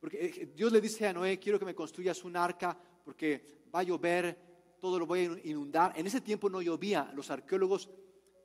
Porque 0.06 0.24
eh, 0.24 0.52
Dios 0.56 0.72
le 0.72 0.80
dice 0.80 1.08
a 1.08 1.14
Noé, 1.14 1.40
quiero 1.40 1.58
que 1.58 1.66
me 1.66 1.74
construyas 1.74 2.24
un 2.24 2.38
arca 2.38 2.78
porque 3.04 3.66
va 3.74 3.80
a 3.80 3.84
llover, 3.84 4.38
todo 4.80 5.00
lo 5.00 5.08
voy 5.08 5.22
a 5.22 5.50
inundar. 5.50 5.94
En 5.96 6.06
ese 6.06 6.22
tiempo 6.22 6.48
no 6.48 6.62
llovía. 6.62 7.12
Los 7.16 7.32
arqueólogos, 7.32 7.90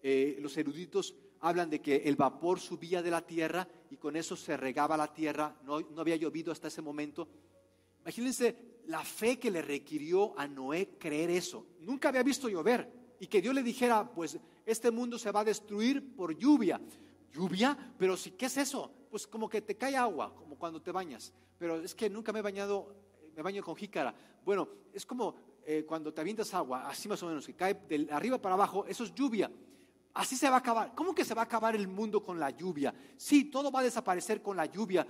eh, 0.03 0.39
los 0.41 0.57
eruditos 0.57 1.15
hablan 1.41 1.69
de 1.69 1.83
que 1.83 1.97
el 1.97 2.17
vapor 2.17 2.61
subía 2.61 3.03
de 3.03 3.11
la 3.11 3.21
tierra 3.21 3.69
y 3.91 3.99
con 3.99 4.17
eso 4.17 4.37
se 4.37 4.57
regaba 4.57 4.97
la 4.97 5.13
tierra. 5.13 5.55
No, 5.63 5.81
no 5.81 6.01
había 6.01 6.17
llovido 6.17 6.51
hasta 6.51 6.69
ese 6.69 6.81
momento. 6.81 7.29
Imagínense 8.01 8.81
la 8.87 9.05
fe 9.05 9.39
que 9.39 9.51
le 9.51 9.61
requirió 9.61 10.33
a 10.39 10.49
Noé 10.49 10.97
creer 10.99 11.29
eso. 11.29 11.67
Nunca 11.81 12.09
había 12.09 12.23
visto 12.23 12.49
llover 12.49 12.91
y 13.21 13.27
que 13.27 13.43
Dios 13.43 13.55
le 13.55 13.63
dijera, 13.63 14.11
pues 14.11 14.39
este 14.65 14.91
mundo 14.91 15.19
se 15.19 15.31
va 15.31 15.41
a 15.41 15.45
destruir 15.45 16.17
por 16.17 16.35
lluvia. 16.35 16.81
¿Lluvia? 17.35 17.77
Pero 17.99 18.17
si, 18.17 18.31
¿qué 18.31 18.47
es 18.47 18.57
eso? 18.57 18.91
Pues 19.11 19.27
como 19.27 19.47
que 19.47 19.61
te 19.61 19.77
cae 19.77 19.95
agua, 19.95 20.35
como 20.35 20.57
cuando 20.57 20.81
te 20.81 20.91
bañas. 20.91 21.35
Pero 21.61 21.79
es 21.79 21.95
que 21.95 22.09
nunca 22.09 22.33
me 22.33 22.39
he 22.39 22.43
bañado, 22.43 22.89
me 23.37 23.43
baño 23.43 23.63
con 23.63 23.77
jícara. 23.77 24.15
Bueno, 24.47 24.67
es 24.95 25.05
como 25.05 25.35
eh, 25.67 25.85
cuando 25.87 26.11
te 26.11 26.23
avientas 26.23 26.55
agua, 26.55 26.89
así 26.89 27.07
más 27.07 27.23
o 27.23 27.27
menos, 27.27 27.47
que 27.47 27.55
cae 27.55 27.75
de 27.87 28.09
arriba 28.11 28.41
para 28.41 28.55
abajo, 28.55 28.87
eso 28.87 29.05
es 29.05 29.15
lluvia. 29.15 29.53
Así 30.15 30.37
se 30.37 30.49
va 30.49 30.57
a 30.57 30.61
acabar. 30.61 30.95
¿Cómo 30.95 31.15
que 31.15 31.23
se 31.23 31.35
va 31.35 31.43
a 31.43 31.45
acabar 31.45 31.77
el 31.77 31.87
mundo 31.87 32.25
con 32.25 32.41
la 32.41 32.49
lluvia? 32.49 32.95
Sí, 33.19 33.45
todo 33.45 33.71
va 33.71 33.81
a 33.81 33.83
desaparecer 33.83 34.41
con 34.41 34.57
la 34.57 34.65
lluvia. 34.65 35.07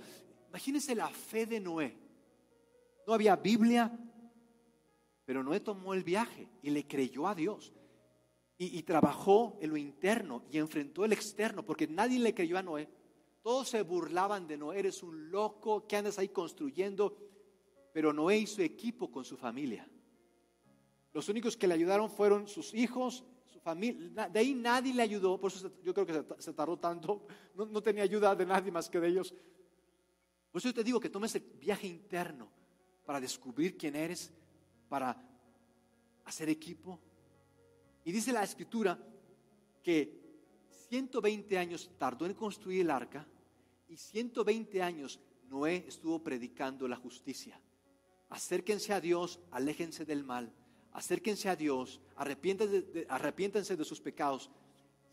Imagínense 0.49 0.93
la 0.93 1.07
fe 1.07 1.45
de 1.45 1.61
Noé. 1.61 1.95
No 3.07 3.13
había 3.13 3.37
Biblia, 3.37 3.89
pero 5.23 5.43
Noé 5.43 5.61
tomó 5.61 5.93
el 5.93 6.03
viaje 6.03 6.49
y 6.61 6.69
le 6.69 6.85
creyó 6.85 7.29
a 7.29 7.33
Dios. 7.33 7.71
Y, 8.57 8.77
y, 8.77 8.83
trabajó 8.83 9.57
en 9.61 9.69
lo 9.69 9.77
interno 9.77 10.43
y 10.51 10.57
enfrentó 10.57 11.05
el 11.05 11.13
externo, 11.13 11.65
porque 11.65 11.87
nadie 11.87 12.19
le 12.19 12.35
creyó 12.35 12.57
a 12.57 12.61
Noé. 12.61 12.89
Todos 13.41 13.69
se 13.69 13.81
burlaban 13.81 14.47
de 14.47 14.57
Noé, 14.57 14.79
eres 14.79 15.01
un 15.01 15.31
loco, 15.31 15.87
que 15.87 15.95
andas 15.95 16.19
ahí 16.19 16.29
construyendo? 16.29 17.17
Pero 17.91 18.13
Noé 18.13 18.45
su 18.45 18.61
equipo 18.61 19.11
con 19.11 19.25
su 19.25 19.35
familia. 19.35 19.87
Los 21.13 21.27
únicos 21.27 21.57
que 21.57 21.67
le 21.67 21.73
ayudaron 21.73 22.09
fueron 22.09 22.47
sus 22.47 22.73
hijos, 22.73 23.25
su 23.51 23.59
familia. 23.59 24.29
De 24.29 24.39
ahí 24.39 24.53
nadie 24.53 24.93
le 24.93 25.01
ayudó, 25.01 25.39
por 25.39 25.51
eso 25.51 25.71
yo 25.83 25.93
creo 25.93 26.05
que 26.05 26.41
se 26.41 26.53
tardó 26.53 26.77
tanto. 26.77 27.25
No, 27.53 27.65
no 27.65 27.83
tenía 27.83 28.03
ayuda 28.03 28.33
de 28.33 28.45
nadie 28.45 28.71
más 28.71 28.89
que 28.89 28.97
de 28.97 29.09
ellos. 29.09 29.35
Por 30.51 30.59
eso 30.59 30.69
yo 30.69 30.73
te 30.73 30.85
digo 30.85 31.01
que 31.01 31.09
tomes 31.09 31.35
el 31.35 31.41
viaje 31.41 31.85
interno 31.85 32.49
para 33.05 33.19
descubrir 33.19 33.77
quién 33.77 33.93
eres, 33.93 34.31
para 34.87 35.21
hacer 36.23 36.47
equipo. 36.47 36.97
Y 38.05 38.11
dice 38.13 38.31
la 38.31 38.43
escritura 38.43 38.97
que 39.83 40.21
120 40.87 41.57
años 41.57 41.91
tardó 41.97 42.25
en 42.25 42.33
construir 42.33 42.81
el 42.81 42.89
arca 42.89 43.27
y 43.91 43.97
120 43.97 44.81
años 44.81 45.19
Noé 45.49 45.83
estuvo 45.85 46.23
predicando 46.23 46.87
la 46.87 46.95
justicia. 46.95 47.59
Acérquense 48.29 48.93
a 48.93 49.01
Dios, 49.01 49.41
aléjense 49.51 50.05
del 50.05 50.23
mal. 50.23 50.49
Acérquense 50.93 51.49
a 51.49 51.57
Dios, 51.57 51.99
arrepiéntense 52.15 53.73
de, 53.73 53.77
de 53.77 53.85
sus 53.85 53.99
pecados. 53.99 54.49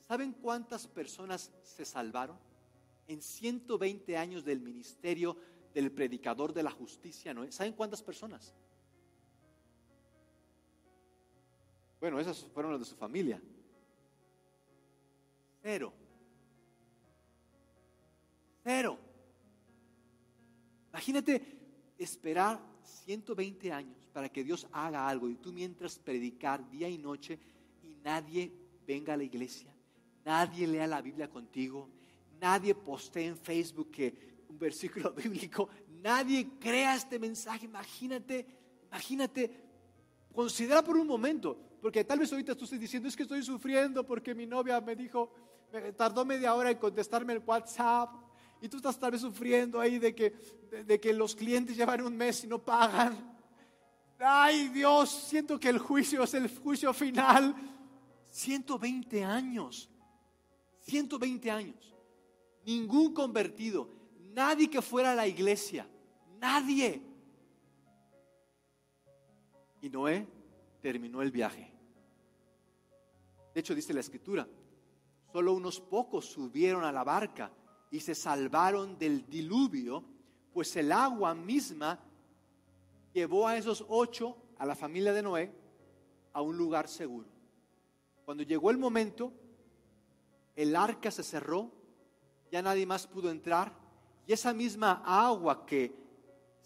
¿Saben 0.06 0.32
cuántas 0.32 0.86
personas 0.86 1.50
se 1.64 1.84
salvaron? 1.84 2.38
En 3.08 3.20
120 3.20 4.16
años 4.16 4.44
del 4.44 4.60
ministerio 4.60 5.36
del 5.74 5.90
predicador 5.90 6.52
de 6.52 6.62
la 6.62 6.70
justicia, 6.70 7.34
¿no? 7.34 7.50
¿Saben 7.50 7.72
cuántas 7.72 8.00
personas? 8.00 8.54
Bueno, 11.98 12.20
esas 12.20 12.44
fueron 12.54 12.70
las 12.70 12.80
de 12.80 12.86
su 12.86 12.94
familia. 12.94 13.42
Cero. 15.62 15.92
Imagínate 20.90 21.40
esperar 21.96 22.60
120 22.82 23.72
años 23.72 23.96
para 24.12 24.28
que 24.28 24.44
Dios 24.44 24.66
haga 24.72 25.08
algo 25.08 25.28
y 25.30 25.36
tú 25.36 25.52
mientras 25.52 25.98
predicar 25.98 26.68
día 26.68 26.88
y 26.88 26.98
noche 26.98 27.38
y 27.82 27.94
nadie 28.04 28.52
venga 28.86 29.14
a 29.14 29.16
la 29.16 29.24
iglesia, 29.24 29.74
nadie 30.22 30.66
lea 30.66 30.86
la 30.86 31.00
Biblia 31.00 31.30
contigo, 31.30 31.88
nadie 32.40 32.74
postee 32.74 33.26
en 33.26 33.38
Facebook 33.38 33.90
que 33.90 34.44
un 34.48 34.58
versículo 34.58 35.12
bíblico, 35.22 35.70
nadie 36.02 36.58
crea 36.60 36.94
este 36.94 37.18
mensaje. 37.18 37.64
Imagínate, 37.64 38.46
imagínate, 38.86 39.50
considera 40.34 40.82
por 40.82 40.96
un 40.98 41.06
momento, 41.06 41.58
porque 41.80 42.04
tal 42.04 42.18
vez 42.18 42.30
ahorita 42.30 42.54
tú 42.54 42.64
estés 42.64 42.80
diciendo, 42.80 43.08
es 43.08 43.16
que 43.16 43.22
estoy 43.22 43.42
sufriendo 43.42 44.04
porque 44.04 44.34
mi 44.34 44.46
novia 44.46 44.78
me 44.80 44.94
dijo, 44.94 45.32
me 45.72 45.92
tardó 45.92 46.26
media 46.26 46.54
hora 46.54 46.70
en 46.70 46.76
contestarme 46.76 47.32
el 47.32 47.42
WhatsApp. 47.46 48.27
Y 48.60 48.68
tú 48.68 48.78
estás 48.78 48.98
tal 48.98 49.12
vez 49.12 49.20
sufriendo 49.20 49.80
ahí 49.80 49.98
de 49.98 50.14
que, 50.14 50.30
de, 50.84 51.00
que 51.00 51.12
los 51.12 51.34
clientes 51.34 51.76
llevan 51.76 52.02
un 52.02 52.16
mes 52.16 52.44
y 52.44 52.46
no 52.46 52.58
pagan. 52.58 53.36
Ay 54.18 54.68
Dios, 54.68 55.10
siento 55.10 55.60
que 55.60 55.68
el 55.68 55.78
juicio 55.78 56.24
es 56.24 56.34
el 56.34 56.48
juicio 56.58 56.92
final. 56.92 57.54
120 58.30 59.24
años. 59.24 59.88
120 60.80 61.50
años. 61.50 61.94
Ningún 62.64 63.14
convertido. 63.14 63.88
Nadie 64.32 64.68
que 64.68 64.82
fuera 64.82 65.12
a 65.12 65.14
la 65.14 65.26
iglesia. 65.26 65.88
Nadie. 66.40 67.02
Y 69.80 69.88
Noé 69.88 70.26
terminó 70.80 71.22
el 71.22 71.30
viaje. 71.30 71.72
De 73.54 73.60
hecho, 73.60 73.74
dice 73.74 73.94
la 73.94 74.00
escritura, 74.00 74.48
solo 75.32 75.52
unos 75.52 75.80
pocos 75.80 76.26
subieron 76.26 76.84
a 76.84 76.92
la 76.92 77.04
barca 77.04 77.50
y 77.90 78.00
se 78.00 78.14
salvaron 78.14 78.98
del 78.98 79.28
diluvio, 79.28 80.04
pues 80.52 80.74
el 80.76 80.92
agua 80.92 81.34
misma 81.34 81.98
llevó 83.12 83.46
a 83.46 83.56
esos 83.56 83.84
ocho, 83.88 84.36
a 84.58 84.66
la 84.66 84.74
familia 84.74 85.12
de 85.12 85.22
Noé, 85.22 85.52
a 86.32 86.42
un 86.42 86.56
lugar 86.56 86.88
seguro. 86.88 87.26
Cuando 88.24 88.42
llegó 88.42 88.70
el 88.70 88.78
momento, 88.78 89.32
el 90.54 90.76
arca 90.76 91.10
se 91.10 91.22
cerró, 91.22 91.70
ya 92.50 92.60
nadie 92.60 92.84
más 92.84 93.06
pudo 93.06 93.30
entrar, 93.30 93.72
y 94.26 94.32
esa 94.32 94.52
misma 94.52 95.02
agua 95.04 95.64
que 95.64 95.94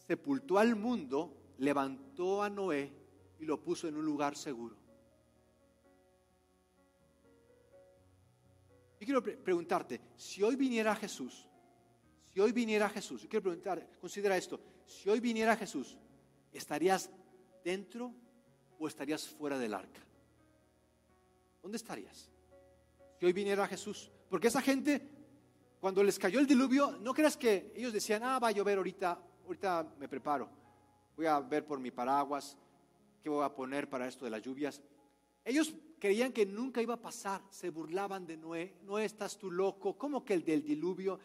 sepultó 0.07 0.59
al 0.59 0.75
mundo 0.75 1.33
levantó 1.59 2.43
a 2.43 2.51
Noé 2.51 2.93
y 3.39 3.45
lo 3.45 3.61
puso 3.61 3.87
en 3.87 3.97
un 3.97 4.05
lugar 4.05 4.37
seguro. 4.37 4.82
Yo 9.03 9.21
quiero 9.21 9.43
preguntarte, 9.43 10.01
si 10.15 10.45
hoy 10.45 10.55
viniera 10.55 10.95
Jesús, 10.95 11.49
si 12.33 12.39
hoy 12.39 12.53
viniera 12.53 12.89
Jesús, 12.89 13.23
yo 13.23 13.29
quiero 13.29 13.43
preguntar, 13.43 13.85
considera 14.01 14.37
esto, 14.37 14.61
si 14.87 15.11
hoy 15.11 15.19
viniera 15.19 15.57
Jesús, 15.57 15.99
¿estarías 16.53 17.11
dentro 17.65 18.15
o 18.79 18.87
estarías 18.87 19.27
fuera 19.27 19.59
del 19.59 19.75
arca? 19.75 20.01
¿Dónde 21.61 21.79
estarías? 21.79 22.31
Si 23.19 23.27
hoy 23.27 23.33
viniera 23.33 23.67
Jesús, 23.67 24.09
porque 24.31 24.47
esa 24.47 24.63
gente, 24.63 25.03
cuando 25.81 26.05
les 26.05 26.17
cayó 26.17 26.39
el 26.39 26.47
diluvio, 26.47 26.93
no 27.01 27.13
creas 27.13 27.37
que 27.37 27.73
ellos 27.75 27.93
decían, 27.93 28.23
ah, 28.23 28.39
va 28.39 28.49
a 28.49 28.53
llover 28.53 28.79
ahorita, 28.79 29.21
ahorita 29.47 29.95
me 29.99 30.09
preparo, 30.09 30.49
voy 31.17 31.27
a 31.27 31.41
ver 31.41 31.67
por 31.67 31.81
mi 31.81 31.91
paraguas, 31.91 32.57
qué 33.21 33.29
voy 33.29 33.45
a 33.45 33.53
poner 33.53 33.91
para 33.91 34.07
esto 34.07 34.25
de 34.25 34.31
las 34.31 34.43
lluvias. 34.43 34.81
Ellos 35.45 35.75
creían 35.99 36.33
que 36.33 36.47
nunca 36.47 36.83
iba 36.83 36.95
a 36.95 37.01
pasar, 37.01 37.43
se 37.51 37.71
burlaban 37.71 38.27
de 38.27 38.37
Noé, 38.37 38.75
no 38.83 38.99
estás 38.99 39.39
tú 39.39 39.51
loco, 39.51 39.97
¿cómo 39.97 40.25
que 40.25 40.35
el 40.35 40.45
del 40.45 40.63
diluvio? 40.63 41.19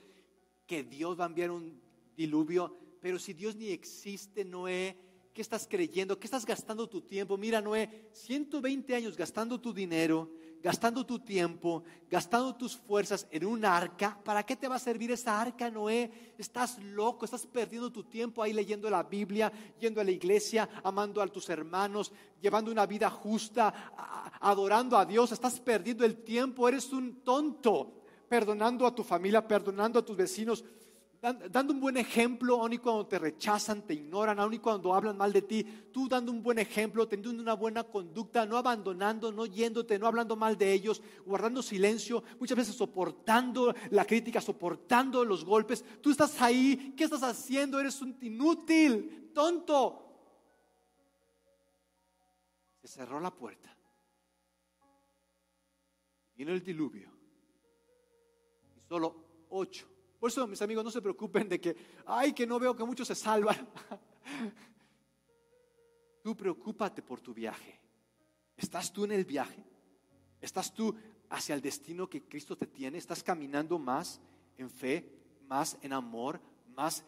Que 0.66 0.84
Dios 0.84 1.20
va 1.20 1.26
a 1.26 1.28
enviar 1.28 1.52
un 1.52 1.80
diluvio, 2.16 2.78
pero 3.02 3.20
si 3.20 3.34
Dios 3.34 3.56
ni 3.56 3.70
existe, 3.70 4.44
Noé, 4.44 4.98
¿qué 5.34 5.42
estás 5.42 5.68
creyendo? 5.68 6.20
¿Qué 6.20 6.28
estás 6.28 6.46
gastando 6.46 6.88
tu 6.88 7.02
tiempo? 7.02 7.38
Mira, 7.38 7.62
Noé, 7.62 8.10
120 8.12 8.96
años 8.96 9.16
gastando 9.16 9.62
tu 9.62 9.74
dinero, 9.74 10.32
gastando 10.62 11.06
tu 11.06 11.20
tiempo, 11.20 11.84
gastando 12.10 12.56
tus 12.56 12.76
fuerzas 12.76 13.28
en 13.32 13.46
un 13.46 13.64
arca. 13.66 14.20
¿Para 14.24 14.44
qué 14.44 14.56
te 14.56 14.68
va 14.68 14.76
a 14.76 14.80
servir 14.80 15.12
esa 15.12 15.40
arca, 15.40 15.70
Noé? 15.70 16.34
Estás 16.38 16.78
loco, 16.82 17.26
estás 17.26 17.46
perdiendo 17.46 17.92
tu 17.92 18.04
tiempo 18.04 18.42
ahí 18.42 18.54
leyendo 18.54 18.90
la 18.90 19.04
Biblia, 19.04 19.52
yendo 19.80 20.02
a 20.02 20.04
la 20.04 20.12
iglesia, 20.12 20.68
amando 20.84 21.22
a 21.22 21.28
tus 21.28 21.50
hermanos, 21.50 22.12
llevando 22.42 22.72
una 22.72 22.86
vida 22.86 23.10
justa, 23.10 23.74
adorando 24.40 24.98
a 24.98 25.06
Dios. 25.06 25.32
Estás 25.32 25.60
perdiendo 25.60 26.06
el 26.06 26.24
tiempo, 26.24 26.68
eres 26.68 26.92
un 26.92 27.22
tonto, 27.22 28.04
perdonando 28.28 28.86
a 28.86 28.94
tu 28.94 29.04
familia, 29.04 29.48
perdonando 29.48 30.00
a 30.00 30.06
tus 30.06 30.18
vecinos 30.18 30.64
dando 31.22 31.74
un 31.74 31.80
buen 31.80 31.98
ejemplo, 31.98 32.62
aun 32.62 32.74
y 32.74 32.78
cuando 32.78 33.08
te 33.08 33.18
rechazan, 33.18 33.82
te 33.82 33.96
ignoran, 33.96 34.40
aun 34.40 34.54
y 34.54 34.60
cuando 34.60 34.94
hablan 34.94 35.18
mal 35.18 35.34
de 35.34 35.42
ti, 35.42 35.64
tú 35.92 36.08
dando 36.08 36.32
un 36.32 36.44
buen 36.44 36.60
ejemplo, 36.60 37.08
teniendo 37.08 37.42
una 37.42 37.54
buena 37.54 37.84
conducta, 37.84 38.46
no 38.46 38.58
abandonando, 38.58 39.32
no 39.32 39.46
yéndote, 39.46 39.98
no 39.98 40.08
hablando 40.08 40.36
mal 40.36 40.58
de 40.58 40.72
ellos, 40.72 41.02
guardando 41.26 41.64
silencio, 41.64 42.24
muchas 42.40 42.58
veces 42.58 42.76
soportando 42.76 43.74
la 43.90 44.06
crítica, 44.06 44.40
soportando 44.42 45.26
los 45.26 45.44
golpes. 45.44 45.84
Tú 46.02 46.12
estás 46.12 46.40
ahí, 46.42 46.94
¿qué 46.96 47.06
estás 47.06 47.24
haciendo? 47.24 47.80
Eres 47.80 48.00
un 48.02 48.16
inútil, 48.22 49.32
tonto. 49.34 50.04
Se 52.82 52.88
cerró 52.88 53.20
la 53.20 53.32
puerta. 53.32 53.76
Vino 56.36 56.52
el 56.52 56.64
diluvio. 56.64 57.12
Y 58.78 58.82
solo 58.88 59.46
ocho 59.50 59.97
por 60.20 60.32
eso, 60.32 60.48
mis 60.48 60.62
amigos, 60.62 60.84
no 60.84 60.92
se 60.92 61.02
preocupen 61.02 61.48
de 61.48 61.62
que, 61.62 61.76
ay, 62.06 62.34
que 62.34 62.48
no 62.48 62.60
veo 62.60 62.76
que 62.76 62.84
muchos 62.84 63.08
se 63.08 63.16
salvan. 63.16 63.56
Tú 66.24 66.36
preocúpate 66.36 67.02
por 67.02 67.22
tu 67.22 67.34
viaje. 67.34 67.80
¿Estás 68.58 68.92
tú 68.92 69.06
en 69.06 69.12
el 69.12 69.24
viaje? 69.24 69.64
¿Estás 70.42 70.74
tú 70.74 70.94
hacia 71.30 71.56
el 71.56 71.62
destino 71.62 72.10
que 72.10 72.24
Cristo 72.24 72.58
te 72.58 72.66
tiene? 72.66 72.98
¿Estás 72.98 73.24
caminando 73.24 73.78
más 73.78 74.20
en 74.58 74.70
fe, 74.70 75.08
más 75.48 75.78
en 75.82 75.94
amor, 75.94 76.42
más 76.76 77.06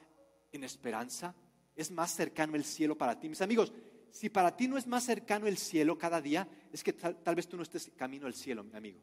en 0.51 0.63
esperanza? 0.63 1.33
¿Es 1.75 1.91
más 1.91 2.11
cercano 2.11 2.55
el 2.55 2.63
cielo 2.63 2.97
para 2.97 3.19
ti? 3.19 3.27
Mis 3.27 3.41
amigos, 3.41 3.73
si 4.11 4.29
para 4.29 4.55
ti 4.55 4.67
no 4.67 4.77
es 4.77 4.87
más 4.87 5.03
cercano 5.03 5.47
el 5.47 5.57
cielo 5.57 5.97
cada 5.97 6.21
día, 6.21 6.47
es 6.71 6.83
que 6.83 6.93
tal, 6.93 7.17
tal 7.17 7.35
vez 7.35 7.47
tú 7.47 7.57
no 7.57 7.63
estés 7.63 7.91
camino 7.97 8.27
al 8.27 8.35
cielo, 8.35 8.63
mi 8.63 8.75
amigo 8.75 9.01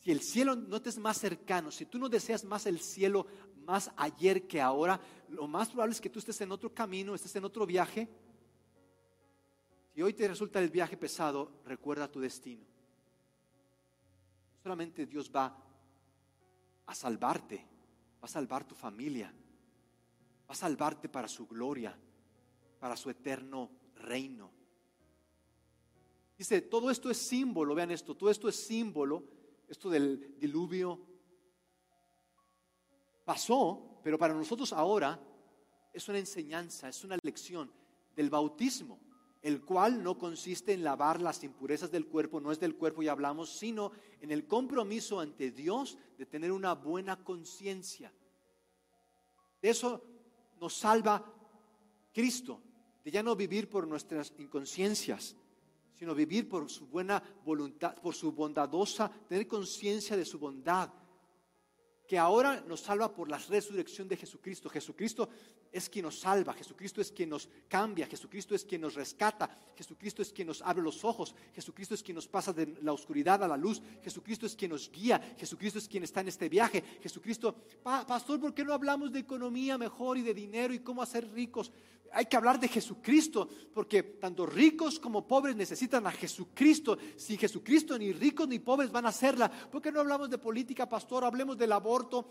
si 0.00 0.10
el 0.10 0.20
cielo 0.22 0.56
no 0.56 0.80
te 0.80 0.88
es 0.88 0.98
más 0.98 1.18
cercano, 1.18 1.70
si 1.70 1.84
tú 1.84 1.98
no 1.98 2.08
deseas 2.08 2.44
más 2.44 2.64
el 2.64 2.80
cielo 2.80 3.26
más 3.66 3.90
ayer 3.96 4.46
que 4.46 4.60
ahora, 4.60 4.98
lo 5.28 5.46
más 5.46 5.68
probable 5.68 5.92
es 5.92 6.00
que 6.00 6.08
tú 6.08 6.18
estés 6.18 6.40
en 6.40 6.50
otro 6.52 6.72
camino, 6.72 7.14
estés 7.14 7.36
en 7.36 7.44
otro 7.44 7.66
viaje. 7.66 8.08
Si 9.94 10.00
hoy 10.00 10.14
te 10.14 10.26
resulta 10.26 10.58
el 10.58 10.70
viaje 10.70 10.96
pesado, 10.96 11.60
recuerda 11.66 12.10
tu 12.10 12.18
destino. 12.18 12.64
Solamente 14.62 15.04
Dios 15.04 15.30
va 15.34 15.54
a 16.86 16.94
salvarte, 16.94 17.56
va 17.56 18.24
a 18.24 18.28
salvar 18.28 18.66
tu 18.66 18.74
familia, 18.74 19.26
va 19.28 20.52
a 20.52 20.54
salvarte 20.54 21.10
para 21.10 21.28
su 21.28 21.46
gloria, 21.46 21.94
para 22.78 22.96
su 22.96 23.10
eterno 23.10 23.70
reino. 23.96 24.50
Dice, 26.38 26.62
todo 26.62 26.90
esto 26.90 27.10
es 27.10 27.18
símbolo, 27.18 27.74
vean 27.74 27.90
esto, 27.90 28.16
todo 28.16 28.30
esto 28.30 28.48
es 28.48 28.56
símbolo 28.56 29.39
esto 29.70 29.88
del 29.88 30.36
diluvio 30.36 30.98
pasó, 33.24 34.00
pero 34.02 34.18
para 34.18 34.34
nosotros 34.34 34.72
ahora 34.72 35.20
es 35.92 36.08
una 36.08 36.18
enseñanza, 36.18 36.88
es 36.88 37.04
una 37.04 37.16
lección 37.22 37.70
del 38.16 38.30
bautismo, 38.30 38.98
el 39.40 39.64
cual 39.64 40.02
no 40.02 40.18
consiste 40.18 40.72
en 40.72 40.82
lavar 40.82 41.20
las 41.20 41.44
impurezas 41.44 41.90
del 41.90 42.06
cuerpo, 42.06 42.40
no 42.40 42.50
es 42.50 42.58
del 42.58 42.74
cuerpo 42.74 43.02
y 43.02 43.08
hablamos, 43.08 43.50
sino 43.50 43.92
en 44.20 44.32
el 44.32 44.48
compromiso 44.48 45.20
ante 45.20 45.52
Dios 45.52 45.96
de 46.18 46.26
tener 46.26 46.50
una 46.50 46.74
buena 46.74 47.22
conciencia. 47.22 48.12
De 49.62 49.70
eso 49.70 50.02
nos 50.60 50.74
salva 50.74 51.24
Cristo, 52.12 52.60
de 53.04 53.10
ya 53.12 53.22
no 53.22 53.36
vivir 53.36 53.70
por 53.70 53.86
nuestras 53.86 54.32
inconsciencias, 54.36 55.36
sino 56.00 56.14
vivir 56.14 56.48
por 56.48 56.70
su 56.70 56.86
buena 56.86 57.22
voluntad, 57.44 57.94
por 57.96 58.14
su 58.14 58.32
bondadosa, 58.32 59.10
tener 59.28 59.46
conciencia 59.46 60.16
de 60.16 60.24
su 60.24 60.38
bondad, 60.38 60.90
que 62.08 62.16
ahora 62.16 62.64
nos 62.66 62.80
salva 62.80 63.14
por 63.14 63.28
la 63.28 63.36
resurrección 63.36 64.08
de 64.08 64.16
Jesucristo. 64.16 64.70
Jesucristo 64.70 65.28
es 65.72 65.88
quien 65.88 66.04
nos 66.04 66.18
salva, 66.18 66.52
Jesucristo 66.54 67.00
es 67.00 67.12
quien 67.12 67.30
nos 67.30 67.48
cambia, 67.68 68.06
Jesucristo 68.06 68.54
es 68.54 68.64
quien 68.64 68.80
nos 68.80 68.94
rescata, 68.94 69.48
Jesucristo 69.76 70.22
es 70.22 70.32
quien 70.32 70.48
nos 70.48 70.62
abre 70.62 70.82
los 70.82 71.04
ojos, 71.04 71.34
Jesucristo 71.54 71.94
es 71.94 72.02
quien 72.02 72.16
nos 72.16 72.26
pasa 72.26 72.52
de 72.52 72.76
la 72.82 72.92
oscuridad 72.92 73.42
a 73.44 73.48
la 73.48 73.56
luz, 73.56 73.80
Jesucristo 74.02 74.46
es 74.46 74.56
quien 74.56 74.72
nos 74.72 74.90
guía, 74.90 75.34
Jesucristo 75.38 75.78
es 75.78 75.88
quien 75.88 76.02
está 76.02 76.20
en 76.20 76.28
este 76.28 76.48
viaje, 76.48 76.82
Jesucristo, 77.02 77.54
pastor, 77.82 78.40
¿por 78.40 78.54
qué 78.54 78.64
no 78.64 78.72
hablamos 78.72 79.12
de 79.12 79.20
economía 79.20 79.78
mejor 79.78 80.18
y 80.18 80.22
de 80.22 80.34
dinero 80.34 80.74
y 80.74 80.80
cómo 80.80 81.02
hacer 81.02 81.30
ricos? 81.32 81.70
Hay 82.12 82.26
que 82.26 82.36
hablar 82.36 82.58
de 82.58 82.66
Jesucristo, 82.66 83.48
porque 83.72 84.02
tanto 84.02 84.44
ricos 84.44 84.98
como 84.98 85.28
pobres 85.28 85.54
necesitan 85.54 86.06
a 86.08 86.10
Jesucristo. 86.10 86.98
Si 87.16 87.36
Jesucristo 87.36 87.96
ni 87.96 88.12
ricos 88.12 88.48
ni 88.48 88.58
pobres 88.58 88.90
van 88.90 89.06
a 89.06 89.10
hacerla, 89.10 89.48
¿por 89.48 89.80
qué 89.80 89.92
no 89.92 90.00
hablamos 90.00 90.28
de 90.28 90.38
política, 90.38 90.88
pastor? 90.88 91.24
Hablemos 91.24 91.56
del 91.56 91.70
aborto. 91.70 92.26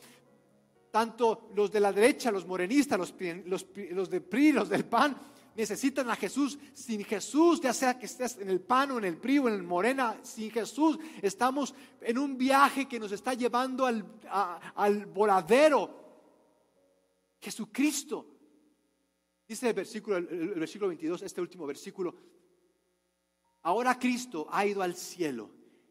Tanto 0.91 1.49
los 1.55 1.71
de 1.71 1.79
la 1.79 1.93
derecha, 1.93 2.31
los 2.31 2.45
morenistas, 2.45 2.97
los, 2.97 3.13
los, 3.45 3.67
los 3.91 4.09
de 4.09 4.21
PRI, 4.21 4.51
los 4.51 4.69
del 4.69 4.85
PAN, 4.85 5.15
necesitan 5.55 6.09
a 6.09 6.15
Jesús. 6.15 6.57
Sin 6.73 7.03
Jesús, 7.03 7.61
ya 7.61 7.73
sea 7.73 7.99
que 7.99 8.05
estés 8.05 8.37
en 8.37 8.49
el 8.49 8.61
PAN 8.61 8.91
o 8.91 8.97
en 8.97 9.05
el 9.05 9.17
PRI 9.17 9.39
o 9.39 9.47
en 9.47 9.55
el 9.55 9.63
Morena, 9.63 10.19
sin 10.23 10.49
Jesús 10.51 10.97
estamos 11.21 11.75
en 12.01 12.17
un 12.17 12.37
viaje 12.37 12.87
que 12.87 12.99
nos 12.99 13.11
está 13.11 13.33
llevando 13.33 13.85
al, 13.85 14.05
al 14.75 15.05
voladero. 15.05 15.99
Jesucristo. 17.39 18.25
Dice 19.47 19.69
el 19.69 19.73
versículo, 19.73 20.17
el 20.17 20.59
versículo 20.59 20.89
22, 20.89 21.23
este 21.23 21.41
último 21.41 21.65
versículo. 21.65 22.15
Ahora 23.63 23.97
Cristo 23.97 24.47
ha 24.51 24.65
ido 24.65 24.81
al 24.81 24.95
cielo. 24.95 25.49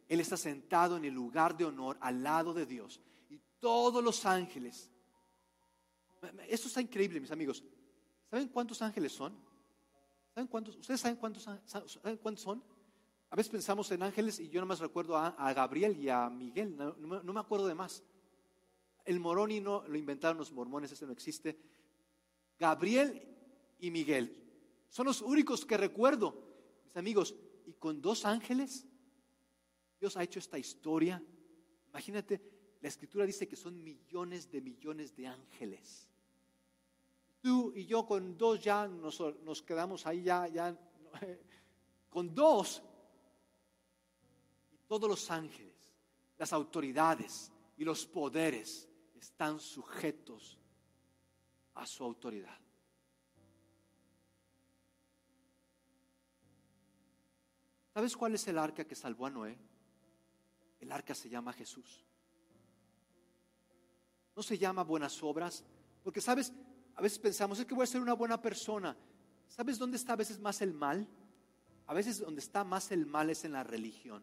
Él 0.08 0.20
está 0.20 0.36
sentado 0.36 0.96
en 0.96 1.04
el 1.04 1.12
lugar 1.12 1.56
de 1.56 1.64
honor 1.64 1.98
al 2.00 2.22
lado 2.22 2.54
de 2.54 2.66
Dios. 2.66 3.00
Todos 3.60 4.02
los 4.02 4.24
ángeles. 4.24 4.90
Esto 6.48 6.68
está 6.68 6.80
increíble, 6.80 7.20
mis 7.20 7.30
amigos. 7.30 7.62
¿Saben 8.30 8.48
cuántos 8.48 8.82
ángeles 8.82 9.12
son? 9.12 9.36
¿Saben 10.34 10.48
cuántos? 10.48 10.76
¿Ustedes 10.76 11.00
saben 11.00 11.16
cuántos, 11.16 11.48
cuántos 12.22 12.42
son? 12.42 12.62
A 13.30 13.36
veces 13.36 13.50
pensamos 13.50 13.90
en 13.90 14.02
ángeles 14.02 14.40
y 14.40 14.48
yo 14.48 14.60
no 14.60 14.66
más 14.66 14.80
recuerdo 14.80 15.16
a, 15.16 15.52
Gabriel 15.52 15.98
y 15.98 16.08
a 16.08 16.30
Miguel, 16.30 16.76
no, 16.76 17.32
me 17.32 17.40
acuerdo 17.40 17.66
de 17.66 17.74
más. 17.74 18.02
El 19.04 19.20
moroni 19.20 19.60
no 19.60 19.86
lo 19.86 19.96
inventaron 19.96 20.38
los 20.38 20.52
mormones, 20.52 20.92
ese 20.92 21.06
no 21.06 21.12
existe. 21.12 21.58
Gabriel 22.58 23.22
y 23.78 23.90
Miguel 23.90 24.44
son 24.88 25.06
los 25.06 25.20
únicos 25.20 25.66
que 25.66 25.76
recuerdo, 25.76 26.42
mis 26.84 26.96
amigos, 26.96 27.34
y 27.66 27.74
con 27.74 28.00
dos 28.00 28.24
ángeles 28.24 28.86
Dios 30.00 30.16
ha 30.16 30.22
hecho 30.22 30.38
esta 30.38 30.58
historia. 30.58 31.22
Imagínate, 31.90 32.40
la 32.80 32.88
escritura 32.88 33.26
dice 33.26 33.48
que 33.48 33.56
son 33.56 33.82
millones 33.82 34.50
de 34.50 34.60
millones 34.60 35.14
de 35.16 35.26
ángeles. 35.26 36.08
Tú 37.40 37.72
y 37.74 37.86
yo 37.86 38.06
con 38.06 38.36
dos 38.36 38.60
ya 38.62 38.86
nos, 38.86 39.62
quedamos 39.62 40.06
ahí, 40.06 40.22
ya, 40.22 40.46
ya, 40.48 40.76
con 42.10 42.34
dos. 42.34 42.82
Y 44.72 44.76
todos 44.86 45.08
los 45.08 45.30
ángeles, 45.30 45.92
las 46.36 46.52
autoridades 46.52 47.50
y 47.76 47.84
los 47.84 48.06
poderes 48.06 48.88
están 49.14 49.58
sujetos 49.58 50.58
a 51.74 51.86
su 51.86 52.04
autoridad. 52.04 52.58
¿Sabes 57.92 58.16
cuál 58.16 58.34
es 58.34 58.46
el 58.46 58.58
arca 58.58 58.84
que 58.84 58.94
salvó 58.94 59.26
a 59.26 59.30
Noé? 59.30 59.58
El 60.78 60.92
arca 60.92 61.14
se 61.16 61.28
llama 61.28 61.52
Jesús. 61.52 62.07
No 64.38 64.44
se 64.44 64.56
llama 64.56 64.84
buenas 64.84 65.20
obras, 65.24 65.64
porque 66.04 66.20
sabes, 66.20 66.52
a 66.94 67.02
veces 67.02 67.18
pensamos, 67.18 67.58
es 67.58 67.66
que 67.66 67.74
voy 67.74 67.82
a 67.82 67.88
ser 67.88 68.00
una 68.00 68.12
buena 68.12 68.40
persona. 68.40 68.96
¿Sabes 69.48 69.80
dónde 69.80 69.96
está 69.96 70.12
a 70.12 70.16
veces 70.16 70.38
más 70.38 70.62
el 70.62 70.72
mal? 70.72 71.08
A 71.88 71.92
veces 71.92 72.20
donde 72.20 72.40
está 72.40 72.62
más 72.62 72.92
el 72.92 73.04
mal 73.04 73.30
es 73.30 73.44
en 73.44 73.50
la 73.50 73.64
religión. 73.64 74.22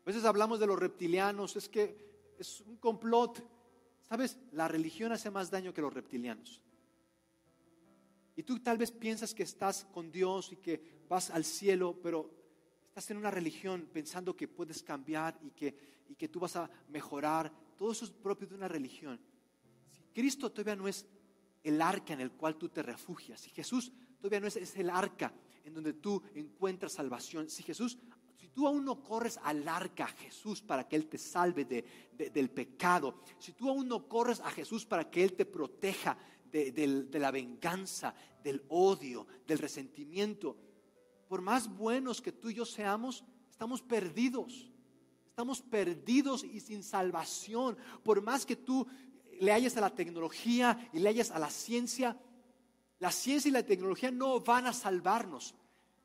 A 0.00 0.06
veces 0.06 0.24
hablamos 0.24 0.58
de 0.58 0.66
los 0.66 0.78
reptilianos, 0.78 1.54
es 1.56 1.68
que 1.68 2.34
es 2.38 2.62
un 2.62 2.78
complot. 2.78 3.46
¿Sabes? 4.08 4.38
La 4.52 4.68
religión 4.68 5.12
hace 5.12 5.30
más 5.30 5.50
daño 5.50 5.74
que 5.74 5.82
los 5.82 5.92
reptilianos. 5.92 6.62
Y 8.36 8.42
tú 8.42 8.60
tal 8.60 8.78
vez 8.78 8.90
piensas 8.90 9.34
que 9.34 9.42
estás 9.42 9.86
con 9.92 10.10
Dios 10.10 10.50
y 10.52 10.56
que 10.56 11.02
vas 11.10 11.28
al 11.28 11.44
cielo, 11.44 11.94
pero 12.02 12.30
estás 12.88 13.10
en 13.10 13.18
una 13.18 13.30
religión 13.30 13.90
pensando 13.92 14.34
que 14.34 14.48
puedes 14.48 14.82
cambiar 14.82 15.38
y 15.42 15.50
que, 15.50 15.76
y 16.08 16.14
que 16.14 16.28
tú 16.28 16.40
vas 16.40 16.56
a 16.56 16.70
mejorar. 16.88 17.52
Todo 17.80 17.92
eso 17.92 18.04
es 18.04 18.10
propio 18.10 18.46
de 18.46 18.54
una 18.56 18.68
religión. 18.68 19.18
Si 19.88 20.02
Cristo 20.12 20.52
todavía 20.52 20.76
no 20.76 20.86
es 20.86 21.06
el 21.62 21.80
arca 21.80 22.12
en 22.12 22.20
el 22.20 22.32
cual 22.32 22.58
tú 22.58 22.68
te 22.68 22.82
refugias, 22.82 23.40
si 23.40 23.48
Jesús 23.48 23.90
todavía 24.18 24.40
no 24.40 24.48
es, 24.48 24.76
el 24.76 24.90
arca 24.90 25.32
en 25.64 25.72
donde 25.72 25.94
tú 25.94 26.22
encuentras 26.34 26.92
salvación, 26.92 27.48
si 27.48 27.62
Jesús 27.62 27.96
si 28.36 28.48
tú 28.48 28.66
aún 28.66 28.84
no 28.84 29.02
corres 29.02 29.40
al 29.42 29.66
arca 29.66 30.04
a 30.04 30.08
Jesús 30.08 30.60
para 30.60 30.86
que 30.86 30.94
Él 30.94 31.06
te 31.06 31.16
salve 31.16 31.64
de, 31.64 32.30
del 32.30 32.50
pecado, 32.50 33.22
si 33.38 33.52
tú 33.52 33.70
aún 33.70 33.88
no 33.88 34.06
corres 34.06 34.40
a 34.40 34.50
Jesús 34.50 34.84
para 34.84 35.10
que 35.10 35.24
Él 35.24 35.32
te 35.32 35.46
proteja 35.46 36.18
de, 36.52 36.72
de, 36.72 37.18
la 37.18 37.30
venganza, 37.30 38.14
del 38.44 38.62
odio, 38.68 39.26
del 39.46 39.56
resentimiento, 39.56 40.54
por 41.28 41.40
más 41.40 41.74
buenos 41.74 42.20
que 42.20 42.32
tú 42.32 42.50
y 42.50 42.56
yo 42.56 42.66
seamos, 42.66 43.24
estamos 43.50 43.80
perdidos. 43.80 44.69
Estamos 45.40 45.62
perdidos 45.62 46.44
y 46.44 46.60
sin 46.60 46.82
salvación. 46.82 47.78
Por 48.02 48.20
más 48.20 48.44
que 48.44 48.56
tú 48.56 48.86
le 49.40 49.52
hayas 49.52 49.74
a 49.78 49.80
la 49.80 49.88
tecnología 49.88 50.90
y 50.92 50.98
le 50.98 51.08
hayas 51.08 51.30
a 51.30 51.38
la 51.38 51.48
ciencia, 51.48 52.14
la 52.98 53.10
ciencia 53.10 53.48
y 53.48 53.52
la 53.52 53.62
tecnología 53.62 54.10
no 54.10 54.40
van 54.40 54.66
a 54.66 54.74
salvarnos. 54.74 55.54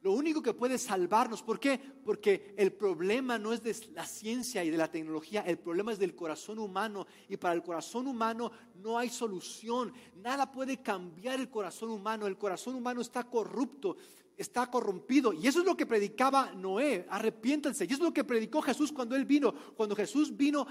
Lo 0.04 0.14
único 0.14 0.42
que 0.42 0.54
puede 0.54 0.78
salvarnos, 0.78 1.44
¿por 1.44 1.60
qué? 1.60 1.78
Porque 1.78 2.56
el 2.56 2.72
problema 2.72 3.38
no 3.38 3.52
es 3.52 3.62
de 3.62 3.76
la 3.92 4.06
ciencia 4.06 4.64
y 4.64 4.70
de 4.70 4.78
la 4.78 4.90
tecnología, 4.90 5.42
el 5.42 5.60
problema 5.60 5.92
es 5.92 6.00
del 6.00 6.16
corazón 6.16 6.58
humano 6.58 7.06
y 7.28 7.36
para 7.36 7.56
el 7.56 7.62
corazón 7.62 8.08
humano 8.08 8.54
no 8.76 8.98
hay 8.98 9.10
solución. 9.10 9.92
Nada 10.16 10.50
puede 10.50 10.82
cambiar 10.82 11.42
el 11.42 11.50
corazón 11.50 11.90
humano, 11.90 12.26
el 12.26 12.38
corazón 12.38 12.76
humano 12.76 13.02
está 13.02 13.26
corrupto 13.26 13.98
está 14.38 14.70
corrompido. 14.70 15.34
Y 15.34 15.48
eso 15.48 15.60
es 15.60 15.66
lo 15.66 15.78
que 15.78 15.86
predicaba 15.86 16.52
Noé, 16.54 17.06
arrepiéntanse. 17.10 17.86
Y 17.86 17.88
eso 17.88 18.04
es 18.04 18.08
lo 18.08 18.14
que 18.14 18.24
predicó 18.24 18.62
Jesús 18.62 18.92
cuando 18.92 19.16
él 19.16 19.26
vino. 19.26 19.54
Cuando 19.76 19.96
Jesús 19.96 20.36
vino, 20.36 20.68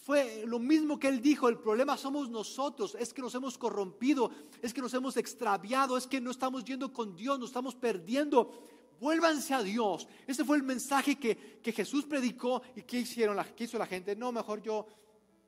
fue 0.00 0.44
lo 0.46 0.58
mismo 0.58 0.98
que 0.98 1.08
él 1.08 1.20
dijo, 1.20 1.48
el 1.48 1.58
problema 1.58 1.96
somos 1.96 2.30
nosotros, 2.30 2.96
es 2.98 3.12
que 3.12 3.22
nos 3.22 3.34
hemos 3.34 3.58
corrompido, 3.58 4.30
es 4.62 4.72
que 4.72 4.80
nos 4.80 4.94
hemos 4.94 5.16
extraviado, 5.16 5.96
es 5.96 6.06
que 6.06 6.20
no 6.20 6.30
estamos 6.30 6.64
yendo 6.64 6.92
con 6.92 7.14
Dios, 7.14 7.38
nos 7.38 7.50
estamos 7.50 7.74
perdiendo. 7.74 8.50
Vuélvanse 8.98 9.54
a 9.54 9.62
Dios. 9.62 10.08
Ese 10.26 10.44
fue 10.44 10.56
el 10.56 10.62
mensaje 10.62 11.16
que, 11.16 11.60
Jesús 11.72 12.04
predicó 12.06 12.62
y 12.74 12.82
que 12.82 13.00
hicieron 13.00 13.36
la, 13.36 13.44
que 13.44 13.64
hizo 13.64 13.78
la 13.78 13.86
gente. 13.86 14.16
No, 14.16 14.32
mejor 14.32 14.62
yo 14.62 14.86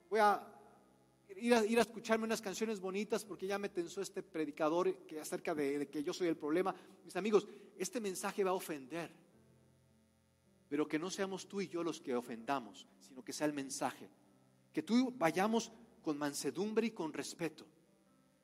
voy 0.08 0.20
a 0.20 0.51
ir 1.42 1.78
a, 1.78 1.82
escucharme 1.82 2.24
unas 2.24 2.40
canciones 2.40 2.80
bonitas 2.80 3.24
porque 3.24 3.46
ya 3.46 3.58
me 3.58 3.68
tensó 3.68 4.00
este 4.00 4.22
predicador 4.22 4.94
que 5.06 5.20
acerca 5.20 5.54
de, 5.54 5.88
que 5.88 6.04
yo 6.04 6.12
soy 6.12 6.28
el 6.28 6.36
problema. 6.36 6.74
Mis 7.04 7.16
amigos, 7.16 7.48
este 7.76 8.00
mensaje 8.00 8.44
va 8.44 8.50
a 8.50 8.54
ofender, 8.54 9.10
pero 10.68 10.86
que 10.86 10.98
no 10.98 11.10
seamos 11.10 11.48
tú 11.48 11.60
y 11.60 11.68
yo 11.68 11.82
los 11.82 12.00
que 12.00 12.14
ofendamos, 12.14 12.86
sino 13.00 13.24
que 13.24 13.32
sea 13.32 13.46
el 13.46 13.52
mensaje. 13.52 14.08
Que 14.72 14.82
tú 14.82 15.12
vayamos 15.16 15.72
con 16.00 16.16
mansedumbre 16.16 16.86
y 16.86 16.90
con 16.92 17.12
respeto. 17.12 17.66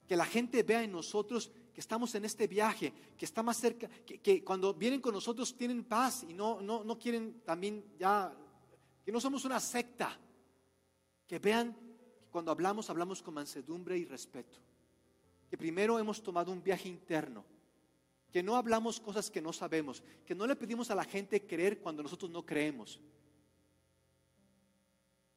Que 0.06 0.16
la 0.16 0.26
gente 0.26 0.62
vea 0.64 0.82
en 0.82 0.92
nosotros 0.92 1.52
que 1.72 1.80
estamos 1.80 2.12
en 2.16 2.24
este 2.24 2.48
viaje, 2.48 2.92
que 3.16 3.24
está 3.24 3.42
más 3.44 3.58
cerca, 3.58 3.88
que, 3.88 4.42
cuando 4.42 4.74
vienen 4.74 5.00
con 5.00 5.14
nosotros 5.14 5.56
tienen 5.56 5.84
paz 5.84 6.26
y 6.28 6.34
no, 6.34 6.60
no, 6.60 6.82
no 6.82 6.98
quieren 6.98 7.42
también 7.44 7.84
ya, 7.96 8.34
que 9.04 9.12
no 9.12 9.20
somos 9.20 9.44
una 9.44 9.60
secta. 9.60 10.18
Que 11.26 11.38
vean 11.38 11.87
cuando 12.30 12.50
hablamos, 12.50 12.90
hablamos 12.90 13.22
con 13.22 13.34
mansedumbre 13.34 13.96
y 13.96 14.04
respeto. 14.04 14.58
Que 15.50 15.56
primero 15.56 15.98
hemos 15.98 16.22
tomado 16.22 16.52
un 16.52 16.62
viaje 16.62 16.88
interno. 16.88 17.44
Que 18.30 18.42
no 18.42 18.56
hablamos 18.56 19.00
cosas 19.00 19.30
que 19.30 19.40
no 19.40 19.52
sabemos. 19.52 20.02
Que 20.26 20.34
no 20.34 20.46
le 20.46 20.56
pedimos 20.56 20.90
a 20.90 20.94
la 20.94 21.04
gente 21.04 21.46
creer 21.46 21.80
cuando 21.80 22.02
nosotros 22.02 22.30
no 22.30 22.44
creemos. 22.44 23.00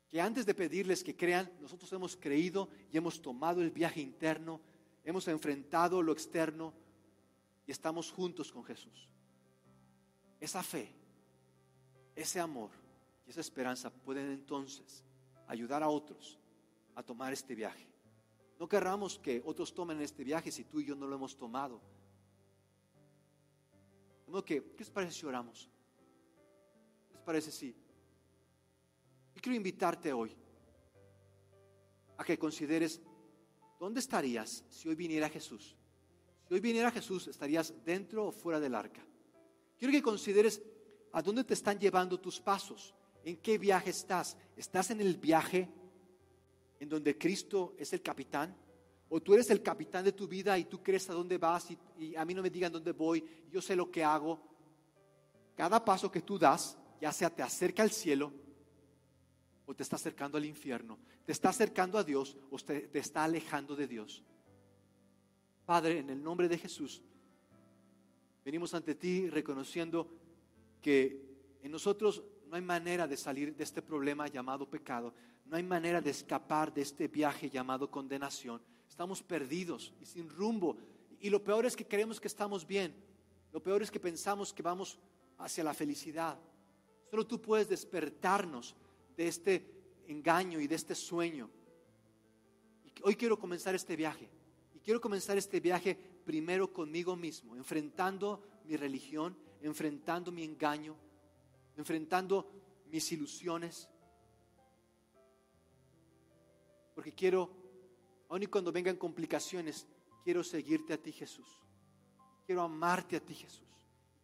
Que 0.09 0.19
antes 0.19 0.45
de 0.45 0.53
pedirles 0.53 1.03
que 1.03 1.15
crean, 1.15 1.49
nosotros 1.61 1.91
hemos 1.93 2.17
creído 2.17 2.67
y 2.91 2.97
hemos 2.97 3.21
tomado 3.21 3.61
el 3.61 3.71
viaje 3.71 4.01
interno, 4.01 4.59
hemos 5.05 5.25
enfrentado 5.29 6.01
lo 6.01 6.11
externo 6.11 6.73
y 7.65 7.71
estamos 7.71 8.11
juntos 8.11 8.51
con 8.51 8.65
Jesús. 8.65 9.07
Esa 10.41 10.61
fe, 10.61 10.93
ese 12.13 12.41
amor 12.41 12.71
y 13.25 13.29
esa 13.29 13.39
esperanza 13.39 13.89
pueden 13.89 14.31
entonces 14.31 15.05
ayudar 15.47 15.81
a 15.81 15.87
otros 15.87 16.40
a 16.95 17.03
tomar 17.03 17.33
este 17.33 17.55
viaje. 17.55 17.87
No 18.59 18.67
querramos 18.67 19.17
que 19.17 19.41
otros 19.45 19.73
tomen 19.73 20.01
este 20.01 20.23
viaje 20.23 20.51
si 20.51 20.63
tú 20.65 20.79
y 20.79 20.85
yo 20.85 20.95
no 20.95 21.07
lo 21.07 21.15
hemos 21.15 21.35
tomado. 21.35 21.81
que, 24.45 24.63
¿Qué 24.63 24.79
les 24.79 24.89
parece 24.89 25.13
si 25.13 25.25
oramos? 25.25 25.69
¿Qué 27.07 27.15
les 27.15 27.23
parece 27.23 27.51
si? 27.51 27.75
Yo 29.33 29.41
quiero 29.41 29.55
invitarte 29.55 30.13
hoy 30.13 30.35
a 32.17 32.23
que 32.23 32.37
consideres 32.37 33.01
dónde 33.79 33.99
estarías 33.99 34.63
si 34.69 34.87
hoy 34.87 34.95
viniera 34.95 35.27
Jesús. 35.27 35.75
Si 36.47 36.53
hoy 36.53 36.59
viniera 36.59 36.91
Jesús, 36.91 37.27
¿estarías 37.27 37.73
dentro 37.83 38.27
o 38.27 38.31
fuera 38.31 38.59
del 38.59 38.75
arca? 38.75 39.03
Quiero 39.79 39.91
que 39.91 40.03
consideres 40.03 40.61
a 41.13 41.21
dónde 41.23 41.43
te 41.43 41.55
están 41.55 41.79
llevando 41.79 42.19
tus 42.19 42.39
pasos, 42.39 42.93
en 43.23 43.37
qué 43.37 43.57
viaje 43.57 43.89
estás. 43.89 44.37
¿Estás 44.55 44.91
en 44.91 45.01
el 45.01 45.17
viaje 45.17 45.67
en 46.81 46.89
donde 46.89 47.15
Cristo 47.15 47.75
es 47.77 47.93
el 47.93 48.01
capitán? 48.01 48.57
¿O 49.07 49.21
tú 49.21 49.35
eres 49.35 49.51
el 49.51 49.61
capitán 49.61 50.03
de 50.03 50.13
tu 50.13 50.27
vida 50.27 50.57
y 50.57 50.65
tú 50.65 50.81
crees 50.81 51.07
a 51.11 51.13
dónde 51.13 51.37
vas 51.37 51.69
y, 51.99 52.15
a 52.15 52.25
mí 52.25 52.33
no 52.33 52.41
me 52.41 52.49
digan 52.49 52.71
dónde 52.71 52.91
voy, 52.91 53.23
yo 53.51 53.61
sé 53.61 53.75
lo 53.75 53.91
que 53.91 54.03
hago? 54.03 54.41
Cada 55.55 55.85
paso 55.85 56.11
que 56.11 56.23
tú 56.23 56.39
das, 56.39 56.75
ya 56.99 57.13
sea 57.13 57.29
te 57.29 57.43
acerca 57.43 57.83
al 57.83 57.91
cielo 57.91 58.33
o 59.67 59.75
te 59.75 59.83
está 59.83 59.95
acercando 59.95 60.39
al 60.39 60.45
infierno, 60.45 60.97
te 61.23 61.33
está 61.33 61.49
acercando 61.49 61.99
a 61.99 62.03
Dios 62.03 62.35
o 62.49 62.57
te, 62.57 62.87
te 62.87 62.97
está 62.97 63.25
alejando 63.25 63.75
de 63.75 63.87
Dios. 63.87 64.23
Padre, 65.67 65.99
en 65.99 66.09
el 66.09 66.23
nombre 66.23 66.47
de 66.47 66.57
Jesús, 66.57 67.03
venimos 68.43 68.73
ante 68.73 68.95
ti 68.95 69.29
reconociendo 69.29 70.09
que 70.81 71.59
en 71.61 71.71
nosotros 71.71 72.23
no 72.51 72.57
hay 72.57 72.63
manera 72.63 73.07
de 73.07 73.15
salir 73.15 73.55
de 73.55 73.63
este 73.63 73.81
problema 73.81 74.27
llamado 74.27 74.69
pecado, 74.69 75.13
no 75.45 75.55
hay 75.55 75.63
manera 75.63 76.01
de 76.01 76.09
escapar 76.09 76.73
de 76.73 76.81
este 76.81 77.07
viaje 77.07 77.49
llamado 77.49 77.89
condenación. 77.89 78.61
Estamos 78.89 79.23
perdidos 79.23 79.93
y 80.01 80.05
sin 80.05 80.29
rumbo. 80.29 80.75
Y 81.21 81.29
lo 81.29 81.41
peor 81.41 81.65
es 81.65 81.77
que 81.77 81.87
creemos 81.87 82.19
que 82.19 82.27
estamos 82.27 82.67
bien. 82.67 82.93
Lo 83.53 83.63
peor 83.63 83.81
es 83.81 83.89
que 83.89 84.01
pensamos 84.01 84.51
que 84.51 84.61
vamos 84.61 84.99
hacia 85.37 85.63
la 85.63 85.73
felicidad. 85.73 86.37
Solo 87.09 87.25
tú 87.25 87.41
puedes 87.41 87.69
despertarnos 87.69 88.75
de 89.15 89.29
este 89.29 89.65
engaño 90.07 90.59
y 90.59 90.67
de 90.67 90.75
este 90.75 90.93
sueño. 90.93 91.49
Hoy 93.03 93.15
quiero 93.15 93.39
comenzar 93.39 93.75
este 93.75 93.95
viaje. 93.95 94.27
Y 94.75 94.79
quiero 94.79 94.99
comenzar 94.99 95.37
este 95.37 95.61
viaje 95.61 95.97
primero 96.25 96.73
conmigo 96.73 97.15
mismo, 97.15 97.55
enfrentando 97.55 98.43
mi 98.65 98.75
religión, 98.75 99.37
enfrentando 99.61 100.33
mi 100.33 100.43
engaño, 100.43 100.97
enfrentando 101.81 102.49
mis 102.91 103.11
ilusiones. 103.11 103.89
Porque 106.93 107.13
quiero, 107.13 107.49
aun 108.29 108.43
y 108.43 108.47
cuando 108.47 108.71
vengan 108.71 108.97
complicaciones, 108.97 109.87
quiero 110.23 110.43
seguirte 110.43 110.93
a 110.93 111.01
ti 111.01 111.11
Jesús. 111.11 111.47
Quiero 112.45 112.61
amarte 112.61 113.15
a 113.17 113.19
ti 113.19 113.33
Jesús. 113.33 113.67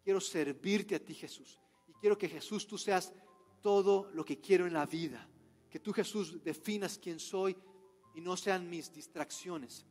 Quiero 0.04 0.22
servirte 0.22 0.96
a 0.96 1.04
ti 1.04 1.14
Jesús. 1.14 1.60
Y 1.88 1.94
quiero 1.94 2.18
que 2.18 2.30
Jesús 2.30 2.68
tú 2.68 2.78
seas 2.78 3.14
todo 3.62 4.10
lo 4.14 4.24
que 4.24 4.40
quiero 4.40 4.68
en 4.68 4.74
la 4.74 4.86
vida. 4.86 5.28
Que 5.70 5.80
tú 5.80 5.92
Jesús 5.92 6.44
definas 6.44 6.98
quién 6.98 7.20
soy 7.20 7.58
y 8.16 8.22
no 8.22 8.38
sean 8.38 8.70
mis 8.70 8.94
distracciones. 8.94 9.86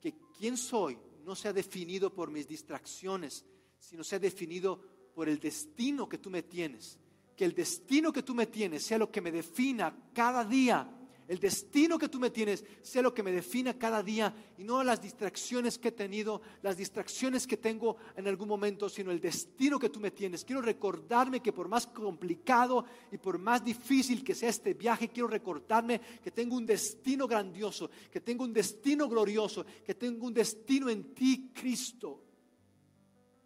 Que 0.00 0.14
quién 0.38 0.56
soy 0.56 0.98
no 1.24 1.34
sea 1.34 1.52
definido 1.52 2.12
por 2.12 2.30
mis 2.30 2.46
distracciones, 2.46 3.44
sino 3.78 4.04
sea 4.04 4.18
definido 4.18 4.99
por 5.20 5.28
el 5.28 5.38
destino 5.38 6.08
que 6.08 6.16
tú 6.16 6.30
me 6.30 6.42
tienes. 6.42 6.98
Que 7.36 7.44
el 7.44 7.54
destino 7.54 8.10
que 8.10 8.22
tú 8.22 8.34
me 8.34 8.46
tienes 8.46 8.82
sea 8.82 8.96
lo 8.96 9.12
que 9.12 9.20
me 9.20 9.30
defina 9.30 9.94
cada 10.14 10.46
día 10.46 10.88
el 11.30 11.38
destino 11.38 11.96
que 11.96 12.08
tú 12.08 12.18
me 12.18 12.30
tienes 12.30 12.64
sea 12.82 13.02
lo 13.02 13.14
que 13.14 13.22
me 13.22 13.30
defina 13.30 13.78
cada 13.78 14.02
día 14.02 14.34
y 14.58 14.64
no 14.64 14.82
las 14.82 15.00
distracciones 15.00 15.78
que 15.78 15.88
he 15.88 15.92
tenido, 15.92 16.42
las 16.60 16.76
distracciones 16.76 17.46
que 17.46 17.56
tengo 17.56 17.98
en 18.16 18.26
algún 18.26 18.48
momento, 18.48 18.88
sino 18.88 19.12
el 19.12 19.20
destino 19.20 19.78
que 19.78 19.90
tú 19.90 20.00
me 20.00 20.10
tienes. 20.10 20.44
Quiero 20.44 20.60
recordarme 20.60 21.38
que 21.38 21.52
por 21.52 21.68
más 21.68 21.86
complicado 21.86 22.84
y 23.12 23.18
por 23.18 23.38
más 23.38 23.64
difícil 23.64 24.24
que 24.24 24.34
sea 24.34 24.48
este 24.48 24.74
viaje, 24.74 25.08
quiero 25.08 25.28
recordarme 25.28 26.00
que 26.20 26.32
tengo 26.32 26.56
un 26.56 26.66
destino 26.66 27.28
grandioso, 27.28 27.92
que 28.10 28.20
tengo 28.20 28.42
un 28.42 28.52
destino 28.52 29.08
glorioso, 29.08 29.64
que 29.84 29.94
tengo 29.94 30.26
un 30.26 30.34
destino 30.34 30.90
en 30.90 31.14
ti, 31.14 31.52
Cristo. 31.54 32.24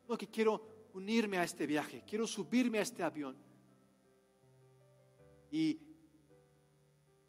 No 0.09 0.17
que 0.17 0.29
quiero 0.29 0.74
unirme 0.95 1.39
a 1.39 1.45
este 1.45 1.67
viaje, 1.67 2.03
quiero 2.07 2.27
subirme 2.27 2.79
a 2.79 2.83
este 2.83 3.03
avión. 3.03 3.37
Y 5.51 5.79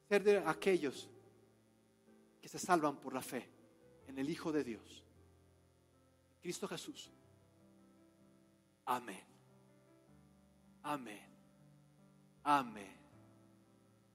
ser 0.07 0.23
de 0.23 0.37
aquellos 0.37 1.09
que 2.41 2.47
se 2.47 2.59
salvan 2.59 2.99
por 2.99 3.13
la 3.13 3.21
fe 3.21 3.47
en 4.07 4.17
el 4.17 4.29
Hijo 4.29 4.51
de 4.51 4.63
Dios, 4.63 5.03
Cristo 6.41 6.67
Jesús. 6.67 7.11
Amén. 8.85 9.23
Amén. 10.83 11.21
Amén. 12.43 12.95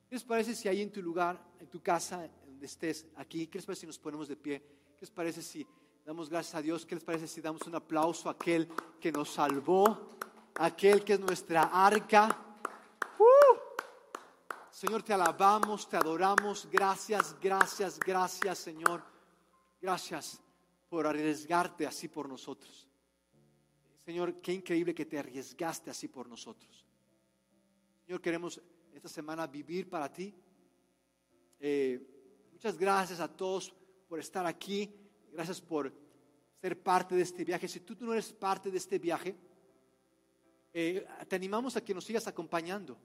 ¿Qué 0.09 0.15
les 0.15 0.25
parece 0.25 0.55
si 0.55 0.69
ahí 0.69 0.83
en 0.83 0.93
tu 0.93 1.03
lugar, 1.03 1.41
en 1.59 1.69
tu 1.69 1.83
casa, 1.83 2.29
donde 2.47 2.67
estés 2.67 3.07
aquí, 3.17 3.49
qué 3.49 3.59
les 3.59 3.67
parece 3.67 3.81
si 3.81 3.87
nos 3.87 3.99
ponemos 3.99 4.29
de 4.29 4.37
pie? 4.37 4.61
¿Qué 4.61 5.01
les 5.01 5.11
parece 5.11 5.43
si 5.43 5.67
damos 6.05 6.29
gracias 6.29 6.55
a 6.55 6.63
Dios? 6.63 6.85
¿Qué 6.87 6.95
les 6.95 7.05
parece 7.05 7.27
si 7.27 7.41
damos 7.41 7.63
un 7.67 7.75
aplauso 7.75 8.29
a 8.29 8.33
aquel 8.33 8.69
que 9.01 9.13
nos 9.13 9.31
salvó, 9.31 10.11
aquel 10.55 11.05
que 11.05 11.15
es 11.15 11.21
nuestra 11.21 11.63
arca? 11.63 12.47
Señor, 14.81 15.03
te 15.03 15.13
alabamos, 15.13 15.87
te 15.89 15.99
adoramos. 15.99 16.67
Gracias, 16.71 17.37
gracias, 17.39 17.99
gracias, 17.99 18.59
Señor. 18.61 19.03
Gracias 19.79 20.41
por 20.89 21.07
arriesgarte 21.07 21.87
así 21.87 22.09
por 22.09 22.27
nosotros. 22.27 22.89
Señor, 24.07 24.41
qué 24.41 24.55
increíble 24.55 24.95
que 24.95 25.05
te 25.05 25.19
arriesgaste 25.19 25.91
así 25.91 26.09
por 26.09 26.27
nosotros. 26.27 26.87
Señor, 28.07 28.23
queremos 28.23 28.59
esta 28.95 29.09
semana 29.09 29.47
vivir 29.47 29.89
para 29.89 30.11
ti. 30.11 30.35
Eh, 31.59 32.49
muchas 32.51 32.79
gracias 32.79 33.21
a 33.21 33.29
todos 33.29 33.75
por 34.09 34.19
estar 34.19 34.47
aquí. 34.47 35.10
Gracias 35.33 35.61
por 35.61 35.93
ser 36.61 36.83
parte 36.83 37.15
de 37.15 37.23
este 37.23 37.45
viaje. 37.45 37.69
Si 37.69 37.81
tú, 37.81 37.97
no 38.01 38.13
eres 38.13 38.33
parte 38.33 38.71
de 38.71 38.79
este 38.79 38.99
viaje, 38.99 39.35
eh, 40.73 41.07
te 41.29 41.37
animamos 41.37 41.77
a 41.77 41.85
que 41.85 41.95
nos 41.95 42.05
sigas 42.05 42.27
acompañando 42.27 42.97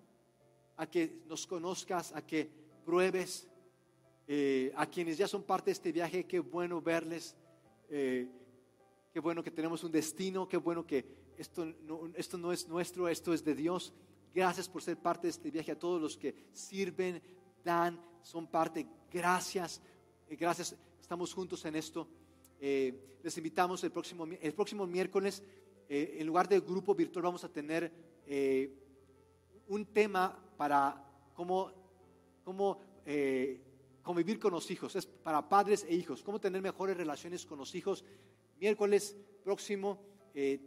a 0.78 0.88
que 0.88 1.22
nos 1.28 1.48
conozcas, 1.48 2.14
a 2.14 2.26
que 2.26 2.50
pruebes. 2.86 3.48
Eh, 4.28 4.74
a 4.76 4.88
quienes 4.88 5.20
ya 5.20 5.28
son 5.28 5.44
parte 5.44 5.66
de 5.66 5.74
este 5.74 5.92
viaje, 5.92 6.24
qué 6.24 6.40
bueno 6.40 6.82
verles, 6.82 7.36
eh, 7.92 8.28
qué 9.14 9.20
bueno 9.20 9.44
que 9.44 9.52
tenemos 9.52 9.84
un 9.84 9.92
destino, 9.92 10.48
qué 10.48 10.58
bueno 10.58 10.84
que 10.84 11.06
esto 11.38 11.64
no, 11.64 12.10
esto 12.16 12.36
no 12.36 12.52
es 12.52 12.68
nuestro, 12.68 13.08
esto 13.08 13.36
es 13.36 13.44
de 13.44 13.54
Dios. 13.54 13.94
Gracias 14.34 14.68
por 14.68 14.82
ser 14.82 14.98
parte 14.98 15.28
de 15.28 15.30
este 15.30 15.52
viaje, 15.52 15.74
a 15.74 15.78
todos 15.78 16.02
los 16.02 16.18
que 16.18 16.34
sirven, 16.54 17.22
dan, 17.64 18.02
son 18.24 18.48
parte. 18.48 18.88
Gracias, 19.12 19.80
eh, 20.28 20.36
gracias, 20.36 20.76
estamos 21.06 21.32
juntos 21.36 21.64
en 21.66 21.76
esto. 21.76 22.08
les 22.60 23.38
invitamos 23.38 23.84
el 23.84 23.92
próximo, 23.92 24.26
el 24.26 24.54
próximo 24.54 24.88
miércoles, 24.88 25.44
en 25.88 26.26
lugar 26.26 26.50
del 26.50 26.62
grupo 26.62 26.96
virtual, 26.96 27.26
vamos 27.26 27.44
a 27.44 27.50
tener 27.50 27.92
un 29.68 29.86
tema 29.86 30.36
para 30.58 31.06
cómo, 31.36 31.72
cómo 32.44 32.80
eh, 33.06 33.62
convivir 34.02 34.40
con 34.40 34.52
los 34.52 34.72
hijos, 34.72 34.96
es 34.96 35.06
para 35.06 35.48
padres 35.48 35.86
e 35.88 35.94
hijos, 35.94 36.24
cómo 36.24 36.40
tener 36.40 36.60
mejores 36.62 36.98
relaciones 36.98 37.46
con 37.46 37.60
los 37.60 37.76
hijos. 37.76 38.04
Miércoles 38.60 39.16
próximo, 39.44 40.02
eh, 40.34 40.60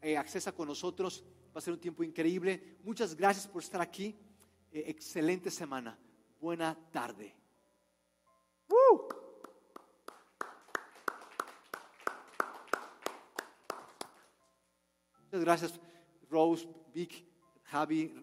eh, 0.00 0.16
accesa 0.16 0.52
con 0.52 0.68
nosotros, 0.68 1.22
va 1.54 1.58
a 1.58 1.60
ser 1.60 1.74
un 1.74 1.80
tiempo 1.80 2.02
increíble. 2.02 2.78
Muchas 2.84 3.14
gracias 3.14 3.46
por 3.46 3.62
estar 3.62 3.82
aquí. 3.82 4.16
excelente 4.72 5.50
semana. 5.52 5.96
Buena 6.40 6.76
tarde. 6.90 7.32
Muchas 15.34 15.44
gracias, 15.46 15.80
Rose, 16.30 16.68
Vic, 16.94 17.26
Javi, 17.64 18.14